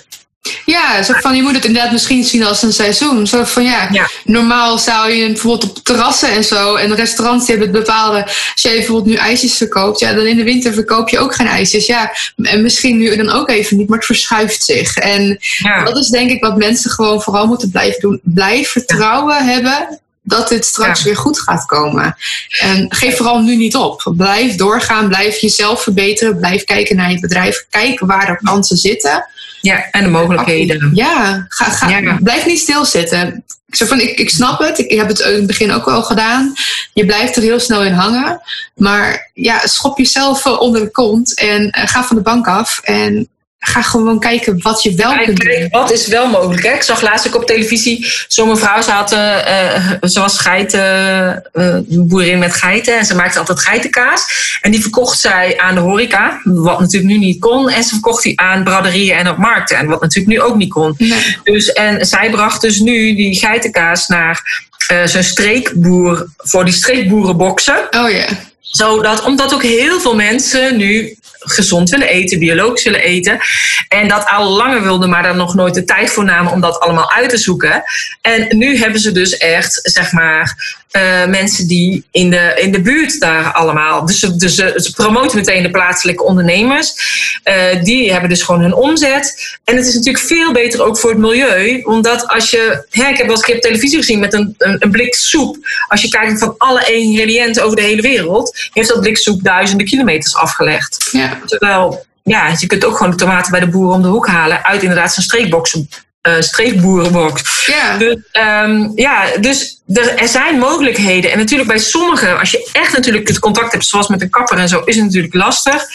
Ja, 0.66 1.04
zo 1.04 1.14
van, 1.18 1.36
je 1.36 1.42
moet 1.42 1.56
het 1.56 1.66
inderdaad 1.66 1.92
misschien 1.92 2.24
zien 2.24 2.44
als 2.46 2.62
een 2.62 2.74
seizoen. 2.74 3.28
Zo 3.28 3.44
van 3.44 3.64
ja, 3.64 3.88
Ja. 3.92 4.10
normaal 4.24 4.78
zou 4.78 5.12
je 5.12 5.26
bijvoorbeeld 5.26 5.70
op 5.70 5.84
terrassen 5.84 6.30
en 6.32 6.44
zo 6.44 6.76
en 6.76 6.96
restaurants 6.96 7.46
die 7.46 7.56
hebben 7.56 7.76
het 7.76 7.86
bepaalde. 7.86 8.24
Als 8.26 8.52
jij 8.62 8.74
bijvoorbeeld 8.74 9.06
nu 9.08 9.14
ijsjes 9.16 9.58
verkoopt, 9.58 10.00
ja, 10.00 10.14
dan 10.14 10.26
in 10.26 10.38
de 10.38 10.44
winter 10.44 10.74
verkoop 10.74 11.10
je 11.10 11.20
ook 11.20 11.36
geen 11.36 11.48
ijsjes. 11.48 11.86
Ja, 11.86 12.12
en 12.36 12.62
misschien 12.62 12.98
nu 12.98 13.16
dan 13.16 13.30
ook 13.30 13.50
even 13.50 13.78
niet, 13.78 13.88
maar 13.90 13.98
het 13.98 14.06
verschuift 14.08 14.64
zich. 14.64 14.96
En 14.96 15.38
Ja, 15.58 15.84
dat 15.84 15.98
is 15.98 16.08
denk 16.08 16.30
ik 16.30 16.44
wat 16.44 16.58
mensen 16.58 16.92
gewoon 16.92 17.22
vooral 17.22 17.48
moeten 17.48 17.72
blijven 17.72 18.02
doen. 18.02 18.20
Blijf 18.24 18.70
vertrouwen 18.70 19.46
hebben 19.48 20.00
dat 20.24 20.50
dit 20.50 20.66
straks 20.66 21.00
Ja. 21.00 21.06
weer 21.06 21.18
goed 21.18 21.40
gaat 21.40 21.66
komen. 21.66 22.16
En 22.60 22.86
geef 22.90 23.18
vooral 23.18 23.40
nu 23.42 23.56
niet 23.56 23.76
op. 23.76 24.12
Blijf 24.18 24.56
doorgaan, 24.56 25.08
blijf 25.08 25.38
jezelf 25.38 25.84
verbeteren, 25.84 26.38
blijf 26.38 26.64
kijken 26.64 26.96
naar 26.96 27.12
je 27.12 27.20
bedrijf, 27.20 27.66
kijk 27.70 28.00
waar 28.00 28.26
de 28.26 28.38
kansen 28.46 28.78
zitten. 28.78 29.26
Ja, 29.62 29.90
en 29.92 30.04
de 30.04 30.10
mogelijkheden. 30.10 30.92
Ja, 30.94 31.46
ga, 31.48 31.66
ga, 31.66 31.90
Ja. 31.90 32.18
blijf 32.24 32.46
niet 32.46 32.60
stilzitten. 32.60 33.44
Ik, 33.68 33.76
zeg 33.76 33.88
van, 33.88 34.00
ik, 34.00 34.20
ik 34.20 34.30
snap 34.30 34.60
het, 34.60 34.80
ik 34.80 34.92
heb 34.92 35.08
het 35.08 35.20
in 35.20 35.34
het 35.34 35.48
begin 35.48 35.72
ook 35.72 35.86
wel 35.86 36.04
gedaan. 36.04 36.54
Je 36.94 37.06
blijft 37.06 37.36
er 37.36 37.42
heel 37.42 37.60
snel 37.60 37.84
in 37.84 37.94
hangen. 37.94 38.42
Maar 38.76 39.32
ja, 39.34 39.68
schop 39.68 39.98
jezelf 39.98 40.46
onder 40.46 40.82
de 40.82 40.92
kont 40.92 41.40
en 41.40 41.70
eh, 41.70 41.88
ga 41.88 42.04
van 42.04 42.16
de 42.16 42.22
bank 42.22 42.48
af. 42.48 42.80
En 42.84 43.28
ga 43.60 43.82
gewoon 43.82 44.20
kijken 44.20 44.62
wat 44.62 44.84
je 44.84 44.94
wel 44.94 45.12
Ja, 45.12 45.24
kunt 45.24 45.40
doen. 45.40 45.68
wat 45.70 45.92
is 45.92 46.08
wel 46.08 46.28
mogelijk? 46.28 46.64
Hè? 46.64 46.74
Ik 46.74 46.82
zag 46.82 47.02
laatst 47.02 47.28
ook 47.28 47.36
op 47.36 47.46
televisie 47.46 48.12
zo'n 48.28 48.48
mevrouw, 48.48 48.82
ze, 48.82 48.92
had, 48.92 49.12
eh, 49.12 49.76
eh, 49.76 49.94
ze 50.02 50.20
was 50.20 50.38
geiten, 50.40 50.82
eh, 51.54 51.78
boerin 51.88 52.40
met 52.40 52.54
geiten 52.54 52.98
en 52.98 53.06
ze 53.06 53.16
maakte 53.16 53.40
altijd 53.40 53.60
geitenkaas. 53.60 54.26
En 54.62 54.72
die 54.72 54.82
verkocht 54.82 55.20
zij 55.20 55.58
aan 55.58 55.76
de 55.76 55.82
horeca, 55.82 56.42
wat 56.44 56.80
natuurlijk 56.80 57.12
nu 57.12 57.18
niet 57.18 57.40
kon. 57.40 57.70
En 57.70 57.84
ze 57.84 57.90
verkocht 57.90 58.24
die 58.24 58.40
aan 58.40 58.64
braderieën 58.64 59.18
en 59.18 59.30
op 59.30 59.38
markten, 59.38 59.78
en 59.78 59.88
wat 59.88 60.02
natuurlijk 60.02 60.38
nu 60.38 60.42
ook 60.42 60.56
niet 60.56 60.70
kon. 60.70 60.96
Nee. 60.98 61.38
Dus, 61.44 61.74
en 61.74 62.06
zij 62.06 62.30
bracht 62.30 62.62
dus 62.62 62.80
nu 62.80 63.16
die 63.16 63.36
geitenkaas 63.36 64.08
naar 64.08 64.68
eh 64.88 65.06
zo'n 65.06 65.24
streekboer, 65.24 66.28
voor 66.38 66.66
die 66.66 66.74
streekboerenboxen. 66.74 67.88
Oh 67.92 68.10
ja. 68.10 68.26
Zodat, 68.62 69.24
omdat 69.24 69.54
ook 69.54 69.64
heel 69.64 70.00
veel 70.00 70.16
mensen 70.16 70.78
nu 70.78 71.18
gezond 71.52 71.90
willen 71.90 72.08
eten, 72.08 72.40
biologisch 72.40 72.84
willen 72.84 73.02
eten. 73.02 73.40
En 73.88 74.08
dat 74.08 74.28
al 74.28 74.50
langer 74.50 74.84
wilden, 74.84 75.10
maar 75.10 75.24
daar 75.24 75.36
nog 75.36 75.56
nooit 75.56 75.74
de 75.74 75.84
tijd 75.84 76.10
voor 76.10 76.26
namen 76.26 76.52
om 76.52 76.62
dat 76.62 76.80
allemaal 76.80 77.12
uit 77.12 77.30
te 77.30 77.38
zoeken. 77.38 77.84
En 78.22 78.58
nu 78.58 78.78
hebben 78.78 79.00
ze 79.00 79.12
dus 79.12 79.38
echt, 79.38 79.80
zeg 79.84 80.12
maar, 80.12 80.78
eh, 80.90 81.26
mensen 81.26 81.68
die 81.68 82.06
in 82.12 82.30
de, 82.30 82.54
in 82.56 82.72
de 82.72 82.82
buurt 82.82 83.20
daar 83.20 83.52
allemaal. 83.52 84.06
Dus, 84.06 84.20
ze, 84.20 84.36
dus 84.36 84.56
ze, 84.56 84.74
ze 84.76 84.94
promoten 84.94 85.38
meteen 85.38 85.64
de 85.64 85.72
plaatselijke 85.72 86.24
ondernemers. 86.24 86.94
Eh, 87.44 87.84
die 87.84 88.12
hebben 88.12 88.30
dus 88.30 88.42
gewoon 88.42 88.62
hun 88.62 88.74
omzet. 88.74 89.58
En 89.64 89.76
het 89.76 89.88
is 89.88 89.94
natuurlijk 89.94 90.26
veel 90.26 90.52
beter 90.52 90.84
ook 90.84 90.98
voor 90.98 91.10
het 91.10 91.20
milieu. 91.20 91.82
Omdat 91.82 92.28
als 92.28 92.50
je. 92.50 92.86
Hè, 92.90 93.08
ik 93.08 93.18
heb 93.18 93.28
wel 93.28 93.30
eens 93.30 93.40
een 93.40 93.46
keer 93.46 93.56
op 93.56 93.62
televisie 93.62 93.98
gezien 93.98 94.20
met 94.20 94.34
een, 94.34 94.56
een, 94.58 94.76
een 94.80 94.92
blik 94.92 95.16
soep. 95.16 95.58
Als 95.88 96.02
je 96.02 96.10
kijkt 96.10 96.40
van 96.40 96.56
alle 96.58 96.94
ingrediënten 96.94 97.64
over 97.64 97.76
de 97.76 97.84
hele 97.84 98.02
wereld. 98.02 98.70
Heeft 98.74 98.90
dat 98.90 99.02
blik 99.02 99.18
soep 99.18 99.44
duizenden 99.44 99.86
kilometers 99.86 100.36
afgelegd. 100.36 101.10
ja. 101.12 101.40
Terwijl, 101.46 102.06
ja, 102.24 102.56
je 102.60 102.68
kunt 102.68 102.86
ook 102.86 102.98
gewoon 102.98 103.12
de 103.12 103.18
tomaten 103.18 103.52
bij 103.52 103.60
de 103.60 103.68
boer 103.68 103.94
om 103.94 104.02
de 104.02 104.08
hoek 104.08 104.28
halen. 104.28 104.66
Uit 104.66 104.82
inderdaad 104.82 105.14
zijn 105.14 105.26
streekboxen. 105.26 105.90
Streekboerenbox. 106.22 107.66
Ja. 107.66 107.98
Dus, 107.98 108.18
ehm, 108.32 108.88
ja, 108.96 109.38
dus 109.40 109.82
er, 109.94 110.16
er 110.16 110.28
zijn 110.28 110.60
mogelijkheden. 110.60 111.32
En 111.32 111.38
natuurlijk 111.38 111.70
bij 111.70 111.78
sommigen, 111.78 112.40
als 112.40 112.52
je 112.52 112.70
echt 112.72 112.94
natuurlijk 112.94 113.28
het 113.28 113.40
contact 113.40 113.72
hebt, 113.72 113.86
zoals 113.86 114.08
met 114.08 114.22
een 114.22 114.30
kapper 114.30 114.58
en 114.58 114.70
zo, 114.70 114.82
is 114.86 114.96
het 114.96 115.06
natuurlijk 115.06 115.34
lastig. 115.34 115.86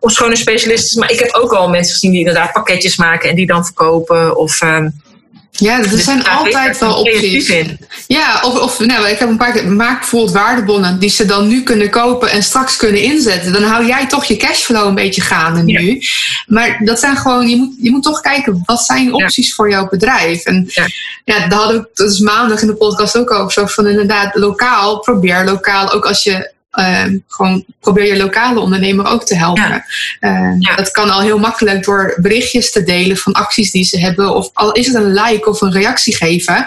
Of 0.00 0.12
schone 0.12 0.36
specialisten. 0.36 1.00
Maar 1.00 1.10
ik 1.10 1.18
heb 1.18 1.34
ook 1.34 1.52
al 1.52 1.68
mensen 1.68 1.92
gezien 1.92 2.10
die 2.10 2.20
inderdaad 2.20 2.52
pakketjes 2.52 2.96
maken 2.96 3.30
en 3.30 3.36
die 3.36 3.46
dan 3.46 3.64
verkopen. 3.64 4.36
Of, 4.36 4.60
ehm, 4.60 4.88
Ja, 5.58 5.78
er 5.82 5.90
dus 5.90 6.04
zijn 6.04 6.16
ben 6.22 6.26
ik 6.26 6.32
altijd 6.38 6.78
wel 6.78 6.94
opties. 6.94 7.48
in. 7.48 7.78
Ja, 8.06 8.40
of, 8.44 8.60
of 8.60 8.78
nou, 8.78 9.08
ik 9.08 9.18
heb 9.18 9.28
een 9.28 9.36
paar 9.36 9.52
keer, 9.52 9.66
maak 9.72 9.98
bijvoorbeeld 9.98 10.32
waardebonnen 10.34 10.98
die 10.98 11.10
ze 11.10 11.24
dan 11.26 11.48
nu 11.48 11.62
kunnen 11.62 11.90
kopen 11.90 12.30
en 12.30 12.42
straks 12.42 12.76
kunnen 12.76 13.02
inzetten. 13.02 13.52
Dan 13.52 13.62
hou 13.62 13.86
jij 13.86 14.06
toch 14.06 14.24
je 14.24 14.36
cashflow 14.36 14.86
een 14.86 14.94
beetje 14.94 15.20
gaande 15.20 15.72
Ja. 15.72 15.80
nu. 15.80 16.00
Maar 16.46 16.80
dat 16.84 16.98
zijn 17.00 17.16
gewoon, 17.16 17.48
je 17.48 17.56
moet, 17.56 17.74
je 17.80 17.90
moet 17.90 18.02
toch 18.02 18.20
kijken, 18.20 18.62
wat 18.64 18.80
zijn 18.84 19.12
opties 19.14 19.54
voor 19.54 19.70
jouw 19.70 19.88
bedrijf? 19.88 20.44
En 20.44 20.64
Ja. 20.68 20.86
ja, 21.24 21.48
daar 21.48 21.58
hadden 21.58 21.80
we 21.80 21.88
dus 22.04 22.18
maandag 22.18 22.60
in 22.60 22.66
de 22.66 22.74
podcast 22.74 23.16
ook 23.16 23.30
over. 23.30 23.52
Zo 23.52 23.66
van 23.66 23.86
inderdaad, 23.86 24.34
lokaal, 24.34 24.98
probeer 24.98 25.44
lokaal, 25.44 25.92
ook 25.92 26.06
als 26.06 26.22
je 26.22 26.51
ehm, 26.72 27.18
gewoon 27.28 27.64
probeer 27.80 28.06
je 28.06 28.16
lokale 28.16 28.60
ondernemer 28.60 29.06
ook 29.06 29.24
te 29.24 29.34
helpen. 29.36 29.62
Ja. 29.68 29.84
Ehm, 30.20 30.56
Ja. 30.58 30.74
Dat 30.76 30.90
kan 30.90 31.10
al 31.10 31.20
heel 31.20 31.38
makkelijk 31.38 31.84
door 31.84 32.14
berichtjes 32.16 32.72
te 32.72 32.82
delen 32.82 33.16
van 33.16 33.32
acties 33.32 33.70
die 33.70 33.84
ze 33.84 33.98
hebben. 33.98 34.34
Of 34.34 34.50
al 34.52 34.72
is 34.72 34.86
het 34.86 34.94
een 34.96 35.12
like 35.12 35.48
of 35.48 35.60
een 35.60 35.72
reactie 35.72 36.16
geven. 36.16 36.66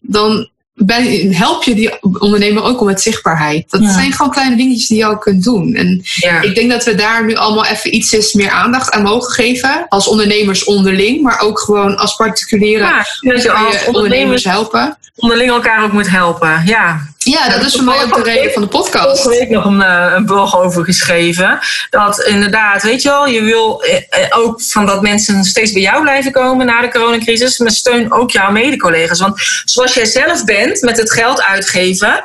Dan 0.00 0.48
ben, 0.76 1.32
help 1.34 1.62
je 1.64 1.74
die 1.74 2.02
ondernemer 2.20 2.62
ook 2.62 2.80
om 2.80 2.86
met 2.86 3.00
zichtbaarheid. 3.02 3.70
Dat 3.70 3.80
Ja. 3.82 3.92
zijn 3.92 4.12
gewoon 4.12 4.32
kleine 4.32 4.56
dingetjes 4.56 4.88
die 4.88 4.98
je 4.98 5.06
ook 5.06 5.20
kunt 5.20 5.44
doen. 5.44 5.74
En 5.74 6.02
Ja. 6.14 6.40
ik 6.40 6.54
denk 6.54 6.70
dat 6.70 6.84
we 6.84 6.94
daar 6.94 7.24
nu 7.24 7.34
allemaal 7.34 7.64
even 7.66 7.94
ietsjes 7.94 8.32
meer 8.32 8.50
aandacht 8.50 8.90
aan 8.90 9.02
mogen 9.02 9.32
geven. 9.32 9.86
Als 9.88 10.06
ondernemers 10.08 10.64
onderling, 10.64 11.22
maar 11.22 11.40
ook 11.40 11.60
gewoon 11.60 11.96
als 11.96 12.16
particulieren. 12.16 12.86
Ja, 12.86 12.96
dat 12.96 13.06
je 13.20 13.20
kun 13.20 13.32
als 13.32 13.42
je 13.42 13.46
ondernemers 13.52 13.86
ondernemers 13.86 14.44
helpen. 14.44 14.98
onderling 15.16 15.50
elkaar 15.50 15.82
ook 15.84 15.92
moet 15.92 16.10
helpen. 16.10 16.62
Ja, 16.66 17.00
Ja, 17.24 17.48
dat 17.48 17.64
is 17.66 17.74
voor 17.74 17.84
mij 17.84 18.02
ook 18.02 18.14
de 18.14 18.22
reden 18.22 18.52
van 18.52 18.62
de 18.62 18.68
podcast. 18.68 19.22
vorige 19.22 19.40
week 19.40 19.48
nog 19.48 19.64
een, 19.64 19.82
eh, 19.82 20.12
een 20.14 20.24
blog 20.24 20.58
over 20.58 20.84
geschreven. 20.84 21.58
Dat 21.90 22.20
inderdaad, 22.20 22.82
weet 22.82 23.02
je 23.02 23.08
wel, 23.08 23.26
je 23.26 23.42
wil 23.42 23.82
eh, 23.82 23.96
eh, 23.96 24.38
ook 24.38 24.62
van 24.62 24.86
dat 24.86 25.02
mensen 25.02 25.44
steeds 25.44 25.72
bij 25.72 25.82
jou 25.82 26.02
blijven 26.02 26.32
komen 26.32 26.66
na 26.66 26.80
de 26.80 26.90
coronacrisis. 26.90 27.58
Maar 27.58 27.70
steun 27.70 28.12
ook 28.12 28.30
jouw 28.30 28.50
mede-collega's. 28.50 29.20
Want 29.20 29.62
zoals 29.64 29.94
jij 29.94 30.04
zelf 30.04 30.44
bent 30.44 30.80
met 30.80 30.96
het 30.96 31.12
geld 31.12 31.42
uitgeven, 31.42 32.24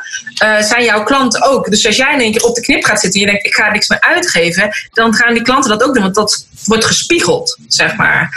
zijn 0.60 0.84
jouw 0.84 1.04
klanten 1.04 1.44
ook. 1.44 1.70
Dus 1.70 1.86
als 1.86 1.96
jij 1.96 2.14
in 2.14 2.20
één 2.20 2.32
keer 2.32 2.44
op 2.44 2.56
de 2.56 2.62
knip 2.62 2.84
gaat 2.84 3.00
zitten 3.00 3.22
en 3.22 3.26
je 3.26 3.32
denkt, 3.32 3.48
ik 3.48 3.56
ga 3.56 3.72
niks 3.72 3.88
meer 3.88 4.02
uitgeven, 4.02 4.70
dan 4.94 5.14
gaan 5.14 5.34
die 5.34 5.44
klanten 5.44 5.70
dat 5.70 5.84
ook 5.84 5.94
doen. 5.94 6.04
Want 6.04 6.16
dat 6.16 6.48
wordt 6.66 6.86
gespiegeld, 6.86 7.58
zeg 7.68 7.96
maar. 7.96 8.30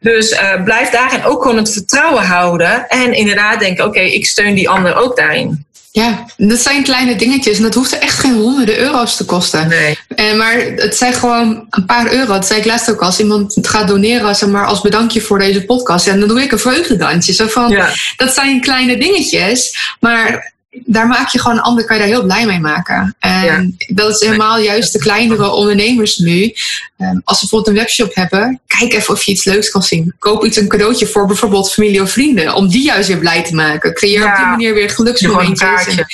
Dus 0.00 0.36
blijf 0.64 0.90
daarin 0.90 1.24
ook 1.24 1.42
gewoon 1.42 1.56
het 1.56 1.72
vertrouwen 1.72 2.24
houden. 2.24 2.88
En 2.88 3.12
inderdaad 3.12 3.60
denken, 3.60 3.84
oké, 3.84 4.00
ik 4.00 4.26
steun 4.26 4.54
die 4.54 4.68
ander 4.68 4.94
ook 4.94 5.16
daarin. 5.16 5.65
Ja, 5.96 6.24
dat 6.36 6.58
zijn 6.58 6.82
kleine 6.82 7.16
dingetjes 7.16 7.56
en 7.56 7.62
dat 7.62 7.74
hoeft 7.74 7.92
er 7.92 7.98
echt 7.98 8.18
geen 8.18 8.34
honderden 8.34 8.78
euro's 8.78 9.16
te 9.16 9.24
kosten. 9.24 9.68
Nee. 9.68 9.98
En 10.14 10.36
maar 10.36 10.60
het 10.76 10.96
zijn 10.96 11.12
gewoon 11.12 11.66
een 11.70 11.86
paar 11.86 12.12
euro. 12.12 12.32
Dat 12.32 12.46
zei 12.46 12.58
ik 12.58 12.66
laatst 12.66 12.90
ook 12.90 13.02
als 13.02 13.18
iemand 13.18 13.54
het 13.54 13.68
gaat 13.68 13.88
doneren 13.88 14.36
zeg 14.36 14.48
maar, 14.48 14.66
als 14.66 14.80
bedankje 14.80 15.20
voor 15.20 15.38
deze 15.38 15.64
podcast. 15.64 16.06
En 16.06 16.18
dan 16.18 16.28
doe 16.28 16.42
ik 16.42 16.52
een 16.52 16.58
vreugdedansje. 16.58 17.32
Zo 17.32 17.46
van, 17.46 17.70
Ja. 17.70 17.90
Dat 18.16 18.34
zijn 18.34 18.60
kleine 18.60 18.98
dingetjes, 18.98 19.76
maar 20.00 20.54
daar 20.84 21.06
maak 21.06 21.28
je 21.28 21.40
gewoon 21.40 21.56
een 21.56 21.62
ander, 21.62 21.84
kan 21.84 21.96
je 21.96 22.02
daar 22.02 22.10
heel 22.12 22.22
blij 22.24 22.46
mee 22.46 22.60
maken. 22.60 23.16
En 23.18 23.76
dat 23.88 24.10
is 24.10 24.20
helemaal 24.26 24.58
juist 24.58 24.92
de 24.92 24.98
kleinere 24.98 25.50
ondernemers 25.50 26.16
nu. 26.16 26.52
Ehm, 26.96 27.18
als 27.24 27.38
ze 27.38 27.46
bijvoorbeeld 27.46 27.66
een 27.66 27.82
webshop 27.82 28.14
hebben, 28.14 28.60
kijk 28.66 28.92
even 28.92 29.14
of 29.14 29.22
je 29.22 29.32
iets 29.32 29.44
leuks 29.44 29.70
kan 29.70 29.82
zien. 29.82 30.14
Koop 30.18 30.44
iets 30.44 30.56
een 30.56 30.68
cadeautje 30.68 31.06
voor 31.06 31.26
bijvoorbeeld 31.26 31.72
familie 31.72 32.02
of 32.02 32.10
vrienden, 32.10 32.54
om 32.54 32.68
die 32.68 32.82
juist 32.84 33.08
weer 33.08 33.18
blij 33.18 33.42
te 33.44 33.54
maken. 33.54 33.94
Creëer 33.94 34.24
op 34.30 34.36
die 34.36 34.46
manier 34.46 34.74
weer 34.74 34.90
geluksmomentjes. 34.90 35.86
En 35.96 36.06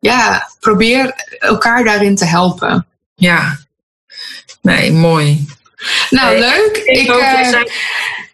ja, 0.00 0.50
probeer 0.60 1.14
elkaar 1.38 1.84
daarin 1.84 2.16
te 2.16 2.24
helpen. 2.24 2.86
Ja. 3.14 3.58
Nee, 4.62 4.92
mooi. 4.92 5.46
Nou, 6.10 6.30
Nee, 6.30 6.38
leuk. 6.40 6.82
Ik, 6.84 7.12
ook, 7.12 7.20
eh, 7.20 7.48
zijn- 7.48 7.70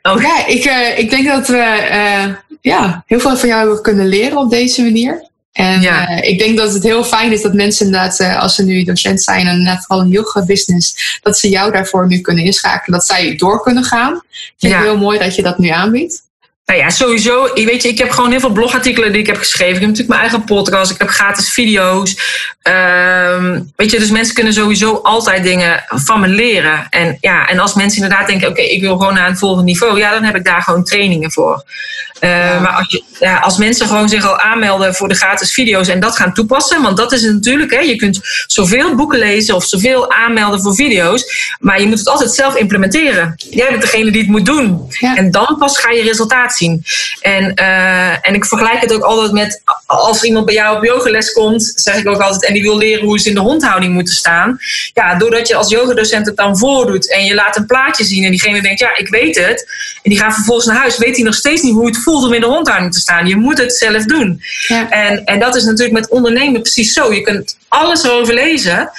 Oh, 0.03 0.23
ja, 0.23 0.47
ik, 0.47 0.65
eh, 0.65 0.99
ik 0.99 1.11
denk 1.11 1.27
dat 1.27 1.49
we 1.49 1.57
eh, 1.57 2.25
ja, 2.61 3.03
heel 3.07 3.21
veel 3.21 3.37
van 3.37 3.49
jou 3.49 3.61
hebben 3.61 3.83
kunnen 3.83 4.07
leren 4.09 4.37
op 4.39 4.51
deze 4.51 4.83
manier. 4.83 5.29
En 5.53 5.81
Ja. 5.81 6.09
eh, 6.09 6.31
ik 6.31 6.39
denk 6.39 6.57
dat 6.57 6.73
het 6.73 6.83
heel 6.83 7.05
fijn 7.05 7.33
is 7.33 7.43
dat 7.43 7.55
mensen 7.55 7.87
inderdaad, 7.87 8.21
eh, 8.21 8.41
als 8.41 8.55
ze 8.55 8.65
nu 8.65 8.85
docent 8.85 9.23
zijn 9.23 9.47
en 9.47 9.63
net 9.63 9.85
vooral 9.87 10.05
een 10.05 10.11
yoga 10.11 10.45
business, 10.45 11.19
dat 11.23 11.39
ze 11.39 11.49
jou 11.49 11.73
daarvoor 11.73 12.07
nu 12.07 12.21
kunnen 12.21 12.45
inschakelen, 12.45 12.99
dat 12.99 13.07
zij 13.09 13.37
door 13.37 13.63
kunnen 13.63 13.85
gaan. 13.85 14.15
Ik 14.15 14.53
vind 14.59 14.73
Ja. 14.73 14.79
het 14.79 14.87
heel 14.89 14.99
mooi 14.99 15.19
dat 15.19 15.35
je 15.35 15.43
dat 15.43 15.59
nu 15.59 15.69
aanbiedt. 15.69 16.23
Nou 16.67 16.79
ja, 16.81 16.91
sowieso. 16.91 17.51
Ik 17.55 17.67
Weet 17.67 17.83
je, 17.83 17.89
ik 17.89 17.99
heb 17.99 18.11
gewoon 18.11 18.31
heel 18.31 18.41
veel 18.41 18.51
blogartikelen 18.53 19.13
die 19.13 19.21
ik 19.21 19.27
heb 19.27 19.37
geschreven. 19.37 19.75
Ik 19.75 19.81
heb 19.81 19.89
natuurlijk 19.89 20.09
mijn 20.09 20.21
eigen 20.21 20.45
podcast. 20.45 20.91
Ik 20.91 20.99
heb 20.99 21.09
gratis 21.09 21.51
video's. 21.51 22.17
Ehm, 22.63 23.61
weet 23.77 23.91
je, 23.91 23.99
dus 23.99 24.11
mensen 24.11 24.35
kunnen 24.35 24.53
sowieso 24.53 24.95
altijd 25.03 25.43
dingen 25.43 25.85
van 25.89 26.21
me 26.21 26.29
leren. 26.29 26.87
En, 26.91 27.19
ja, 27.21 27.49
en 27.49 27.59
als 27.59 27.75
mensen 27.75 28.03
inderdaad 28.03 28.27
denken, 28.27 28.49
oké, 28.49 28.61
ik 28.61 28.81
wil 28.81 28.97
gewoon 28.97 29.15
naar 29.15 29.29
een 29.29 29.37
volgend 29.37 29.65
niveau. 29.65 29.99
Ja, 29.99 30.11
dan 30.11 30.23
heb 30.25 30.37
ik 30.37 30.45
daar 30.45 30.63
gewoon 30.63 30.85
trainingen 30.85 31.33
voor. 31.33 31.65
Eh, 32.21 32.31
Ja. 32.31 32.61
Maar 32.61 32.73
als, 32.73 32.91
je, 32.91 33.03
ja, 33.21 33.39
als 33.39 33.57
mensen 33.57 33.87
gewoon 33.87 34.09
zich 34.09 34.27
al 34.27 34.39
aanmelden 34.39 34.95
voor 34.95 35.09
de 35.09 35.15
gratis 35.15 35.53
video's 35.53 35.89
en 35.89 36.01
dat 36.01 36.17
gaan 36.17 36.35
toepassen. 36.35 36.83
Want 36.83 36.97
dat 36.97 37.13
is 37.13 37.23
het 37.23 37.33
natuurlijk. 37.33 37.71
Hè, 37.71 37.81
je 37.81 37.97
kunt 37.97 38.21
zoveel 38.47 38.95
boeken 38.95 39.19
lezen 39.19 39.55
of 39.55 39.65
zoveel 39.65 40.11
aanmelden 40.11 40.61
voor 40.61 40.75
video's. 40.75 41.55
Maar 41.61 41.81
je 41.81 41.87
moet 41.87 41.99
het 41.99 42.09
altijd 42.09 42.33
zelf 42.33 42.57
implementeren. 42.57 43.35
Jij 43.37 43.69
bent 43.71 43.83
degene 43.83 44.11
die 44.11 44.21
het 44.21 44.31
moet 44.31 44.47
doen. 44.47 44.87
Ja. 44.89 45.17
En 45.17 45.31
dan 45.31 45.57
pas 45.59 45.79
ga 45.79 45.91
je 45.91 46.03
zien. 46.57 46.85
En, 47.21 47.55
eh, 47.55 48.29
en 48.29 48.35
ik 48.35 48.45
vergelijk 48.45 48.81
het 48.81 48.93
ook 48.93 49.03
altijd 49.03 49.33
met 49.33 49.63
als 49.87 50.23
iemand 50.23 50.47
bij 50.47 50.55
jou 50.55 50.77
op 50.77 50.85
yogales 50.85 51.33
komt, 51.33 51.73
zeg 51.75 51.97
ik 51.97 52.09
ook 52.09 52.21
altijd, 52.21 52.45
en 52.45 52.53
die 52.53 52.63
wil 52.63 52.77
leren 52.77 53.05
hoe 53.05 53.19
ze 53.19 53.29
in 53.29 53.35
de 53.35 53.41
hondhouding 53.41 53.93
moeten 53.93 54.15
staan. 54.15 54.59
Ja, 54.95 55.15
doordat 55.15 55.49
je 55.49 55.55
als 55.55 55.71
yogadocent 55.71 56.27
het 56.27 56.37
dan 56.37 56.59
voordoet 56.59 57.13
en 57.13 57.25
je 57.25 57.35
laat 57.35 57.57
een 57.57 57.67
plaatje 57.67 58.05
zien 58.05 58.25
en 58.25 58.31
diegene 58.31 58.63
denkt, 58.63 58.81
ja, 58.81 58.97
ik 58.97 59.09
weet 59.09 59.37
het. 59.37 59.69
En 60.03 60.11
die 60.11 60.19
gaat 60.19 60.35
vervolgens 60.35 60.67
naar 60.67 60.77
huis, 60.77 60.99
weet 60.99 61.17
hij 61.17 61.25
nog 61.25 61.35
steeds 61.35 61.63
niet 61.63 61.75
hoe 61.75 61.87
het 61.87 62.03
voelt 62.03 62.25
om 62.25 62.33
in 62.33 62.41
de 62.41 62.47
hondhouding 62.47 62.93
te 62.93 63.01
staan. 63.01 63.27
Je 63.27 63.37
moet 63.37 63.59
het 63.59 63.75
zelf 63.75 64.05
doen. 64.05 64.43
Ja. 64.69 64.91
En, 64.91 65.25
en 65.25 65.39
dat 65.39 65.57
is 65.57 65.65
natuurlijk 65.65 65.93
met 65.93 66.09
ondernemen 66.09 66.63
precies 66.63 66.93
zo. 66.93 67.13
Je 67.13 67.21
kunt 67.21 67.57
alles 67.69 68.05
erover 68.05 68.35
lezen 68.35 68.91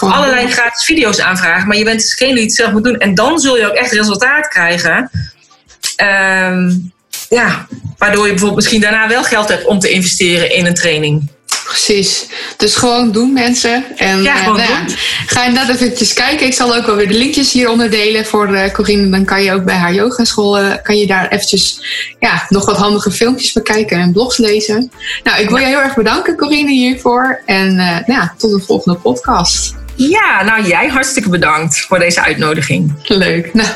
allerlei 0.00 0.48
gratis 0.48 0.84
video's 0.84 1.20
aanvragen, 1.20 1.68
maar 1.68 1.76
je 1.76 1.84
bent 1.84 2.00
degene 2.00 2.34
die 2.34 2.42
het 2.42 2.54
zelf 2.54 2.72
moet 2.72 2.84
doen. 2.84 2.98
En 2.98 3.14
dan 3.14 3.38
zul 3.38 3.56
je 3.56 3.66
ook 3.66 3.74
echt 3.74 3.92
resultaat 3.92 4.48
krijgen. 4.48 5.10
Ehm, 5.96 6.70
ja, 7.28 7.66
waardoor 7.98 8.24
je 8.24 8.30
bijvoorbeeld 8.30 8.60
misschien 8.60 8.80
daarna 8.80 9.08
wel 9.08 9.22
geld 9.24 9.48
hebt 9.48 9.66
om 9.66 9.78
te 9.78 9.90
investeren 9.90 10.54
in 10.54 10.66
een 10.66 10.74
training. 10.74 11.34
Precies. 11.66 12.26
Dus 12.56 12.74
gewoon 12.76 13.12
doen 13.12 13.32
mensen. 13.32 13.84
En 13.96 14.22
Ja, 14.22 14.34
eh, 14.34 14.42
gewoon 14.42 14.56
nou 14.56 14.86
doen. 14.86 14.96
ga 15.26 15.44
inderdaad 15.44 15.76
eventjes 15.76 16.12
kijken. 16.12 16.46
Ik 16.46 16.54
zal 16.54 16.76
ook 16.76 16.86
wel 16.86 16.96
weer 16.96 17.08
de 17.08 17.18
linkjes 17.18 17.52
hieronder 17.52 17.90
delen 17.90 18.26
voor 18.26 18.54
eh, 18.54 18.72
Corine. 18.72 19.10
Dan 19.10 19.24
kan 19.24 19.42
je 19.42 19.52
ook 19.52 19.64
bij 19.64 19.74
haar 19.74 19.94
yogaschool, 19.94 20.58
eh, 20.58 20.72
kan 20.82 20.96
je 20.96 21.06
daar 21.06 21.28
eventjes 21.28 21.80
ja, 22.20 22.46
nog 22.48 22.64
wat 22.64 22.76
handige 22.76 23.10
filmpjes 23.10 23.52
bekijken 23.52 23.98
en 23.98 24.12
blogs 24.12 24.36
lezen. 24.36 24.90
Nou, 25.22 25.40
ik 25.40 25.48
wil 25.48 25.58
je 25.58 25.66
heel 25.66 25.80
erg 25.80 25.94
bedanken 25.94 26.36
Corine 26.36 26.70
hiervoor. 26.70 27.42
En 27.46 27.74
nou 27.74 28.02
ja, 28.06 28.34
tot 28.38 28.50
de 28.50 28.60
volgende 28.66 28.98
podcast. 28.98 29.74
Ja, 29.94 30.42
nou 30.44 30.66
jij 30.66 30.88
hartstikke 30.88 31.28
bedankt 31.28 31.80
voor 31.80 31.98
deze 31.98 32.22
uitnodiging. 32.22 32.92
Leuk. 33.02 33.54
Nou, 33.54 33.68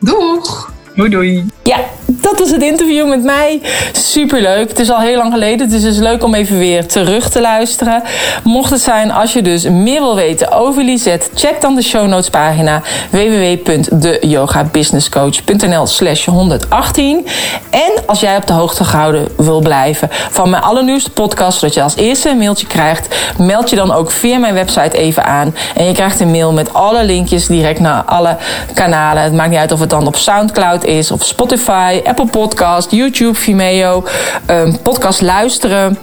doeg! 0.00 0.74
Doei 0.96 1.10
doei. 1.10 1.46
Ja, 1.62 1.76
dat 2.06 2.38
was 2.38 2.50
het 2.50 2.62
interview 2.62 3.08
met 3.08 3.22
mij. 3.22 3.60
Superleuk. 3.92 4.68
Het 4.68 4.78
is 4.78 4.90
al 4.90 5.00
heel 5.00 5.16
lang 5.16 5.32
geleden, 5.32 5.68
dus 5.68 5.82
het 5.82 5.92
is 5.92 5.98
leuk 5.98 6.24
om 6.24 6.34
even 6.34 6.58
weer 6.58 6.86
terug 6.86 7.28
te 7.28 7.40
luisteren. 7.40 8.02
Mocht 8.44 8.70
het 8.70 8.80
zijn, 8.80 9.10
als 9.10 9.32
je 9.32 9.42
dus 9.42 9.68
meer 9.68 10.00
wil 10.00 10.14
weten 10.14 10.52
over 10.52 10.84
Lisette, 10.84 11.28
check 11.34 11.60
dan 11.60 11.74
de 11.74 11.82
show 11.82 12.06
notes 12.06 12.30
pagina 12.30 12.82
www.deyogabusinesscoach.nl 13.10 15.86
slash 15.86 16.26
118. 16.26 17.26
En 17.70 17.92
als 18.06 18.20
jij 18.20 18.36
op 18.36 18.46
de 18.46 18.52
hoogte 18.52 18.84
gehouden 18.84 19.28
wil 19.36 19.60
blijven 19.60 20.08
van 20.30 20.50
mijn 20.50 20.62
allernieuwste 20.62 21.10
podcast, 21.10 21.58
zodat 21.58 21.74
je 21.74 21.82
als 21.82 21.96
eerste 21.96 22.28
een 22.28 22.38
mailtje 22.38 22.66
krijgt, 22.66 23.16
meld 23.38 23.70
je 23.70 23.76
dan 23.76 23.92
ook 23.92 24.10
via 24.10 24.38
mijn 24.38 24.54
website 24.54 24.96
even 24.96 25.24
aan. 25.24 25.54
En 25.74 25.84
je 25.84 25.92
krijgt 25.92 26.20
een 26.20 26.30
mail 26.30 26.52
met 26.52 26.74
alle 26.74 27.04
linkjes 27.04 27.46
direct 27.46 27.80
naar 27.80 28.02
alle 28.02 28.36
kanalen. 28.74 29.22
Het 29.22 29.32
maakt 29.32 29.50
niet 29.50 29.58
uit 29.58 29.72
of 29.72 29.80
het 29.80 29.90
dan 29.90 30.06
op 30.06 30.16
Soundcloud 30.16 30.84
is, 30.86 31.10
of 31.10 31.24
Spotify, 31.24 32.00
Apple 32.04 32.26
Podcast, 32.26 32.90
YouTube, 32.90 33.34
Vimeo, 33.34 34.04
ehm, 34.46 34.72
podcast 34.82 35.20
luisteren. 35.22 35.98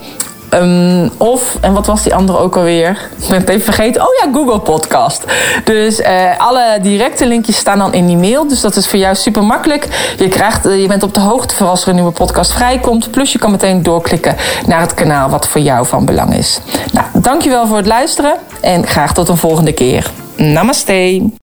Ehm, 0.54 1.10
of, 1.18 1.58
en 1.62 1.74
wat 1.74 1.86
was 1.86 2.04
die 2.04 2.16
andere 2.16 2.38
ook 2.38 2.56
alweer? 2.56 3.10
Ik 3.22 3.28
ben 3.30 3.40
het 3.40 3.50
even 3.50 3.64
vergeten. 3.64 4.02
Oh 4.02 4.08
ja, 4.22 4.30
Google 4.34 4.60
Podcast. 4.60 5.24
Dus 5.64 6.02
eh, 6.02 6.38
alle 6.38 6.80
directe 6.82 7.26
linkjes 7.28 7.58
staan 7.58 7.78
dan 7.78 7.94
in 7.94 8.08
die 8.08 8.18
mail. 8.18 8.48
Dus 8.48 8.62
dat 8.62 8.76
is 8.76 8.88
voor 8.88 9.00
jou 9.00 9.16
super 9.16 9.44
makkelijk. 9.44 10.14
Je, 10.18 10.28
krijgt, 10.28 10.66
eh, 10.66 10.82
je 10.82 10.88
bent 10.88 11.04
op 11.04 11.14
de 11.14 11.20
hoogte 11.20 11.56
voor 11.56 11.68
als 11.68 11.82
er 11.82 11.88
een 11.88 11.96
nieuwe 11.96 12.12
podcast 12.12 12.54
vrijkomt. 12.54 13.12
Plus 13.12 13.32
je 13.32 13.40
kan 13.40 13.52
meteen 13.52 13.84
doorklikken 13.84 14.36
naar 14.66 14.82
het 14.82 14.94
kanaal 14.94 15.30
wat 15.30 15.48
voor 15.48 15.62
jou 15.62 15.86
van 15.86 16.06
belang 16.06 16.36
is. 16.36 16.60
Nou, 16.92 17.06
dankjewel 17.14 17.68
voor 17.68 17.78
het 17.78 17.88
luisteren. 17.88 18.34
En 18.62 18.88
graag 18.88 19.14
tot 19.14 19.30
een 19.30 19.38
volgende 19.38 19.74
keer. 19.74 20.12
Namaste. 20.36 21.42